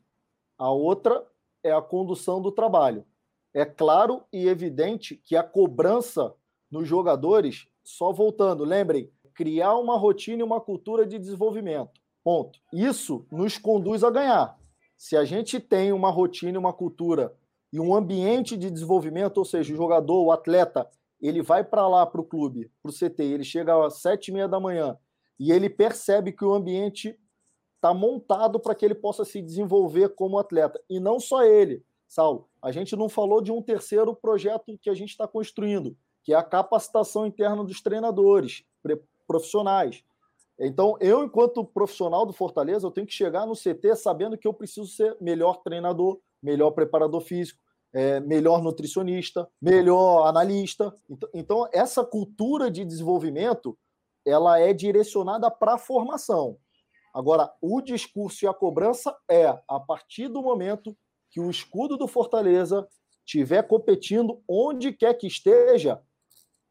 a 0.58 0.70
outra 0.70 1.26
é 1.62 1.72
a 1.72 1.82
condução 1.82 2.40
do 2.40 2.52
trabalho. 2.52 3.04
É 3.54 3.64
claro 3.64 4.22
e 4.32 4.46
evidente 4.46 5.16
que 5.16 5.34
a 5.34 5.42
cobrança 5.42 6.34
nos 6.70 6.86
jogadores, 6.86 7.66
só 7.82 8.12
voltando, 8.12 8.64
lembrem, 8.64 9.10
criar 9.32 9.76
uma 9.76 9.96
rotina 9.96 10.40
e 10.40 10.44
uma 10.44 10.60
cultura 10.60 11.06
de 11.06 11.18
desenvolvimento. 11.18 12.00
Ponto. 12.22 12.58
Isso 12.72 13.24
nos 13.30 13.56
conduz 13.56 14.02
a 14.02 14.10
ganhar. 14.10 14.58
Se 14.96 15.16
a 15.16 15.24
gente 15.24 15.60
tem 15.60 15.92
uma 15.92 16.10
rotina, 16.10 16.58
uma 16.58 16.72
cultura 16.72 17.34
e 17.72 17.78
um 17.78 17.94
ambiente 17.94 18.56
de 18.56 18.70
desenvolvimento, 18.70 19.38
ou 19.38 19.44
seja, 19.44 19.72
o 19.72 19.76
jogador, 19.76 20.24
o 20.24 20.32
atleta, 20.32 20.88
ele 21.20 21.42
vai 21.42 21.64
para 21.64 21.86
lá, 21.86 22.06
para 22.06 22.20
o 22.20 22.24
clube, 22.24 22.70
para 22.82 22.90
o 22.90 22.94
CT, 22.94 23.22
ele 23.22 23.44
chega 23.44 23.86
às 23.86 24.00
sete 24.00 24.28
e 24.28 24.32
meia 24.32 24.48
da 24.48 24.60
manhã 24.60 24.98
e 25.38 25.52
ele 25.52 25.68
percebe 25.68 26.32
que 26.32 26.44
o 26.44 26.54
ambiente 26.54 27.18
está 27.74 27.92
montado 27.92 28.58
para 28.58 28.74
que 28.74 28.84
ele 28.84 28.94
possa 28.94 29.24
se 29.24 29.40
desenvolver 29.40 30.10
como 30.10 30.38
atleta. 30.38 30.80
E 30.88 30.98
não 30.98 31.20
só 31.20 31.44
ele, 31.44 31.84
Saulo. 32.08 32.48
A 32.60 32.72
gente 32.72 32.96
não 32.96 33.08
falou 33.08 33.40
de 33.40 33.52
um 33.52 33.62
terceiro 33.62 34.14
projeto 34.14 34.76
que 34.80 34.90
a 34.90 34.94
gente 34.94 35.10
está 35.10 35.28
construindo, 35.28 35.96
que 36.22 36.32
é 36.32 36.36
a 36.36 36.42
capacitação 36.42 37.26
interna 37.26 37.62
dos 37.62 37.80
treinadores 37.80 38.64
profissionais. 39.26 40.02
Então, 40.58 40.96
eu, 41.00 41.24
enquanto 41.24 41.64
profissional 41.64 42.24
do 42.24 42.32
Fortaleza, 42.32 42.86
eu 42.86 42.90
tenho 42.90 43.06
que 43.06 43.12
chegar 43.12 43.46
no 43.46 43.54
CT 43.54 43.94
sabendo 43.96 44.38
que 44.38 44.48
eu 44.48 44.54
preciso 44.54 44.86
ser 44.86 45.16
melhor 45.20 45.62
treinador, 45.62 46.18
melhor 46.42 46.70
preparador 46.70 47.20
físico, 47.20 47.60
é, 47.92 48.20
melhor 48.20 48.62
nutricionista, 48.62 49.48
melhor 49.60 50.26
analista. 50.26 50.94
Então, 51.10 51.28
então, 51.34 51.68
essa 51.72 52.04
cultura 52.04 52.70
de 52.70 52.84
desenvolvimento 52.84 53.78
ela 54.26 54.58
é 54.58 54.72
direcionada 54.72 55.50
para 55.50 55.74
a 55.74 55.78
formação. 55.78 56.58
Agora, 57.14 57.50
o 57.62 57.80
discurso 57.80 58.44
e 58.44 58.48
a 58.48 58.52
cobrança 58.52 59.16
é 59.30 59.46
a 59.68 59.80
partir 59.80 60.28
do 60.28 60.42
momento 60.42 60.96
que 61.30 61.40
o 61.40 61.50
escudo 61.50 61.96
do 61.96 62.08
Fortaleza 62.08 62.86
estiver 63.24 63.62
competindo 63.62 64.42
onde 64.48 64.92
quer 64.92 65.14
que 65.14 65.26
esteja, 65.26 66.02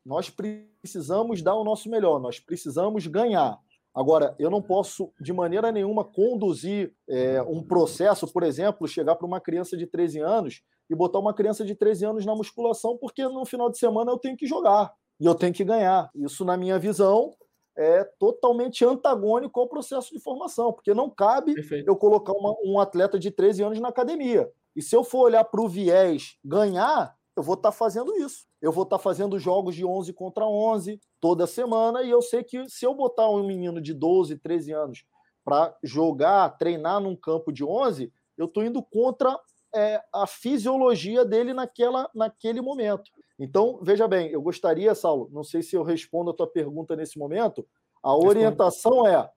nós 0.05 0.29
precisamos 0.29 1.41
dar 1.41 1.55
o 1.55 1.63
nosso 1.63 1.89
melhor, 1.89 2.19
nós 2.19 2.39
precisamos 2.39 3.07
ganhar. 3.07 3.59
Agora, 3.95 4.35
eu 4.37 4.49
não 4.49 4.61
posso, 4.61 5.13
de 5.21 5.31
maneira 5.31 5.71
nenhuma, 5.71 6.03
conduzir 6.03 6.93
é, 7.07 7.41
um 7.43 7.63
processo, 7.63 8.27
por 8.27 8.43
exemplo, 8.43 8.87
chegar 8.89 9.15
para 9.15 9.25
uma 9.25 9.39
criança 9.39 9.77
de 9.77 9.87
13 9.87 10.19
anos 10.19 10.61
e 10.89 10.95
botar 10.95 11.19
uma 11.19 11.33
criança 11.33 11.63
de 11.63 11.73
13 11.73 12.05
anos 12.05 12.25
na 12.25 12.35
musculação, 12.35 12.97
porque 12.97 13.25
no 13.25 13.45
final 13.45 13.69
de 13.69 13.77
semana 13.77 14.11
eu 14.11 14.17
tenho 14.17 14.35
que 14.35 14.45
jogar 14.45 14.93
e 15.17 15.25
eu 15.25 15.33
tenho 15.33 15.53
que 15.53 15.63
ganhar. 15.63 16.09
Isso, 16.13 16.43
na 16.43 16.57
minha 16.57 16.77
visão, 16.77 17.31
é 17.77 18.03
totalmente 18.19 18.83
antagônico 18.83 19.61
ao 19.61 19.67
processo 19.67 20.13
de 20.13 20.19
formação, 20.19 20.73
porque 20.73 20.93
não 20.93 21.09
cabe 21.09 21.53
Perfeito. 21.53 21.87
eu 21.87 21.95
colocar 21.95 22.33
uma, 22.33 22.53
um 22.65 22.79
atleta 22.79 23.17
de 23.17 23.31
13 23.31 23.63
anos 23.63 23.79
na 23.79 23.87
academia. 23.87 24.49
E 24.75 24.81
se 24.81 24.93
eu 24.93 25.05
for 25.05 25.19
olhar 25.19 25.45
para 25.45 25.61
o 25.61 25.69
viés 25.69 26.37
ganhar, 26.43 27.15
eu 27.35 27.43
vou 27.43 27.55
estar 27.55 27.71
tá 27.71 27.77
fazendo 27.77 28.15
isso. 28.15 28.45
Eu 28.61 28.71
vou 28.71 28.83
estar 28.83 28.97
tá 28.97 29.03
fazendo 29.03 29.37
jogos 29.37 29.75
de 29.75 29.85
11 29.85 30.13
contra 30.13 30.45
11 30.45 30.99
toda 31.19 31.45
semana 31.45 32.01
e 32.01 32.09
eu 32.09 32.21
sei 32.21 32.43
que 32.43 32.67
se 32.69 32.85
eu 32.85 32.93
botar 32.93 33.29
um 33.29 33.45
menino 33.45 33.81
de 33.81 33.93
12, 33.93 34.37
13 34.37 34.71
anos 34.71 35.05
para 35.43 35.77
jogar, 35.83 36.57
treinar 36.57 36.99
num 36.99 37.15
campo 37.15 37.51
de 37.51 37.63
11, 37.63 38.11
eu 38.37 38.45
estou 38.45 38.63
indo 38.63 38.81
contra 38.81 39.37
é, 39.73 40.01
a 40.13 40.25
fisiologia 40.25 41.25
dele 41.25 41.53
naquela, 41.53 42.09
naquele 42.15 42.61
momento. 42.61 43.11
Então, 43.37 43.79
veja 43.81 44.07
bem, 44.07 44.29
eu 44.29 44.41
gostaria, 44.41 44.95
Saulo, 44.95 45.29
não 45.31 45.43
sei 45.43 45.61
se 45.61 45.75
eu 45.75 45.83
respondo 45.83 46.31
a 46.31 46.33
tua 46.33 46.47
pergunta 46.47 46.95
nesse 46.95 47.19
momento, 47.19 47.67
a 48.01 48.15
orientação 48.15 49.05
é: 49.05 49.29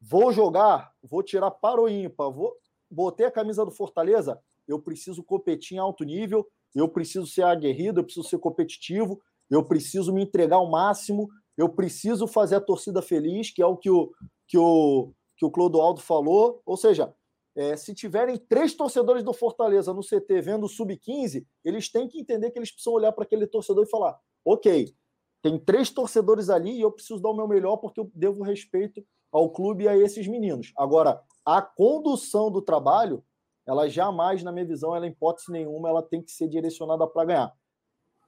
vou 0.00 0.30
jogar, 0.30 0.92
vou 1.02 1.22
tirar 1.22 1.50
para 1.50 1.80
o 1.80 1.88
ímpar, 1.88 2.30
vou, 2.30 2.54
botei 2.90 3.26
a 3.26 3.30
camisa 3.30 3.64
do 3.64 3.70
Fortaleza, 3.70 4.38
eu 4.68 4.78
preciso 4.78 5.24
competir 5.24 5.76
em 5.76 5.80
alto 5.80 6.04
nível, 6.04 6.46
eu 6.80 6.88
preciso 6.88 7.26
ser 7.26 7.42
aguerrido, 7.42 8.00
eu 8.00 8.04
preciso 8.04 8.28
ser 8.28 8.38
competitivo, 8.38 9.20
eu 9.50 9.64
preciso 9.64 10.12
me 10.12 10.22
entregar 10.22 10.56
ao 10.56 10.70
máximo, 10.70 11.28
eu 11.56 11.68
preciso 11.68 12.26
fazer 12.26 12.56
a 12.56 12.60
torcida 12.60 13.00
feliz, 13.00 13.50
que 13.50 13.62
é 13.62 13.66
o 13.66 13.76
que 13.76 13.90
o, 13.90 14.10
que 14.46 14.58
o, 14.58 15.12
que 15.36 15.44
o 15.44 15.50
Clodoaldo 15.50 16.00
falou. 16.00 16.60
Ou 16.66 16.76
seja, 16.76 17.14
é, 17.56 17.76
se 17.76 17.94
tiverem 17.94 18.36
três 18.36 18.74
torcedores 18.74 19.22
do 19.22 19.32
Fortaleza 19.32 19.94
no 19.94 20.02
CT 20.02 20.42
vendo 20.42 20.64
o 20.64 20.68
Sub-15, 20.68 21.46
eles 21.64 21.90
têm 21.90 22.06
que 22.06 22.20
entender 22.20 22.50
que 22.50 22.58
eles 22.58 22.70
precisam 22.70 22.92
olhar 22.92 23.12
para 23.12 23.24
aquele 23.24 23.46
torcedor 23.46 23.84
e 23.84 23.90
falar: 23.90 24.18
ok, 24.44 24.94
tem 25.42 25.58
três 25.58 25.90
torcedores 25.90 26.50
ali 26.50 26.72
e 26.72 26.82
eu 26.82 26.92
preciso 26.92 27.20
dar 27.20 27.30
o 27.30 27.36
meu 27.36 27.48
melhor 27.48 27.78
porque 27.78 28.00
eu 28.00 28.10
devo 28.14 28.42
respeito 28.42 29.02
ao 29.32 29.50
clube 29.50 29.84
e 29.84 29.88
a 29.88 29.96
esses 29.96 30.26
meninos. 30.28 30.72
Agora, 30.76 31.22
a 31.44 31.62
condução 31.62 32.50
do 32.50 32.60
trabalho 32.60 33.24
ela 33.66 33.88
jamais, 33.88 34.42
na 34.42 34.52
minha 34.52 34.64
visão, 34.64 34.94
ela 34.94 35.06
em 35.06 35.10
hipótese 35.10 35.50
nenhuma, 35.50 35.88
ela 35.88 36.02
tem 36.02 36.22
que 36.22 36.30
ser 36.30 36.48
direcionada 36.48 37.06
para 37.06 37.24
ganhar. 37.24 37.52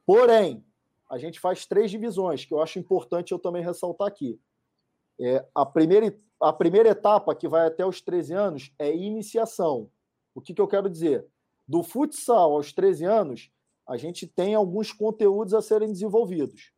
Porém, 0.04 0.64
a 1.08 1.16
gente 1.16 1.38
faz 1.38 1.64
três 1.64 1.90
divisões, 1.90 2.44
que 2.44 2.52
eu 2.52 2.60
acho 2.60 2.78
importante 2.78 3.32
eu 3.32 3.38
também 3.38 3.62
ressaltar 3.62 4.08
aqui. 4.08 4.40
É, 5.20 5.44
a 5.54 5.64
primeira, 5.64 6.18
a 6.40 6.52
primeira 6.52 6.90
etapa, 6.90 7.34
que 7.34 7.48
vai 7.48 7.66
até 7.66 7.86
os 7.86 8.00
13 8.00 8.34
anos, 8.34 8.72
é 8.78 8.94
iniciação. 8.94 9.90
O 10.34 10.40
que, 10.40 10.52
que 10.52 10.60
eu 10.60 10.68
quero 10.68 10.90
dizer? 10.90 11.26
Do 11.66 11.82
futsal 11.82 12.52
aos 12.52 12.72
13 12.72 13.04
anos, 13.04 13.50
a 13.86 13.96
gente 13.96 14.26
tem 14.26 14.54
alguns 14.54 14.92
conteúdos 14.92 15.54
a 15.54 15.62
serem 15.62 15.90
desenvolvidos. 15.90 16.72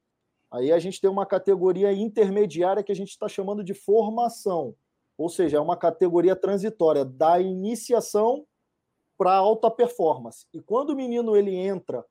Aí 0.50 0.72
a 0.72 0.78
gente 0.78 1.00
tem 1.00 1.08
uma 1.08 1.26
categoria 1.26 1.92
intermediária 1.92 2.82
que 2.82 2.92
a 2.92 2.96
gente 2.96 3.10
está 3.10 3.28
chamando 3.28 3.64
de 3.64 3.72
formação, 3.72 4.74
ou 5.16 5.28
seja, 5.28 5.58
é 5.58 5.60
uma 5.60 5.76
categoria 5.76 6.34
transitória 6.34 7.04
da 7.04 7.40
iniciação 7.40 8.46
para 9.20 9.34
alta 9.34 9.70
performance. 9.70 10.46
E 10.50 10.62
quando 10.62 10.90
o 10.90 10.96
menino 10.96 11.36
ele 11.36 11.54
entra 11.54 12.02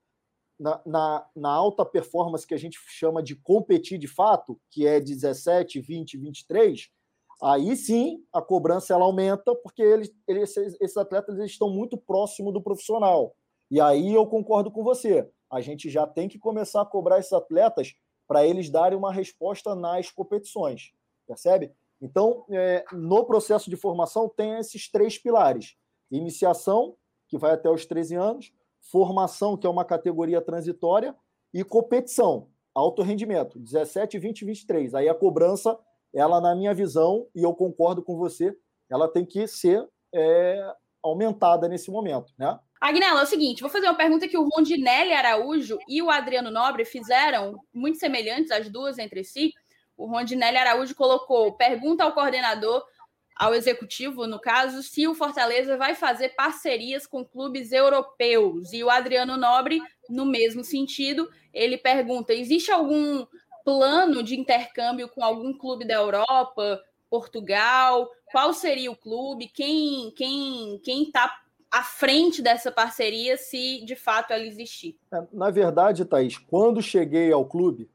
na, 0.56 0.80
na, 0.86 1.26
na, 1.34 1.50
alta 1.50 1.84
performance 1.84 2.46
que 2.46 2.54
a 2.54 2.56
gente 2.56 2.78
chama 2.86 3.20
de 3.20 3.34
competir 3.34 3.98
de 3.98 4.06
fato, 4.06 4.60
que 4.70 4.86
é 4.86 5.00
17, 5.00 5.80
20, 5.80 6.16
23, 6.16 6.88
aí 7.42 7.74
sim 7.74 8.24
a 8.32 8.40
cobrança 8.40 8.94
ela 8.94 9.04
aumenta, 9.04 9.56
porque 9.56 9.82
eles, 9.82 10.14
eles, 10.28 10.56
esses 10.56 10.96
atletas 10.96 11.36
eles 11.36 11.50
estão 11.50 11.68
muito 11.68 11.98
próximo 11.98 12.52
do 12.52 12.62
profissional. 12.62 13.34
E 13.68 13.80
aí 13.80 14.14
eu 14.14 14.24
concordo 14.24 14.70
com 14.70 14.84
você. 14.84 15.28
A 15.50 15.60
gente 15.60 15.90
já 15.90 16.06
tem 16.06 16.28
que 16.28 16.38
começar 16.38 16.82
a 16.82 16.86
cobrar 16.86 17.18
esses 17.18 17.32
atletas 17.32 17.92
para 18.28 18.46
eles 18.46 18.70
darem 18.70 18.96
uma 18.96 19.12
resposta 19.12 19.74
nas 19.74 20.12
competições, 20.12 20.92
percebe? 21.26 21.74
Então, 22.00 22.44
é, 22.50 22.84
no 22.92 23.24
processo 23.24 23.68
de 23.68 23.74
formação, 23.76 24.28
tem 24.28 24.60
esses 24.60 24.88
três 24.88 25.18
pilares: 25.18 25.74
iniciação, 26.08 26.96
que 27.30 27.38
vai 27.38 27.52
até 27.52 27.70
os 27.70 27.86
13 27.86 28.16
anos, 28.16 28.52
formação, 28.80 29.56
que 29.56 29.66
é 29.66 29.70
uma 29.70 29.84
categoria 29.84 30.42
transitória, 30.42 31.14
e 31.54 31.62
competição, 31.62 32.48
alto 32.74 33.02
rendimento, 33.02 33.58
17, 33.58 34.18
20 34.18 34.44
23. 34.44 34.94
Aí 34.94 35.08
a 35.08 35.14
cobrança, 35.14 35.78
ela, 36.12 36.40
na 36.40 36.54
minha 36.54 36.74
visão, 36.74 37.26
e 37.34 37.42
eu 37.42 37.54
concordo 37.54 38.02
com 38.02 38.16
você, 38.16 38.54
ela 38.90 39.08
tem 39.08 39.24
que 39.24 39.46
ser 39.46 39.88
é, 40.12 40.74
aumentada 41.02 41.68
nesse 41.68 41.90
momento, 41.90 42.32
né? 42.36 42.58
Agnella, 42.80 43.20
é 43.20 43.24
o 43.24 43.26
seguinte, 43.26 43.60
vou 43.60 43.70
fazer 43.70 43.86
uma 43.86 43.96
pergunta 43.96 44.26
que 44.26 44.38
o 44.38 44.48
Rondinelli 44.48 45.12
Araújo 45.12 45.78
e 45.86 46.00
o 46.00 46.08
Adriano 46.08 46.50
Nobre 46.50 46.84
fizeram, 46.84 47.60
muito 47.74 47.98
semelhantes 47.98 48.50
as 48.50 48.70
duas 48.70 48.98
entre 48.98 49.22
si. 49.22 49.52
O 49.96 50.06
Rondinelli 50.06 50.56
Araújo 50.56 50.94
colocou 50.94 51.52
pergunta 51.52 52.02
ao 52.02 52.14
coordenador 52.14 52.82
ao 53.36 53.54
executivo, 53.54 54.26
no 54.26 54.38
caso, 54.38 54.82
se 54.82 55.08
o 55.08 55.14
Fortaleza 55.14 55.76
vai 55.76 55.94
fazer 55.94 56.30
parcerias 56.30 57.06
com 57.06 57.24
clubes 57.24 57.72
europeus. 57.72 58.72
E 58.72 58.84
o 58.84 58.90
Adriano 58.90 59.36
Nobre, 59.36 59.80
no 60.08 60.26
mesmo 60.26 60.62
sentido, 60.62 61.28
ele 61.52 61.78
pergunta: 61.78 62.34
existe 62.34 62.70
algum 62.70 63.26
plano 63.64 64.22
de 64.22 64.38
intercâmbio 64.38 65.08
com 65.08 65.24
algum 65.24 65.56
clube 65.56 65.86
da 65.86 65.94
Europa, 65.94 66.80
Portugal? 67.08 68.08
Qual 68.30 68.52
seria 68.52 68.90
o 68.90 68.96
clube? 68.96 69.48
Quem 69.48 70.12
quem 70.16 70.80
quem 70.84 71.02
está 71.04 71.30
à 71.70 71.82
frente 71.82 72.42
dessa 72.42 72.70
parceria, 72.70 73.36
se 73.36 73.84
de 73.84 73.94
fato 73.94 74.32
ela 74.32 74.44
existir? 74.44 74.98
É, 75.12 75.22
na 75.32 75.50
verdade, 75.50 76.04
Thaís, 76.04 76.36
quando 76.36 76.82
cheguei 76.82 77.32
ao 77.32 77.44
clube, 77.44 77.88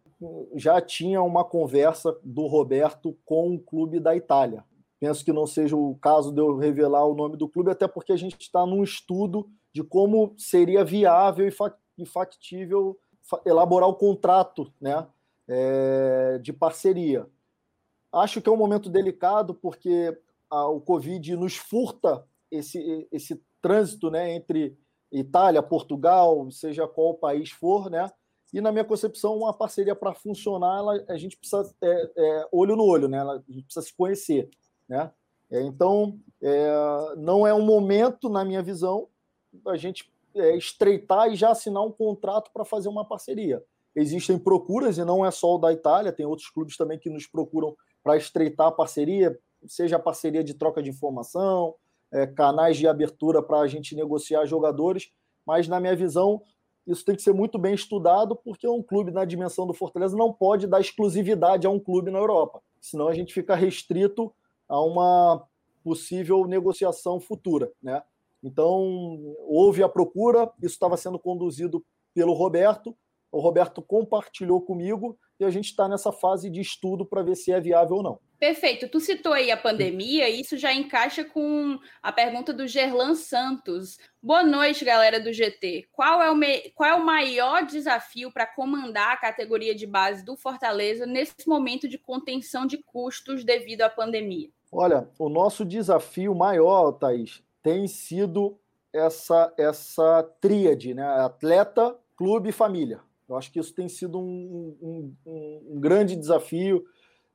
já 0.55 0.79
tinha 0.79 1.21
uma 1.21 1.43
conversa 1.43 2.17
do 2.23 2.47
Roberto 2.47 3.17
com 3.25 3.53
o 3.53 3.59
clube 3.59 3.99
da 3.99 4.15
Itália. 4.15 4.63
Penso 4.99 5.23
que 5.23 5.33
não 5.33 5.45
seja 5.45 5.75
o 5.75 5.95
caso 5.95 6.31
de 6.31 6.39
eu 6.39 6.57
revelar 6.57 7.05
o 7.05 7.15
nome 7.15 7.37
do 7.37 7.49
clube, 7.49 7.71
até 7.71 7.87
porque 7.87 8.13
a 8.13 8.17
gente 8.17 8.39
está 8.39 8.65
num 8.65 8.83
estudo 8.83 9.49
de 9.73 9.83
como 9.83 10.33
seria 10.37 10.85
viável 10.85 11.47
e 11.97 12.05
factível 12.05 12.97
elaborar 13.45 13.89
o 13.89 13.95
contrato 13.95 14.71
né, 14.79 15.05
é, 15.47 16.39
de 16.41 16.53
parceria. 16.53 17.27
Acho 18.13 18.41
que 18.41 18.47
é 18.47 18.51
um 18.51 18.57
momento 18.57 18.89
delicado, 18.89 19.53
porque 19.53 20.17
a, 20.49 20.67
o 20.67 20.79
Covid 20.79 21.35
nos 21.35 21.57
furta 21.57 22.25
esse, 22.49 23.07
esse 23.11 23.43
trânsito 23.61 24.09
né, 24.09 24.33
entre 24.33 24.77
Itália, 25.11 25.61
Portugal, 25.61 26.49
seja 26.51 26.87
qual 26.87 27.15
país 27.15 27.51
for, 27.51 27.89
né? 27.89 28.09
E 28.53 28.61
na 28.61 28.71
minha 28.71 28.85
concepção, 28.85 29.37
uma 29.37 29.53
parceria 29.53 29.95
para 29.95 30.13
funcionar, 30.13 30.77
ela, 30.77 31.05
a 31.09 31.17
gente 31.17 31.35
precisa 31.35 31.75
é, 31.81 32.11
é, 32.15 32.47
olho 32.51 32.75
no 32.75 32.85
olho, 32.85 33.09
né? 33.09 33.19
a 33.19 33.41
gente 33.49 33.65
precisa 33.65 33.85
se 33.85 33.93
conhecer. 33.93 34.49
Né? 34.87 35.11
É, 35.51 35.61
então, 35.61 36.19
é, 36.41 37.15
não 37.17 37.45
é 37.45 37.53
um 37.53 37.61
momento, 37.61 38.29
na 38.29 38.43
minha 38.43 38.61
visão, 38.61 39.07
a 39.67 39.77
gente 39.77 40.11
é, 40.35 40.55
estreitar 40.55 41.31
e 41.31 41.35
já 41.35 41.51
assinar 41.51 41.83
um 41.83 41.91
contrato 41.91 42.51
para 42.53 42.65
fazer 42.65 42.89
uma 42.89 43.05
parceria. 43.05 43.63
Existem 43.95 44.37
procuras, 44.37 44.97
e 44.97 45.05
não 45.05 45.25
é 45.25 45.31
só 45.31 45.55
o 45.55 45.57
da 45.57 45.71
Itália, 45.71 46.11
tem 46.11 46.25
outros 46.25 46.49
clubes 46.49 46.75
também 46.75 46.99
que 46.99 47.09
nos 47.09 47.25
procuram 47.25 47.75
para 48.03 48.17
estreitar 48.17 48.67
a 48.67 48.71
parceria, 48.71 49.37
seja 49.67 49.95
a 49.95 49.99
parceria 49.99 50.43
de 50.43 50.53
troca 50.53 50.83
de 50.83 50.89
informação, 50.89 51.73
é, 52.11 52.27
canais 52.27 52.77
de 52.77 52.87
abertura 52.87 53.41
para 53.41 53.59
a 53.59 53.67
gente 53.67 53.95
negociar 53.95 54.45
jogadores, 54.45 55.11
mas 55.45 55.67
na 55.67 55.79
minha 55.79 55.95
visão, 55.95 56.41
isso 56.85 57.05
tem 57.05 57.15
que 57.15 57.21
ser 57.21 57.33
muito 57.33 57.57
bem 57.57 57.73
estudado, 57.73 58.35
porque 58.35 58.67
um 58.67 58.83
clube 58.83 59.11
na 59.11 59.25
dimensão 59.25 59.65
do 59.65 59.73
Fortaleza 59.73 60.15
não 60.15 60.31
pode 60.31 60.67
dar 60.67 60.81
exclusividade 60.81 61.65
a 61.65 61.69
um 61.69 61.79
clube 61.79 62.11
na 62.11 62.19
Europa, 62.19 62.61
senão 62.81 63.07
a 63.07 63.13
gente 63.13 63.33
fica 63.33 63.55
restrito 63.55 64.33
a 64.67 64.81
uma 64.81 65.45
possível 65.83 66.45
negociação 66.45 67.19
futura, 67.19 67.71
né? 67.81 68.01
Então, 68.43 69.35
houve 69.47 69.81
a 69.81 69.89
procura, 69.89 70.51
isso 70.61 70.73
estava 70.73 70.97
sendo 70.97 71.17
conduzido 71.17 71.83
pelo 72.13 72.33
Roberto, 72.33 72.95
o 73.31 73.39
Roberto 73.39 73.81
compartilhou 73.81 74.61
comigo 74.61 75.19
e 75.39 75.43
a 75.43 75.49
gente 75.49 75.65
está 75.65 75.89
nessa 75.89 76.11
fase 76.11 76.49
de 76.49 76.61
estudo 76.61 77.05
para 77.05 77.21
ver 77.21 77.35
se 77.35 77.51
é 77.51 77.59
viável 77.59 77.97
ou 77.97 78.03
não. 78.03 78.19
Perfeito. 78.39 78.87
Tu 78.87 78.99
citou 78.99 79.33
aí 79.33 79.51
a 79.51 79.57
pandemia, 79.57 80.29
e 80.29 80.41
isso 80.41 80.57
já 80.57 80.73
encaixa 80.73 81.23
com 81.23 81.77
a 82.01 82.11
pergunta 82.11 82.53
do 82.53 82.67
Gerlan 82.67 83.15
Santos. 83.15 83.97
Boa 84.21 84.43
noite, 84.43 84.85
galera 84.85 85.19
do 85.19 85.33
GT. 85.33 85.87
Qual 85.91 86.21
é 86.21 86.29
o, 86.29 86.35
me... 86.35 86.69
Qual 86.71 86.89
é 86.89 86.93
o 86.93 87.05
maior 87.05 87.65
desafio 87.65 88.31
para 88.31 88.45
comandar 88.45 89.13
a 89.13 89.17
categoria 89.17 89.73
de 89.73 89.87
base 89.87 90.23
do 90.23 90.37
Fortaleza 90.37 91.05
nesse 91.05 91.47
momento 91.47 91.87
de 91.87 91.97
contenção 91.97 92.65
de 92.65 92.77
custos 92.83 93.43
devido 93.43 93.81
à 93.81 93.89
pandemia? 93.89 94.49
Olha, 94.71 95.07
o 95.17 95.29
nosso 95.29 95.63
desafio 95.63 96.33
maior, 96.35 96.91
Thaís, 96.93 97.43
tem 97.61 97.87
sido 97.87 98.57
essa, 98.93 99.53
essa 99.57 100.23
tríade, 100.39 100.93
né? 100.93 101.03
Atleta, 101.03 101.95
clube 102.15 102.49
e 102.49 102.53
família. 102.53 102.99
Eu 103.27 103.35
acho 103.35 103.51
que 103.51 103.59
isso 103.59 103.73
tem 103.73 103.89
sido 103.89 104.19
um, 104.19 105.13
um, 105.25 105.61
um 105.71 105.79
grande 105.79 106.15
desafio. 106.15 106.85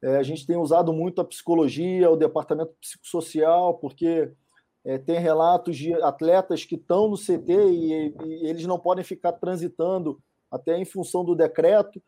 É, 0.02 0.16
a 0.16 0.22
gente 0.22 0.46
tem 0.46 0.56
usado 0.56 0.92
muito 0.92 1.20
a 1.20 1.24
psicologia, 1.24 2.10
o 2.10 2.16
departamento 2.16 2.72
psicossocial, 2.80 3.74
porque 3.74 4.32
é, 4.84 4.96
tem 4.96 5.18
relatos 5.18 5.76
de 5.76 5.92
atletas 5.94 6.64
que 6.64 6.76
estão 6.76 7.08
no 7.08 7.18
CT 7.18 7.52
e, 7.52 8.14
e, 8.24 8.48
eles 8.48 8.66
não 8.66 8.78
podem 8.78 9.04
ficar 9.04 9.32
transitando 9.32 10.18
até 10.50 10.76
em 10.76 10.84
função 10.84 11.24
do 11.24 11.34
decreto 11.34 12.02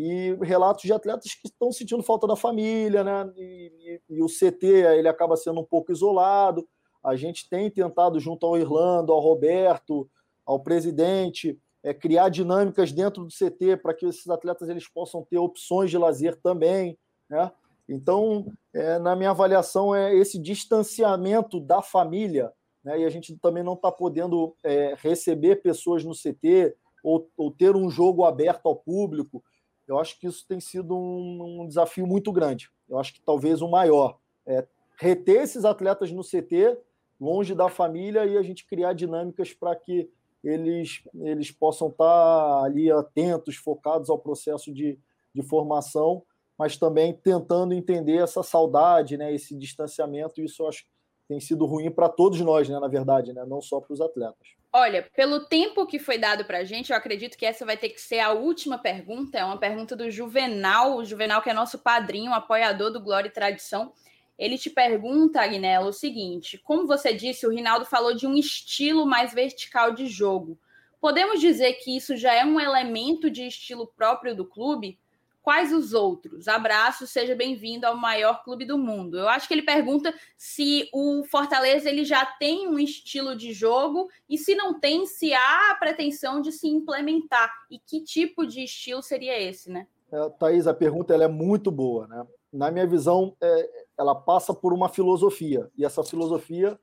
e 0.00 0.32
relatos 0.40 0.84
de 0.84 0.92
atletas 0.92 1.34
que 1.34 1.48
estão 1.48 1.72
sentindo 1.72 2.04
falta 2.04 2.24
da 2.24 2.36
família, 2.36 3.02
né? 3.02 3.32
E, 3.36 4.00
e, 4.08 4.16
e, 4.16 4.22
o 4.22 4.28
CT 4.28 4.64
ele 4.96 5.08
acaba 5.08 5.36
sendo 5.36 5.58
um 5.58 5.64
pouco 5.64 5.90
isolado. 5.90 6.68
A 7.02 7.16
gente 7.16 7.50
tem 7.50 7.68
tentado, 7.68 8.20
junto 8.20 8.46
ao 8.46 8.56
Irlando, 8.56 9.12
ao 9.12 9.18
Roberto, 9.18 10.08
ao 10.46 10.60
presidente, 10.60 11.58
é, 11.82 11.92
criar 11.92 12.28
dinâmicas 12.28 12.92
dentro 12.92 13.24
do 13.24 13.28
CT 13.28 13.78
para 13.78 13.92
que 13.92 14.06
esses 14.06 14.28
atletas 14.28 14.68
eles 14.68 14.86
possam 14.86 15.26
ter 15.28 15.38
opções 15.38 15.90
de 15.90 15.98
lazer 15.98 16.36
também, 16.36 16.96
né? 17.28 17.50
Então, 17.88 18.46
é, 18.72 19.00
na 19.00 19.16
minha 19.16 19.30
avaliação, 19.30 19.92
é 19.92 20.14
esse 20.14 20.38
distanciamento 20.38 21.58
da 21.58 21.82
família, 21.82 22.52
né? 22.84 23.00
E 23.00 23.04
a 23.04 23.10
gente 23.10 23.36
também 23.38 23.64
não 23.64 23.74
está 23.74 23.90
podendo 23.90 24.54
é, 24.62 24.94
receber 24.96 25.56
pessoas 25.56 26.04
no 26.04 26.12
CT 26.14 26.76
ou, 27.02 27.28
ou 27.36 27.50
ter 27.50 27.74
um 27.74 27.90
jogo 27.90 28.24
aberto 28.24 28.66
ao 28.66 28.76
público 28.76 29.42
eu 29.88 29.98
acho 29.98 30.18
que 30.20 30.26
isso 30.26 30.46
tem 30.46 30.60
sido 30.60 30.96
um, 30.96 31.62
um 31.62 31.66
desafio 31.66 32.06
muito 32.06 32.30
grande. 32.30 32.70
Eu 32.88 32.98
acho 32.98 33.14
que 33.14 33.20
talvez 33.20 33.62
o 33.62 33.68
maior. 33.68 34.18
É 34.46 34.66
reter 35.00 35.42
esses 35.42 35.64
atletas 35.64 36.10
no 36.10 36.22
CT, 36.22 36.78
longe 37.20 37.54
da 37.54 37.68
família, 37.68 38.26
e 38.26 38.36
a 38.36 38.42
gente 38.42 38.66
criar 38.66 38.92
dinâmicas 38.92 39.52
para 39.52 39.74
que 39.74 40.10
eles, 40.42 41.02
eles 41.14 41.50
possam 41.50 41.88
estar 41.88 42.62
ali 42.64 42.90
atentos, 42.90 43.56
focados 43.56 44.10
ao 44.10 44.18
processo 44.18 44.72
de, 44.72 44.98
de 45.34 45.42
formação, 45.42 46.22
mas 46.58 46.76
também 46.76 47.12
tentando 47.12 47.72
entender 47.72 48.16
essa 48.16 48.42
saudade, 48.42 49.16
né, 49.16 49.32
esse 49.32 49.54
distanciamento. 49.56 50.40
Isso 50.40 50.62
eu 50.62 50.68
acho 50.68 50.84
que 50.84 50.90
tem 51.28 51.40
sido 51.40 51.64
ruim 51.66 51.90
para 51.90 52.08
todos 52.08 52.40
nós, 52.40 52.68
né, 52.68 52.78
na 52.78 52.88
verdade, 52.88 53.32
né, 53.32 53.44
não 53.46 53.60
só 53.60 53.80
para 53.80 53.92
os 53.92 54.00
atletas. 54.00 54.57
Olha, 54.72 55.08
pelo 55.14 55.46
tempo 55.46 55.86
que 55.86 55.98
foi 55.98 56.18
dado 56.18 56.44
para 56.44 56.58
a 56.58 56.64
gente, 56.64 56.90
eu 56.90 56.96
acredito 56.96 57.38
que 57.38 57.46
essa 57.46 57.64
vai 57.64 57.76
ter 57.76 57.88
que 57.88 58.00
ser 58.00 58.18
a 58.18 58.32
última 58.32 58.76
pergunta. 58.76 59.38
É 59.38 59.44
uma 59.44 59.58
pergunta 59.58 59.96
do 59.96 60.10
Juvenal, 60.10 60.96
o 60.96 61.04
Juvenal 61.04 61.40
que 61.40 61.48
é 61.48 61.54
nosso 61.54 61.78
padrinho, 61.78 62.34
apoiador 62.34 62.90
do 62.90 63.00
Glória 63.00 63.28
e 63.28 63.32
Tradição. 63.32 63.92
Ele 64.38 64.58
te 64.58 64.68
pergunta, 64.68 65.40
Agnello, 65.40 65.88
o 65.88 65.92
seguinte: 65.92 66.58
como 66.58 66.86
você 66.86 67.14
disse, 67.14 67.46
o 67.46 67.50
Rinaldo 67.50 67.86
falou 67.86 68.14
de 68.14 68.26
um 68.26 68.34
estilo 68.34 69.06
mais 69.06 69.32
vertical 69.32 69.92
de 69.92 70.06
jogo. 70.06 70.58
Podemos 71.00 71.40
dizer 71.40 71.74
que 71.74 71.96
isso 71.96 72.16
já 72.16 72.34
é 72.34 72.44
um 72.44 72.60
elemento 72.60 73.30
de 73.30 73.46
estilo 73.46 73.86
próprio 73.96 74.36
do 74.36 74.44
clube? 74.44 74.98
Quais 75.42 75.72
os 75.72 75.92
outros? 75.92 76.48
Abraço, 76.48 77.06
seja 77.06 77.34
bem-vindo 77.34 77.86
ao 77.86 77.96
maior 77.96 78.42
clube 78.44 78.64
do 78.64 78.76
mundo. 78.76 79.18
Eu 79.18 79.28
acho 79.28 79.48
que 79.48 79.54
ele 79.54 79.62
pergunta 79.62 80.14
se 80.36 80.88
o 80.92 81.24
Fortaleza 81.24 81.88
ele 81.88 82.04
já 82.04 82.24
tem 82.24 82.68
um 82.68 82.78
estilo 82.78 83.36
de 83.36 83.52
jogo 83.52 84.08
e 84.28 84.36
se 84.36 84.54
não 84.54 84.78
tem, 84.78 85.06
se 85.06 85.32
há 85.32 85.70
a 85.70 85.76
pretensão 85.76 86.40
de 86.40 86.52
se 86.52 86.68
implementar 86.68 87.52
e 87.70 87.78
que 87.78 88.02
tipo 88.02 88.46
de 88.46 88.64
estilo 88.64 89.02
seria 89.02 89.40
esse, 89.40 89.70
né? 89.70 89.86
É, 90.10 90.28
Thaís, 90.38 90.66
a 90.66 90.74
pergunta 90.74 91.12
ela 91.12 91.24
é 91.24 91.28
muito 91.28 91.70
boa, 91.70 92.06
né? 92.06 92.26
Na 92.52 92.70
minha 92.70 92.86
visão, 92.86 93.36
é, 93.42 93.70
ela 93.98 94.14
passa 94.14 94.54
por 94.54 94.72
uma 94.72 94.88
filosofia 94.88 95.70
e 95.76 95.84
essa 95.84 96.02
filosofia 96.02 96.78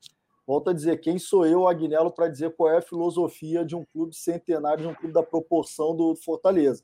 volto 0.46 0.70
a 0.70 0.74
dizer, 0.74 1.00
quem 1.00 1.18
sou 1.18 1.46
eu, 1.46 1.68
Agnello, 1.68 2.12
para 2.12 2.28
dizer 2.28 2.56
qual 2.56 2.70
é 2.70 2.78
a 2.78 2.82
filosofia 2.82 3.66
de 3.66 3.76
um 3.76 3.84
clube 3.84 4.16
centenário, 4.16 4.84
de 4.84 4.88
um 4.88 4.94
clube 4.94 5.14
da 5.14 5.24
proporção 5.24 5.96
do 5.96 6.16
Fortaleza. 6.16 6.84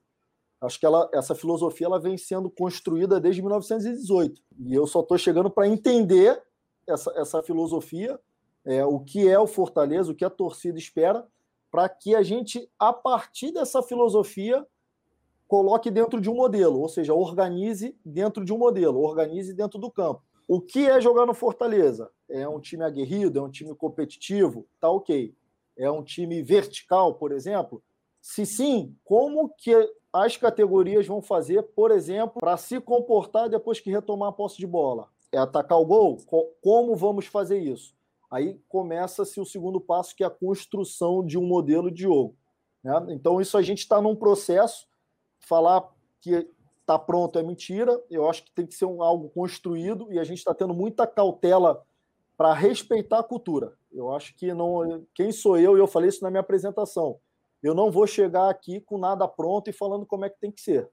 Acho 0.62 0.80
que 0.80 0.86
ela, 0.86 1.10
essa 1.12 1.34
filosofia 1.34 1.88
ela 1.88 2.00
vem 2.00 2.18
sendo 2.18 2.50
construída 2.50 3.20
desde 3.20 3.42
1918. 3.42 4.42
E 4.60 4.74
eu 4.76 4.86
só 4.86 5.02
estou 5.02 5.18
chegando 5.18 5.50
para 5.50 5.68
entender 5.68 6.42
essa, 6.88 7.12
essa 7.16 7.42
filosofia, 7.42 8.20
é, 8.64 8.86
o 8.86 9.00
que 9.00 9.28
é 9.28 9.40
o 9.40 9.48
Fortaleza, 9.48 10.12
o 10.12 10.16
que 10.16 10.24
a 10.24 10.30
torcida 10.30 10.78
espera, 10.78 11.28
para 11.72 11.90
que 11.90 12.14
a 12.14 12.22
gente, 12.22 12.70
a 12.78 12.94
partir 12.94 13.52
dessa 13.52 13.82
filosofia, 13.82 14.66
coloque 15.48 15.90
dentro 15.90 16.22
de 16.22 16.30
um 16.30 16.36
modelo, 16.36 16.80
ou 16.80 16.88
seja, 16.88 17.14
organize 17.14 17.98
dentro 18.06 18.46
de 18.46 18.54
um 18.54 18.58
modelo, 18.58 19.02
organize 19.02 19.54
dentro 19.54 19.80
do 19.80 19.90
campo. 19.90 20.22
O 20.48 20.62
que 20.62 20.88
é 20.88 21.02
jogar 21.02 21.26
no 21.26 21.34
Fortaleza? 21.34 22.12
É 22.30 22.48
um 22.48 22.60
time 22.60 22.84
aguerrido, 22.84 23.40
é 23.40 23.42
um 23.42 23.50
time 23.50 23.74
competitivo, 23.74 24.68
tá 24.80 24.90
ok. 24.90 25.34
É 25.78 25.90
um 25.90 26.04
time 26.04 26.44
vertical, 26.44 27.16
por 27.16 27.32
exemplo? 27.32 27.82
Se 28.22 28.46
sim, 28.46 28.96
como 29.04 29.50
que 29.58 29.74
as 30.14 30.36
categorias 30.36 31.08
vão 31.08 31.22
fazer, 31.22 31.64
por 31.64 31.92
exemplo, 31.92 32.40
para 32.40 32.58
se 32.58 32.80
comportar 32.82 33.50
depois 33.50 33.80
que 33.80 33.90
retomar 33.90 34.30
a 34.30 34.34
posse 34.34 34.58
de 34.58 34.68
bola? 34.68 35.08
É 35.32 35.38
atacar 35.38 35.80
o 35.80 35.86
gol? 35.86 36.18
Como 36.62 36.96
vamos 36.96 37.26
fazer 37.26 37.60
isso? 37.60 37.96
Aí 38.30 38.60
começa-se 38.68 39.40
o 39.40 39.46
segundo 39.46 39.80
passo, 39.80 40.16
que 40.16 40.24
é 40.24 40.28
a 40.28 40.30
construção 40.30 41.26
de 41.26 41.38
um 41.38 41.46
modelo 41.46 41.90
de 41.90 42.04
jogo. 42.04 42.36
Né? 42.84 42.94
Então, 43.10 43.40
isso 43.40 43.58
a 43.58 43.62
gente 43.62 43.80
está 43.80 44.02
num 44.02 44.16
processo. 44.16 44.88
Falar 45.40 45.90
que 46.20 46.48
está 46.80 47.00
pronto 47.00 47.40
é 47.40 47.44
mentira. 47.44 48.02
Eu 48.10 48.30
acho 48.30 48.44
que 48.44 48.52
tem 48.52 48.66
que 48.66 48.76
ser 48.76 48.86
um, 48.86 49.02
algo 49.02 49.30
construído 49.30 50.12
e 50.12 50.20
a 50.20 50.24
gente 50.24 50.40
está 50.40 50.54
tendo 50.54 50.74
muita 50.74 51.08
cautela 51.08 51.84
para 52.38 52.54
respeitar 52.54 53.20
a 53.20 53.24
cultura. 53.24 53.74
Eu 53.92 54.14
acho 54.14 54.36
que 54.36 54.54
não. 54.54 55.06
Quem 55.14 55.32
sou 55.32 55.58
eu? 55.58 55.78
E 55.78 55.80
eu 55.80 55.88
falei 55.88 56.10
isso 56.10 56.24
na 56.24 56.30
minha 56.30 56.42
apresentação. 56.42 57.20
Eu 57.62 57.76
não 57.76 57.92
vou 57.92 58.08
chegar 58.08 58.50
aqui 58.50 58.80
com 58.82 58.98
nada 58.98 59.28
pronto 59.28 59.70
e 59.70 59.74
falando 59.74 60.06
como 60.06 60.26
é 60.26 60.30
que 60.30 60.40
tem 60.40 60.52
que 60.52 60.62
ser. 60.62 60.90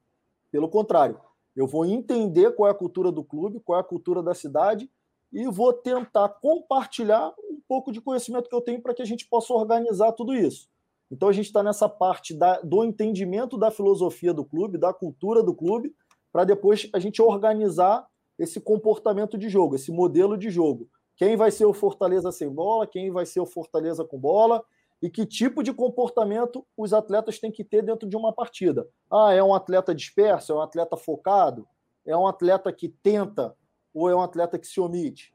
Pelo 0.51 0.69
contrário, 0.69 1.21
eu 1.57 1.67
vou 1.67 1.85
entender 1.85 2.55
qual 2.55 2.69
é 2.69 2.71
a 2.71 2.75
cultura 2.75 3.11
do 3.11 3.25
clube, 3.25 3.61
qual 3.61 3.79
é 3.79 3.81
a 3.81 3.85
cultura 3.85 4.23
da 4.23 4.35
cidade 4.35 4.91
e 5.33 5.47
vou 5.47 5.73
tentar 5.73 6.29
compartilhar 6.29 7.35
um 7.51 7.61
pouco 7.69 7.93
de 7.93 8.01
conhecimento 8.01 8.49
que 8.49 8.55
eu 8.55 8.61
tenho 8.61 8.81
para 8.81 8.95
que 8.95 9.03
a 9.03 9.05
gente 9.05 9.27
possa 9.29 9.53
organizar 9.53 10.13
tudo 10.13 10.35
isso. 10.35 10.69
Então 11.11 11.29
a 11.29 11.33
gente 11.33 11.47
está 11.47 11.63
nessa 11.63 11.89
parte 11.89 12.35
da, 12.35 12.61
do 12.61 12.85
entendimento 12.85 13.57
da 13.57 13.71
filosofia 13.71 14.33
do 14.33 14.45
clube, 14.45 14.79
da 14.79 14.93
cultura 14.93 15.43
do 15.43 15.55
clube, 15.55 15.95
para 16.33 16.45
depois 16.45 16.89
a 16.93 16.99
gente 16.99 17.21
organizar 17.23 18.07
esse 18.39 18.61
comportamento 18.61 19.37
de 19.37 19.49
jogo, 19.49 19.75
esse 19.75 19.91
modelo 19.91 20.37
de 20.37 20.51
jogo. 20.51 20.89
Quem 21.17 21.37
vai 21.37 21.51
ser 21.51 21.65
o 21.65 21.75
Fortaleza 21.75 22.31
sem 22.31 22.49
bola, 22.49 22.87
quem 22.87 23.11
vai 23.11 23.27
ser 23.27 23.41
o 23.41 23.47
Fortaleza 23.47 24.05
com 24.05 24.19
bola, 24.19 24.65
e 25.01 25.09
que 25.09 25.25
tipo 25.25 25.63
de 25.63 25.73
comportamento 25.73 26.67
os 26.77 26.93
atletas 26.93 27.39
têm 27.39 27.51
que 27.51 27.65
ter 27.65 27.83
dentro 27.83 28.09
de 28.09 28.17
uma 28.17 28.33
partida. 28.33 28.89
Ah, 29.11 29.33
é 29.33 29.43
um 29.43 29.55
atleta 29.55 29.95
disperso, 29.95 30.53
é 30.53 30.57
um 30.57 30.61
atleta 30.61 30.97
focado, 30.97 31.67
é 32.05 32.17
um 32.17 32.27
atleta 32.27 32.73
que 32.73 32.89
tenta 32.89 33.55
ou 33.95 34.09
é 34.09 34.15
um 34.15 34.23
atleta 34.23 34.59
que 34.59 34.67
se 34.67 34.81
omite? 34.81 35.33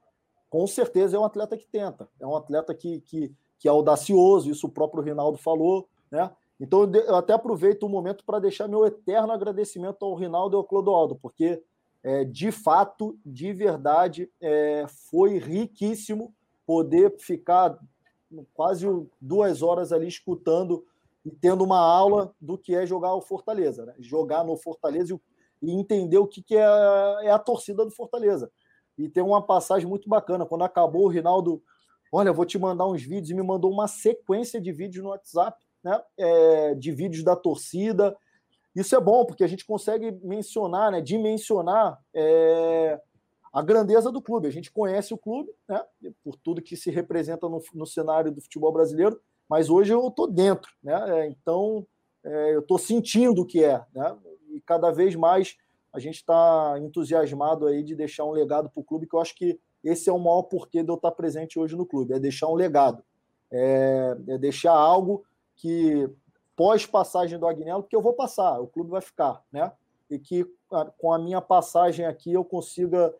Com 0.50 0.68
certeza 0.68 1.18
é 1.18 1.20
um 1.20 1.26
atleta 1.26 1.58
que 1.58 1.68
tenta, 1.68 2.10
é 2.20 2.28
um 2.28 2.36
atleta 2.36 2.74
que, 2.74 3.02
que, 3.02 3.34
que 3.58 3.68
é 3.68 3.72
audacioso, 3.72 4.50
isso 4.50 4.68
o 4.68 4.72
próprio 4.72 5.04
Rinaldo 5.04 5.38
falou, 5.38 5.88
né? 6.12 6.30
Então 6.60 6.84
eu 6.94 7.16
até 7.16 7.34
aproveito 7.34 7.84
o 7.84 7.90
momento 7.90 8.24
para 8.24 8.40
deixar 8.40 8.68
meu 8.68 8.86
eterno 8.86 9.34
agradecimento 9.34 10.06
ao 10.06 10.14
Rinaldo 10.14 10.56
e 10.56 10.58
ao 10.58 10.64
Clodoaldo, 10.64 11.16
porque 11.16 11.62
é, 12.04 12.24
de 12.24 12.52
fato, 12.52 13.18
de 13.26 13.52
verdade, 13.54 14.30
é, 14.40 14.86
foi 15.10 15.38
riquíssimo 15.38 16.34
poder 16.66 17.16
ficar 17.18 17.78
quase 18.54 18.88
duas 19.20 19.62
horas 19.62 19.92
ali 19.92 20.08
escutando 20.08 20.86
e 21.26 21.32
tendo 21.32 21.64
uma 21.64 21.80
aula 21.80 22.34
do 22.40 22.58
que 22.58 22.76
é 22.76 22.86
jogar 22.86 23.16
o 23.16 23.22
Fortaleza, 23.22 23.86
né? 23.86 23.96
jogar 24.00 24.44
no 24.44 24.58
Fortaleza 24.58 25.20
e, 25.62 25.72
entender 25.72 26.18
o 26.18 26.28
que, 26.28 26.42
que 26.42 26.56
é, 26.56 26.66
é, 27.22 27.32
a 27.32 27.40
torcida 27.40 27.86
do 27.86 27.92
Fortaleza. 27.92 28.52
E 28.98 29.08
tem 29.08 29.24
uma 29.24 29.42
passagem 29.42 29.88
muito 29.88 30.10
bacana. 30.10 30.46
Quando 30.46 30.64
acabou, 30.64 31.06
o 31.06 31.08
Rinaldo, 31.08 31.64
olha, 32.12 32.34
vou 32.34 32.46
te 32.46 32.60
mandar 32.60 32.86
uns 32.88 33.02
vídeos, 33.02 33.30
e 33.30 33.34
me 33.34 33.42
mandou 33.42 33.72
uma 33.72 33.88
sequência 33.88 34.60
de 34.60 34.72
vídeos 34.72 35.04
no 35.04 35.10
WhatsApp, 35.12 35.58
né? 35.84 36.02
É, 36.18 36.76
de 36.76 36.92
vídeos 36.92 37.24
da 37.24 37.36
torcida. 37.36 38.16
Isso 38.76 38.96
é 38.96 39.00
bom, 39.00 39.26
porque 39.26 39.44
a 39.44 39.48
gente 39.48 39.66
consegue 39.66 40.12
mencionar, 40.24 40.92
né? 40.92 41.02
dimensionar 41.02 42.00
é, 42.14 43.00
a 43.54 43.62
grandeza 43.62 44.12
do 44.12 44.22
clube. 44.22 44.48
A 44.48 44.52
gente 44.52 44.72
conhece 44.72 45.14
o 45.14 45.18
clube, 45.18 45.52
né, 45.70 45.80
por 46.24 46.36
tudo 46.36 46.62
que 46.62 46.76
se 46.76 46.90
representa 46.90 47.48
no, 47.48 47.62
no 47.76 47.86
cenário 47.86 48.32
do 48.32 48.42
futebol 48.42 48.72
brasileiro, 48.72 49.22
mas 49.48 49.70
hoje 49.70 49.94
eu 49.94 50.08
estou 50.08 50.28
dentro, 50.28 50.72
né? 50.82 51.20
É, 51.20 51.28
então 51.28 51.86
é, 52.24 52.56
eu 52.56 52.62
estou 52.62 52.80
sentindo 52.80 53.44
o 53.44 53.46
que 53.46 53.64
é, 53.64 53.80
né? 53.94 54.18
E 54.50 54.60
cada 54.62 54.90
vez 54.90 55.16
mais 55.16 55.56
a 55.92 56.00
gente 56.00 56.16
está 56.16 56.76
entusiasmado 56.80 57.68
aí 57.68 57.84
de 57.84 57.96
deixar 57.96 58.26
um 58.26 58.32
legado 58.32 58.70
para 58.70 58.82
o 58.82 58.84
clube, 58.84 59.06
que 59.06 59.16
eu 59.16 59.22
acho 59.22 59.36
que 59.36 59.60
esse 59.84 60.10
é 60.10 60.14
o 60.14 60.18
maior 60.18 60.44
porquê 60.44 60.82
de 60.82 60.90
eu 60.90 60.96
estar 60.96 61.12
presente 61.12 61.60
hoje 61.60 61.76
no 61.76 61.86
clube, 61.86 62.14
é 62.14 62.20
deixar 62.20 62.48
um 62.48 62.56
legado, 62.56 63.04
é, 63.52 64.18
é 64.30 64.38
deixar 64.40 64.74
algo 64.74 65.24
que 65.56 66.10
pós 66.56 66.86
passagem 66.86 67.38
do 67.38 67.46
Agnello, 67.46 67.84
porque 67.84 67.96
eu 67.96 68.02
vou 68.02 68.14
passar, 68.14 68.60
o 68.60 68.68
clube 68.68 68.90
vai 68.90 69.02
ficar, 69.02 69.44
né? 69.52 69.72
E 70.10 70.18
que 70.18 70.46
com 70.98 71.14
a 71.14 71.20
minha 71.20 71.42
passagem 71.42 72.06
aqui 72.06 72.34
eu 72.34 72.44
consiga 72.44 73.14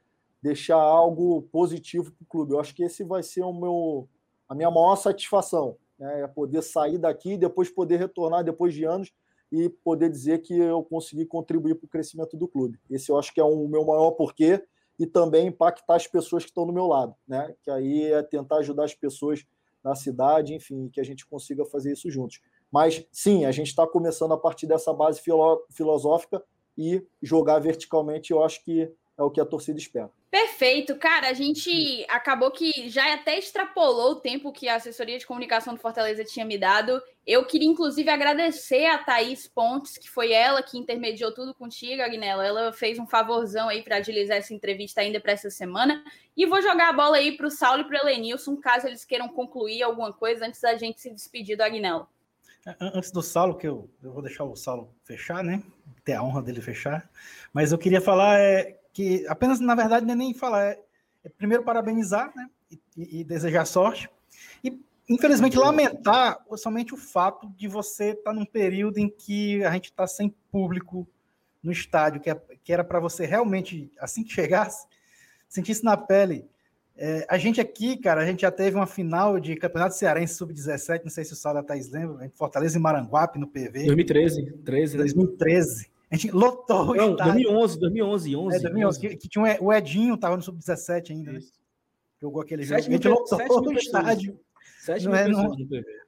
deixar 0.44 0.76
algo 0.76 1.44
positivo 1.44 2.12
para 2.12 2.22
o 2.22 2.28
clube. 2.28 2.52
Eu 2.52 2.60
acho 2.60 2.76
que 2.76 2.84
esse 2.84 3.02
vai 3.02 3.24
ser 3.24 3.44
o 3.44 3.54
meu, 3.54 4.10
a 4.48 4.54
minha 4.54 4.70
maior 4.70 4.98
satisfação, 4.98 5.78
né? 5.98 6.24
é 6.24 6.28
poder 6.28 6.62
sair 6.62 6.98
daqui 6.98 7.32
e 7.32 7.38
depois 7.38 7.70
poder 7.70 7.96
retornar 7.96 8.44
depois 8.44 8.74
de 8.74 8.84
anos 8.84 9.14
e 9.50 9.70
poder 9.70 10.10
dizer 10.10 10.42
que 10.42 10.54
eu 10.54 10.84
consegui 10.84 11.26
contribuir 11.26 11.76
para 11.76 11.86
o 11.86 11.90
crescimento 11.90 12.36
do 12.36 12.46
clube. 12.46 12.78
Esse 12.90 13.10
eu 13.10 13.18
acho 13.18 13.34
que 13.34 13.40
é 13.40 13.44
o 13.44 13.68
meu 13.70 13.86
maior 13.86 14.12
porquê 14.12 14.62
e 15.00 15.08
também 15.08 15.48
impactar 15.48 15.96
as 15.96 16.08
pessoas 16.08 16.44
que 16.44 16.50
estão 16.50 16.68
do 16.68 16.74
meu 16.74 16.88
lado, 16.88 17.16
né? 17.26 17.56
Que 17.64 17.72
aí 17.72 18.12
é 18.12 18.22
tentar 18.22 18.58
ajudar 18.58 18.84
as 18.84 18.94
pessoas 18.94 19.46
na 19.82 19.96
cidade, 19.96 20.54
enfim, 20.54 20.90
que 20.90 21.00
a 21.00 21.06
gente 21.06 21.26
consiga 21.26 21.64
fazer 21.66 21.94
isso 21.94 22.12
juntos. 22.12 22.42
Mas 22.70 23.06
sim, 23.12 23.46
a 23.46 23.52
gente 23.52 23.68
está 23.68 23.88
começando 23.88 24.34
a 24.34 24.38
partir 24.38 24.68
dessa 24.68 24.92
base 24.92 25.22
filosófica 25.72 26.44
e 26.78 27.06
jogar 27.22 27.60
verticalmente, 27.60 28.32
eu 28.32 28.44
acho 28.44 28.62
que 28.64 28.92
é 29.18 29.24
o 29.24 29.32
que 29.32 29.40
a 29.40 29.46
torcida 29.46 29.80
espera. 29.80 30.12
Perfeito, 30.34 30.96
cara. 30.96 31.30
A 31.30 31.34
gente 31.34 32.04
acabou 32.10 32.50
que 32.50 32.90
já 32.90 33.14
até 33.14 33.38
extrapolou 33.38 34.14
o 34.14 34.16
tempo 34.16 34.52
que 34.52 34.68
a 34.68 34.78
assessoria 34.78 35.20
de 35.20 35.28
comunicação 35.28 35.76
do 35.76 35.80
Fortaleza 35.80 36.24
tinha 36.24 36.44
me 36.44 36.58
dado. 36.58 37.00
Eu 37.24 37.46
queria, 37.46 37.68
inclusive, 37.68 38.10
agradecer 38.10 38.88
a 38.88 38.98
Thaís 38.98 39.48
Pontes, 39.48 39.96
que 39.96 40.10
foi 40.10 40.32
ela 40.32 40.64
que 40.64 40.76
intermediou 40.76 41.32
tudo 41.32 41.54
contigo, 41.54 42.02
Agnella. 42.02 42.44
Ela 42.44 42.74
fez 42.74 42.98
um 42.98 43.06
favorzão 43.06 43.70
aí 43.70 43.84
para 43.84 43.98
agilizar 43.98 44.38
essa 44.38 44.56
entrevista 44.56 45.02
ainda 45.02 45.22
para 45.22 45.34
essa 45.34 45.52
semana. 45.52 46.04
E 46.36 46.48
vou 46.48 46.64
jogar 46.64 46.90
a 46.90 46.94
bola 46.94 47.18
aí 47.18 47.38
para 47.38 47.46
o 47.46 47.52
Saulo 47.52 47.82
e 47.82 47.88
para 47.88 48.04
o 48.04 48.10
Elenilson, 48.10 48.56
caso 48.56 48.88
eles 48.88 49.06
queiram 49.06 49.30
concluir 49.30 49.84
alguma 49.84 50.12
coisa 50.12 50.48
antes 50.48 50.62
da 50.62 50.76
gente 50.76 51.00
se 51.00 51.12
despedir 51.12 51.56
do 51.56 51.62
Agnella. 51.62 52.08
Antes 52.80 53.12
do 53.12 53.22
Saulo, 53.22 53.56
que 53.56 53.68
eu, 53.68 53.88
eu 54.02 54.12
vou 54.12 54.24
deixar 54.24 54.46
o 54.46 54.56
Saulo 54.56 54.96
fechar, 55.04 55.44
né? 55.44 55.62
Ter 56.04 56.14
a 56.14 56.24
honra 56.24 56.42
dele 56.42 56.60
fechar. 56.60 57.08
Mas 57.54 57.72
eu 57.72 57.78
queria 57.78 58.02
falar 58.02 58.40
é, 58.40 58.80
que 58.94 59.26
apenas, 59.28 59.60
na 59.60 59.74
verdade, 59.74 60.06
não 60.06 60.14
é 60.14 60.16
nem 60.16 60.34
falar, 60.34 60.66
é, 60.66 60.80
é 61.24 61.30
primeiro 61.30 61.64
parabenizar 61.64 62.32
né, 62.36 62.48
e, 62.96 63.22
e, 63.22 63.24
desejar 63.24 63.66
sorte, 63.66 64.08
e 64.64 64.80
infelizmente 65.10 65.58
lamentar 65.58 66.38
somente 66.56 66.94
o 66.94 66.98
fato 66.98 67.50
de 67.58 67.68
você 67.68 68.12
estar 68.12 68.32
tá 68.32 68.34
num 68.34 68.46
período 68.46 69.00
em 69.00 69.10
que 69.10 69.64
a 69.66 69.72
gente 69.72 69.86
está 69.86 70.06
sem 70.06 70.30
público 70.52 71.08
no 71.62 71.72
estádio, 71.72 72.22
que, 72.22 72.30
é, 72.30 72.40
que 72.64 72.72
era 72.72 72.84
para 72.84 73.00
você 73.00 73.26
realmente, 73.26 73.92
assim 74.00 74.24
que 74.24 74.32
chegasse, 74.32 74.86
sentisse 75.50 75.84
na 75.84 75.98
pele. 75.98 76.46
É, 76.96 77.26
a 77.28 77.40
gente 77.40 77.60
aqui, 77.60 77.98
cara, 77.98 78.22
a 78.22 78.26
gente 78.26 78.42
já 78.42 78.52
teve 78.52 78.76
uma 78.76 78.86
final 78.86 79.40
de 79.40 79.56
Campeonato 79.56 79.96
Cearense 79.96 80.36
Sub-17, 80.36 81.02
não 81.04 81.10
sei 81.10 81.26
se 81.26 81.34
o 81.34 81.36
Saulo 81.36 81.60
da 81.60 81.66
Thaís 81.66 81.90
lembra, 81.90 82.30
Fortaleza 82.36 82.78
e 82.78 82.82
Maranguape 82.82 83.40
no 83.40 83.48
PV. 83.48 83.86
2013, 83.86 84.52
13, 84.64 84.98
2013. 84.98 85.93
A 86.14 86.16
gente 86.16 86.32
lotou 86.32 86.92
o 86.92 86.94
Não, 86.94 87.12
estádio. 87.12 87.34
2011, 87.34 87.80
2011, 87.80 88.36
11. 88.36 88.56
É, 88.56 88.60
2011, 88.60 88.86
11. 88.86 89.00
Que, 89.00 89.18
que, 89.18 89.28
tinha 89.28 89.44
um, 89.44 89.66
o 89.66 89.74
Edinho, 89.74 90.16
tava 90.16 90.38
no 90.38 90.44
Sub-17 90.44 91.10
ainda, 91.10 91.32
né? 91.32 91.40
Jogou 92.22 92.40
aquele 92.40 92.62
jogo. 92.62 92.80
A 92.80 92.82
gente 92.84 93.08
lotou 93.08 93.40
o 93.68 93.74
estádio. 93.74 94.40
Não 95.04 95.16
é 95.16 95.28
no, 95.28 95.56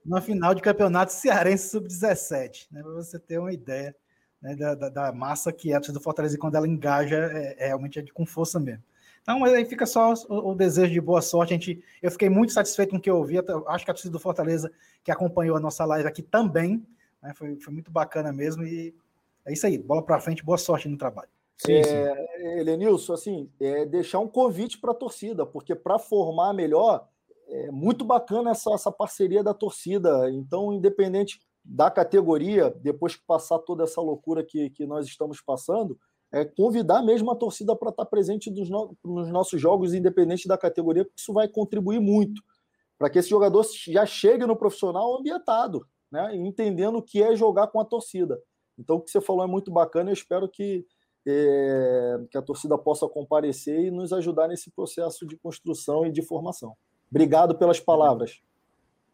na 0.05 0.21
final 0.21 0.53
de 0.53 0.61
campeonato 0.61 1.11
cearense 1.11 1.69
sub-17, 1.69 2.67
né, 2.69 2.83
para 2.83 2.91
você 2.91 3.17
ter 3.17 3.39
uma 3.39 3.53
ideia. 3.53 3.95
né, 4.41 4.53
da, 4.55 4.75
da, 4.75 4.89
da, 4.89 5.11
massa 5.13 5.51
que 5.51 5.71
é 5.71 5.75
a 5.75 5.79
do 5.79 5.99
Fortaleza, 6.01 6.35
e 6.35 6.37
quando 6.37 6.55
ela 6.55 6.67
engaja, 6.67 7.15
é, 7.15 7.55
é 7.57 7.67
realmente 7.67 7.99
é 7.99 8.01
de, 8.01 8.11
com 8.11 8.25
força 8.25 8.59
mesmo. 8.59 8.83
Então, 9.21 9.43
aí 9.43 9.65
fica 9.65 9.85
só 9.85 10.13
o, 10.29 10.51
o, 10.51 10.55
desejo 10.55 10.93
de 10.93 11.01
boa 11.01 11.21
sorte. 11.21 11.53
A 11.53 11.57
gente, 11.57 11.81
eu 12.01 12.11
fiquei 12.11 12.29
muito 12.29 12.53
satisfeito 12.53 12.91
com 12.91 12.97
o 12.97 13.01
que 13.01 13.09
eu 13.09 13.17
ouvi. 13.17 13.37
Acho 13.67 13.85
que 13.85 13.91
a 13.91 13.93
torcida 13.93 14.11
do 14.11 14.19
Fortaleza, 14.19 14.71
que 15.03 15.09
acompanhou 15.09 15.57
a 15.57 15.59
nossa 15.59 15.83
live 15.85 16.07
aqui 16.07 16.21
também, 16.21 16.85
né, 17.23 17.33
foi, 17.33 17.55
foi 17.55 17.73
muito 17.73 17.89
bacana 17.89 18.31
mesmo. 18.31 18.63
E 18.63 18.93
é 19.47 19.53
isso 19.53 19.65
aí, 19.65 19.77
bola 19.77 20.03
para 20.03 20.19
frente, 20.19 20.43
boa 20.43 20.57
sorte 20.57 20.87
no 20.87 20.97
trabalho. 20.97 21.29
Sim, 21.57 21.73
é, 21.73 22.59
Elenilson, 22.59 23.13
assim, 23.13 23.49
é 23.59 23.85
deixar 23.85 24.19
um 24.19 24.27
convite 24.27 24.77
para 24.77 24.91
a 24.91 24.95
torcida, 24.95 25.45
porque 25.45 25.73
para 25.73 25.97
formar 25.97 26.53
melhor, 26.53 27.07
é 27.47 27.71
muito 27.71 28.03
bacana 28.03 28.51
essa, 28.51 28.73
essa 28.73 28.91
parceria 28.91 29.43
da 29.43 29.53
torcida. 29.53 30.29
Então, 30.31 30.73
independente 30.73 31.39
da 31.63 31.89
categoria, 31.89 32.69
depois 32.81 33.15
que 33.15 33.23
passar 33.25 33.59
toda 33.59 33.83
essa 33.83 34.01
loucura 34.01 34.43
que, 34.43 34.69
que 34.69 34.85
nós 34.85 35.07
estamos 35.07 35.41
passando, 35.41 35.97
é 36.31 36.43
convidar 36.43 37.01
mesmo 37.01 37.31
a 37.31 37.35
torcida 37.35 37.75
para 37.75 37.89
estar 37.89 38.05
presente 38.05 38.51
nos, 38.51 38.69
no, 38.69 38.97
nos 39.03 39.29
nossos 39.29 39.61
jogos, 39.61 39.93
independente 39.93 40.47
da 40.47 40.57
categoria, 40.57 41.05
porque 41.05 41.19
isso 41.19 41.31
vai 41.31 41.47
contribuir 41.47 41.99
muito 41.99 42.43
para 42.97 43.09
que 43.09 43.19
esse 43.19 43.29
jogador 43.29 43.65
já 43.87 44.05
chegue 44.05 44.45
no 44.45 44.55
profissional 44.55 45.17
ambientado, 45.17 45.85
né? 46.11 46.35
entendendo 46.35 46.97
o 46.97 47.01
que 47.01 47.21
é 47.21 47.35
jogar 47.35 47.67
com 47.67 47.79
a 47.79 47.85
torcida. 47.85 48.41
Então, 48.77 48.97
o 48.97 49.01
que 49.01 49.11
você 49.11 49.21
falou 49.21 49.43
é 49.43 49.47
muito 49.47 49.71
bacana, 49.71 50.09
eu 50.09 50.13
espero 50.13 50.47
que 50.49 50.85
é, 51.27 52.19
que 52.29 52.37
a 52.37 52.41
torcida 52.41 52.77
possa 52.77 53.07
comparecer 53.07 53.85
e 53.85 53.91
nos 53.91 54.13
ajudar 54.13 54.47
nesse 54.47 54.69
processo 54.69 55.25
de 55.25 55.35
construção 55.35 56.05
e 56.05 56.11
de 56.11 56.21
formação. 56.21 56.73
Obrigado 57.09 57.55
pelas 57.55 57.79
palavras. 57.79 58.41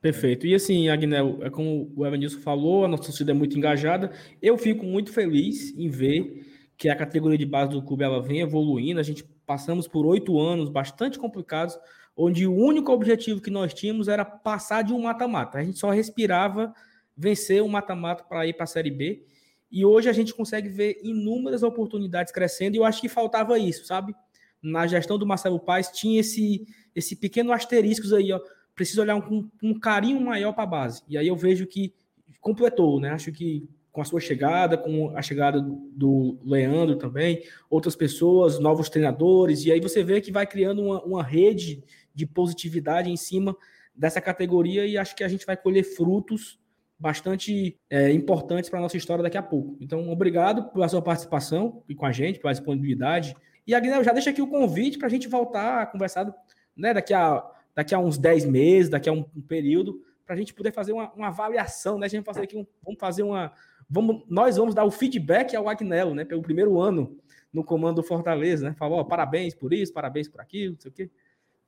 Perfeito. 0.01 0.47
E 0.47 0.55
assim, 0.55 0.89
Agnel, 0.89 1.37
é 1.41 1.49
como 1.49 1.91
o 1.95 2.05
Evanilson 2.05 2.39
falou, 2.39 2.83
a 2.83 2.87
nossa 2.87 3.03
torcida 3.03 3.31
é 3.31 3.33
muito 3.33 3.57
engajada. 3.57 4.11
Eu 4.41 4.57
fico 4.57 4.83
muito 4.83 5.11
feliz 5.11 5.73
em 5.77 5.89
ver 5.89 6.45
que 6.75 6.89
a 6.89 6.95
categoria 6.95 7.37
de 7.37 7.45
base 7.45 7.71
do 7.71 7.83
clube 7.83 8.03
ela 8.03 8.21
vem 8.21 8.39
evoluindo. 8.39 8.99
A 8.99 9.03
gente 9.03 9.23
passamos 9.45 9.87
por 9.87 10.05
oito 10.05 10.39
anos 10.39 10.69
bastante 10.69 11.19
complicados, 11.19 11.77
onde 12.17 12.47
o 12.47 12.55
único 12.55 12.91
objetivo 12.91 13.39
que 13.39 13.51
nós 13.51 13.73
tínhamos 13.73 14.07
era 14.07 14.25
passar 14.25 14.81
de 14.83 14.91
um 14.91 15.03
mata-mata. 15.03 15.59
A 15.59 15.63
gente 15.63 15.77
só 15.77 15.91
respirava 15.91 16.73
vencer 17.15 17.61
um 17.61 17.67
mata-mata 17.67 18.23
para 18.23 18.47
ir 18.47 18.53
para 18.53 18.63
a 18.63 18.67
Série 18.67 18.89
B. 18.89 19.23
E 19.71 19.85
hoje 19.85 20.09
a 20.09 20.13
gente 20.13 20.33
consegue 20.33 20.67
ver 20.67 20.99
inúmeras 21.01 21.63
oportunidades 21.63 22.33
crescendo, 22.33 22.75
e 22.75 22.79
eu 22.79 22.83
acho 22.83 22.99
que 22.99 23.07
faltava 23.07 23.57
isso, 23.57 23.85
sabe? 23.85 24.13
Na 24.61 24.85
gestão 24.85 25.17
do 25.17 25.25
Marcelo 25.25 25.59
Paes 25.59 25.89
tinha 25.89 26.19
esse, 26.19 26.67
esse 26.93 27.15
pequeno 27.15 27.53
asterisco 27.53 28.13
aí, 28.15 28.31
ó. 28.31 28.39
Preciso 28.75 29.01
olhar 29.01 29.21
com 29.21 29.35
um, 29.35 29.49
um, 29.63 29.79
carinho 29.79 30.19
maior 30.19 30.53
para 30.53 30.63
a 30.63 30.67
base. 30.67 31.03
E 31.07 31.17
aí 31.17 31.27
eu 31.27 31.35
vejo 31.35 31.67
que 31.67 31.93
completou, 32.39 32.99
né? 32.99 33.09
Acho 33.09 33.31
que 33.31 33.67
com 33.91 34.01
a 34.01 34.05
sua 34.05 34.19
chegada, 34.19 34.77
com 34.77 35.15
a 35.15 35.21
chegada 35.21 35.61
do 35.61 36.39
Leandro 36.43 36.95
também, 36.95 37.43
outras 37.69 37.95
pessoas, 37.95 38.57
novos 38.59 38.89
treinadores, 38.89 39.65
e 39.65 39.71
aí 39.71 39.81
você 39.81 40.03
vê 40.03 40.21
que 40.21 40.31
vai 40.31 40.47
criando 40.47 40.81
uma, 40.81 41.03
uma 41.03 41.23
rede 41.23 41.83
de 42.15 42.25
positividade 42.25 43.09
em 43.09 43.17
cima 43.17 43.55
dessa 43.93 44.21
categoria 44.21 44.85
e 44.85 44.97
acho 44.97 45.15
que 45.15 45.23
a 45.23 45.27
gente 45.27 45.45
vai 45.45 45.57
colher 45.57 45.83
frutos 45.83 46.60
bastante 47.01 47.75
é, 47.89 48.11
importantes 48.11 48.69
para 48.69 48.77
a 48.77 48.81
nossa 48.81 48.95
história 48.95 49.23
daqui 49.23 49.37
a 49.37 49.41
pouco. 49.41 49.75
Então, 49.81 50.07
obrigado 50.11 50.71
pela 50.71 50.87
sua 50.87 51.01
participação 51.01 51.83
e 51.89 51.95
com 51.95 52.05
a 52.05 52.11
gente, 52.11 52.39
pela 52.39 52.53
disponibilidade. 52.53 53.35
E, 53.65 53.73
Agnel, 53.73 54.03
já 54.03 54.13
deixa 54.13 54.29
aqui 54.29 54.41
o 54.41 54.47
convite 54.47 54.99
para 54.99 55.07
a 55.07 55.09
gente 55.09 55.27
voltar 55.27 55.81
a 55.81 55.85
conversar 55.87 56.31
né, 56.77 56.93
daqui, 56.93 57.11
a, 57.11 57.43
daqui 57.75 57.95
a 57.95 57.99
uns 57.99 58.19
10 58.19 58.45
meses, 58.45 58.89
daqui 58.89 59.09
a 59.09 59.13
um, 59.13 59.25
um 59.35 59.41
período, 59.41 59.99
para 60.23 60.35
a 60.35 60.37
gente 60.37 60.53
poder 60.53 60.71
fazer 60.71 60.93
uma, 60.93 61.11
uma, 61.13 61.27
avaliação, 61.29 61.97
né? 61.97 62.05
A 62.05 62.09
gente 62.09 62.23
fazer 62.23 62.43
aqui 62.43 62.55
um, 62.55 62.65
vamos 62.83 62.99
fazer 62.99 63.23
uma. 63.23 63.51
Vamos, 63.89 64.23
nós 64.29 64.55
vamos 64.55 64.75
dar 64.75 64.85
o 64.85 64.91
feedback 64.91 65.55
ao 65.55 65.67
Agnello, 65.67 66.13
né? 66.13 66.23
Pelo 66.23 66.41
primeiro 66.41 66.79
ano 66.79 67.17
no 67.51 67.63
comando 67.63 67.95
do 67.95 68.03
Fortaleza, 68.03 68.69
né? 68.69 68.75
Falou, 68.77 69.03
parabéns 69.03 69.55
por 69.55 69.73
isso, 69.73 69.91
parabéns 69.91 70.29
por 70.29 70.39
aquilo, 70.39 70.73
não 70.73 70.79
sei 70.79 70.91
o 70.91 70.93
quê. 70.93 71.09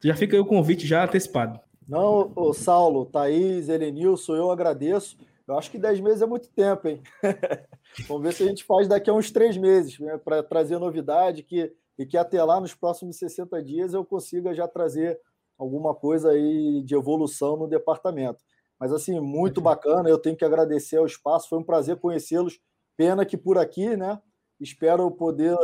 Já 0.03 0.15
fica 0.15 0.35
aí 0.35 0.39
o 0.39 0.45
convite 0.45 0.85
já 0.85 1.03
antecipado. 1.03 1.59
Não, 1.87 2.31
o 2.35 2.53
Saulo, 2.53 3.05
Thaís, 3.05 3.69
Elenilson, 3.69 4.35
eu 4.35 4.51
agradeço. 4.51 5.17
Eu 5.47 5.57
acho 5.57 5.69
que 5.69 5.77
10 5.77 5.99
meses 5.99 6.21
é 6.21 6.25
muito 6.25 6.49
tempo, 6.49 6.87
hein? 6.87 7.01
Vamos 8.07 8.23
ver 8.23 8.33
se 8.33 8.43
a 8.43 8.47
gente 8.47 8.63
faz 8.63 8.87
daqui 8.87 9.09
a 9.09 9.13
uns 9.13 9.29
três 9.29 9.57
meses, 9.57 9.99
né, 9.99 10.17
para 10.17 10.41
trazer 10.41 10.79
novidade 10.79 11.43
que, 11.43 11.73
e 11.97 12.05
que 12.05 12.17
até 12.17 12.41
lá, 12.43 12.59
nos 12.61 12.73
próximos 12.73 13.17
60 13.17 13.61
dias, 13.61 13.93
eu 13.93 14.05
consiga 14.05 14.53
já 14.53 14.67
trazer 14.67 15.19
alguma 15.57 15.93
coisa 15.93 16.31
aí 16.31 16.81
de 16.83 16.95
evolução 16.95 17.57
no 17.57 17.67
departamento. 17.67 18.43
Mas, 18.79 18.91
assim, 18.91 19.19
muito 19.19 19.61
bacana, 19.61 20.09
eu 20.09 20.17
tenho 20.17 20.35
que 20.35 20.45
agradecer 20.45 20.97
ao 20.97 21.05
espaço, 21.05 21.49
foi 21.49 21.59
um 21.59 21.63
prazer 21.63 21.97
conhecê-los. 21.97 22.59
Pena 22.97 23.25
que 23.25 23.37
por 23.37 23.57
aqui, 23.57 23.95
né? 23.95 24.19
Espero 24.59 25.09
poder 25.11 25.57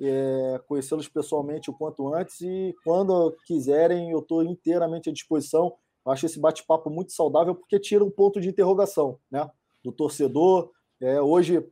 é, 0.00 0.60
conhecê-los 0.66 1.08
pessoalmente 1.08 1.70
o 1.70 1.74
quanto 1.74 2.12
antes 2.12 2.40
e 2.40 2.74
quando 2.84 3.36
quiserem, 3.46 4.10
eu 4.10 4.18
estou 4.18 4.42
inteiramente 4.42 5.08
à 5.08 5.12
disposição. 5.12 5.74
Eu 6.04 6.12
acho 6.12 6.26
esse 6.26 6.38
bate-papo 6.38 6.90
muito 6.90 7.12
saudável 7.12 7.54
porque 7.54 7.78
tira 7.78 8.04
um 8.04 8.10
ponto 8.10 8.40
de 8.40 8.48
interrogação 8.48 9.18
né, 9.30 9.48
do 9.82 9.92
torcedor. 9.92 10.70
É, 11.00 11.20
hoje, 11.20 11.66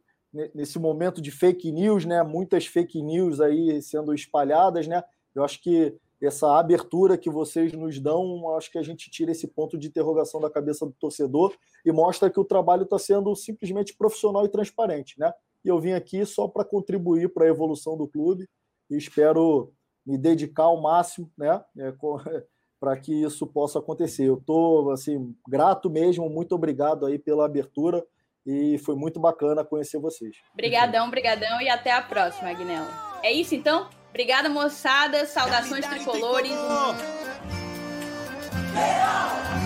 nesse 0.54 0.78
momento 0.78 1.20
de 1.20 1.30
fake 1.30 1.70
news, 1.70 2.04
né, 2.04 2.22
muitas 2.22 2.66
fake 2.66 3.02
news 3.02 3.40
aí 3.40 3.82
sendo 3.82 4.14
espalhadas, 4.14 4.86
né, 4.86 5.02
eu 5.34 5.44
acho 5.44 5.62
que 5.62 5.96
essa 6.26 6.56
abertura 6.56 7.18
que 7.18 7.28
vocês 7.28 7.72
nos 7.72 7.98
dão, 7.98 8.54
acho 8.56 8.70
que 8.70 8.78
a 8.78 8.82
gente 8.82 9.10
tira 9.10 9.32
esse 9.32 9.48
ponto 9.48 9.76
de 9.76 9.88
interrogação 9.88 10.40
da 10.40 10.48
cabeça 10.48 10.86
do 10.86 10.92
torcedor 10.92 11.52
e 11.84 11.90
mostra 11.90 12.30
que 12.30 12.38
o 12.38 12.44
trabalho 12.44 12.84
está 12.84 12.98
sendo 12.98 13.34
simplesmente 13.34 13.94
profissional 13.94 14.44
e 14.44 14.48
transparente. 14.48 15.18
Né? 15.18 15.32
E 15.64 15.68
eu 15.68 15.80
vim 15.80 15.92
aqui 15.92 16.24
só 16.24 16.48
para 16.48 16.64
contribuir 16.64 17.32
para 17.32 17.44
a 17.44 17.48
evolução 17.48 17.96
do 17.96 18.08
clube 18.08 18.48
e 18.90 18.96
espero 18.96 19.72
me 20.04 20.18
dedicar 20.18 20.64
ao 20.64 20.80
máximo 20.80 21.30
né, 21.38 21.62
é, 21.78 21.92
para 22.80 22.96
que 22.96 23.22
isso 23.22 23.46
possa 23.46 23.78
acontecer. 23.78 24.24
Eu 24.24 24.38
estou 24.38 24.90
assim, 24.90 25.34
grato 25.46 25.88
mesmo, 25.88 26.28
muito 26.28 26.54
obrigado 26.54 27.06
aí 27.06 27.18
pela 27.18 27.44
abertura 27.44 28.04
e 28.44 28.76
foi 28.78 28.96
muito 28.96 29.20
bacana 29.20 29.64
conhecer 29.64 29.98
vocês. 29.98 30.36
Obrigadão, 30.52 31.08
brigadão 31.08 31.60
e 31.60 31.68
até 31.68 31.92
a 31.92 32.02
próxima, 32.02 32.50
Agnella. 32.50 33.20
É 33.22 33.32
isso 33.32 33.54
então? 33.54 33.88
Obrigada, 34.10 34.48
moçada. 34.48 35.24
Saudações 35.26 35.86
tricolores. 35.86 36.52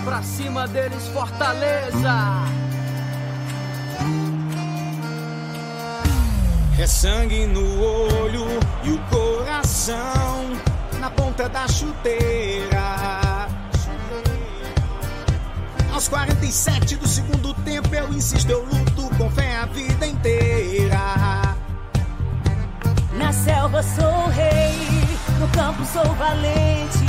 Pra 0.05 0.21
cima 0.21 0.67
deles, 0.67 1.07
Fortaleza! 1.07 2.66
É 6.87 6.89
sangue 6.89 7.45
no 7.45 7.83
olho 7.83 8.45
e 8.85 8.91
o 8.91 8.97
coração 9.09 10.45
na 11.01 11.09
ponta 11.09 11.49
da 11.49 11.67
chuteira. 11.67 13.49
Aos 15.91 16.07
47 16.07 16.95
do 16.95 17.05
segundo 17.05 17.53
tempo 17.65 17.93
eu 17.93 18.07
insisto, 18.13 18.49
eu 18.49 18.63
luto 18.63 19.13
com 19.17 19.29
fé 19.31 19.57
a 19.57 19.65
vida 19.65 20.07
inteira. 20.07 21.57
Na 23.17 23.33
selva 23.33 23.83
sou 23.83 24.27
rei, 24.29 24.77
no 25.41 25.47
campo 25.49 25.85
sou 25.87 26.05
valente. 26.15 27.05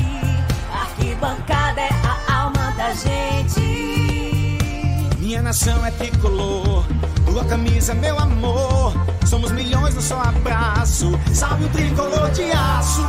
A 0.73 0.81
arquibancada 0.81 1.83
é 1.83 1.91
a 2.03 2.35
alma 2.41 2.73
da 2.77 2.93
gente. 2.95 3.61
Minha 5.19 5.41
nação 5.41 5.87
é 5.87 5.93
tricolor, 5.93 6.85
tua 7.25 7.45
camisa, 7.45 7.95
meu 7.95 8.19
amor. 8.19 9.18
Somos 9.29 9.53
milhões 9.53 9.95
no 9.95 10.01
só 10.01 10.23
abraço. 10.23 11.11
Salve 11.35 11.67
o 11.67 11.69
tricolor 11.69 12.31
de 12.31 12.51
aço. 12.51 13.03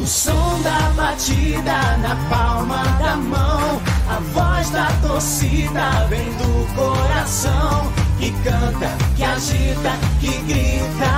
O 0.00 0.06
som 0.06 0.58
da 0.62 0.90
batida 0.96 1.98
na 1.98 2.16
palma 2.30 2.82
da 2.98 3.16
mão. 3.16 3.82
A 4.08 4.20
voz 4.32 4.70
da 4.70 4.86
torcida 5.06 6.06
vem 6.08 6.32
do 6.38 6.74
coração. 6.74 7.92
Que 8.18 8.30
canta, 8.42 8.88
que 9.14 9.22
agita, 9.22 9.92
que 10.18 10.38
grita. 10.44 11.17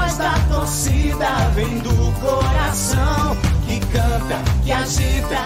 da 0.17 0.33
torcida 0.49 1.49
vem 1.53 1.79
do 1.79 2.11
coração. 2.19 3.37
Que 3.65 3.79
canta, 3.79 4.39
que 4.63 4.71
agita, 4.71 5.45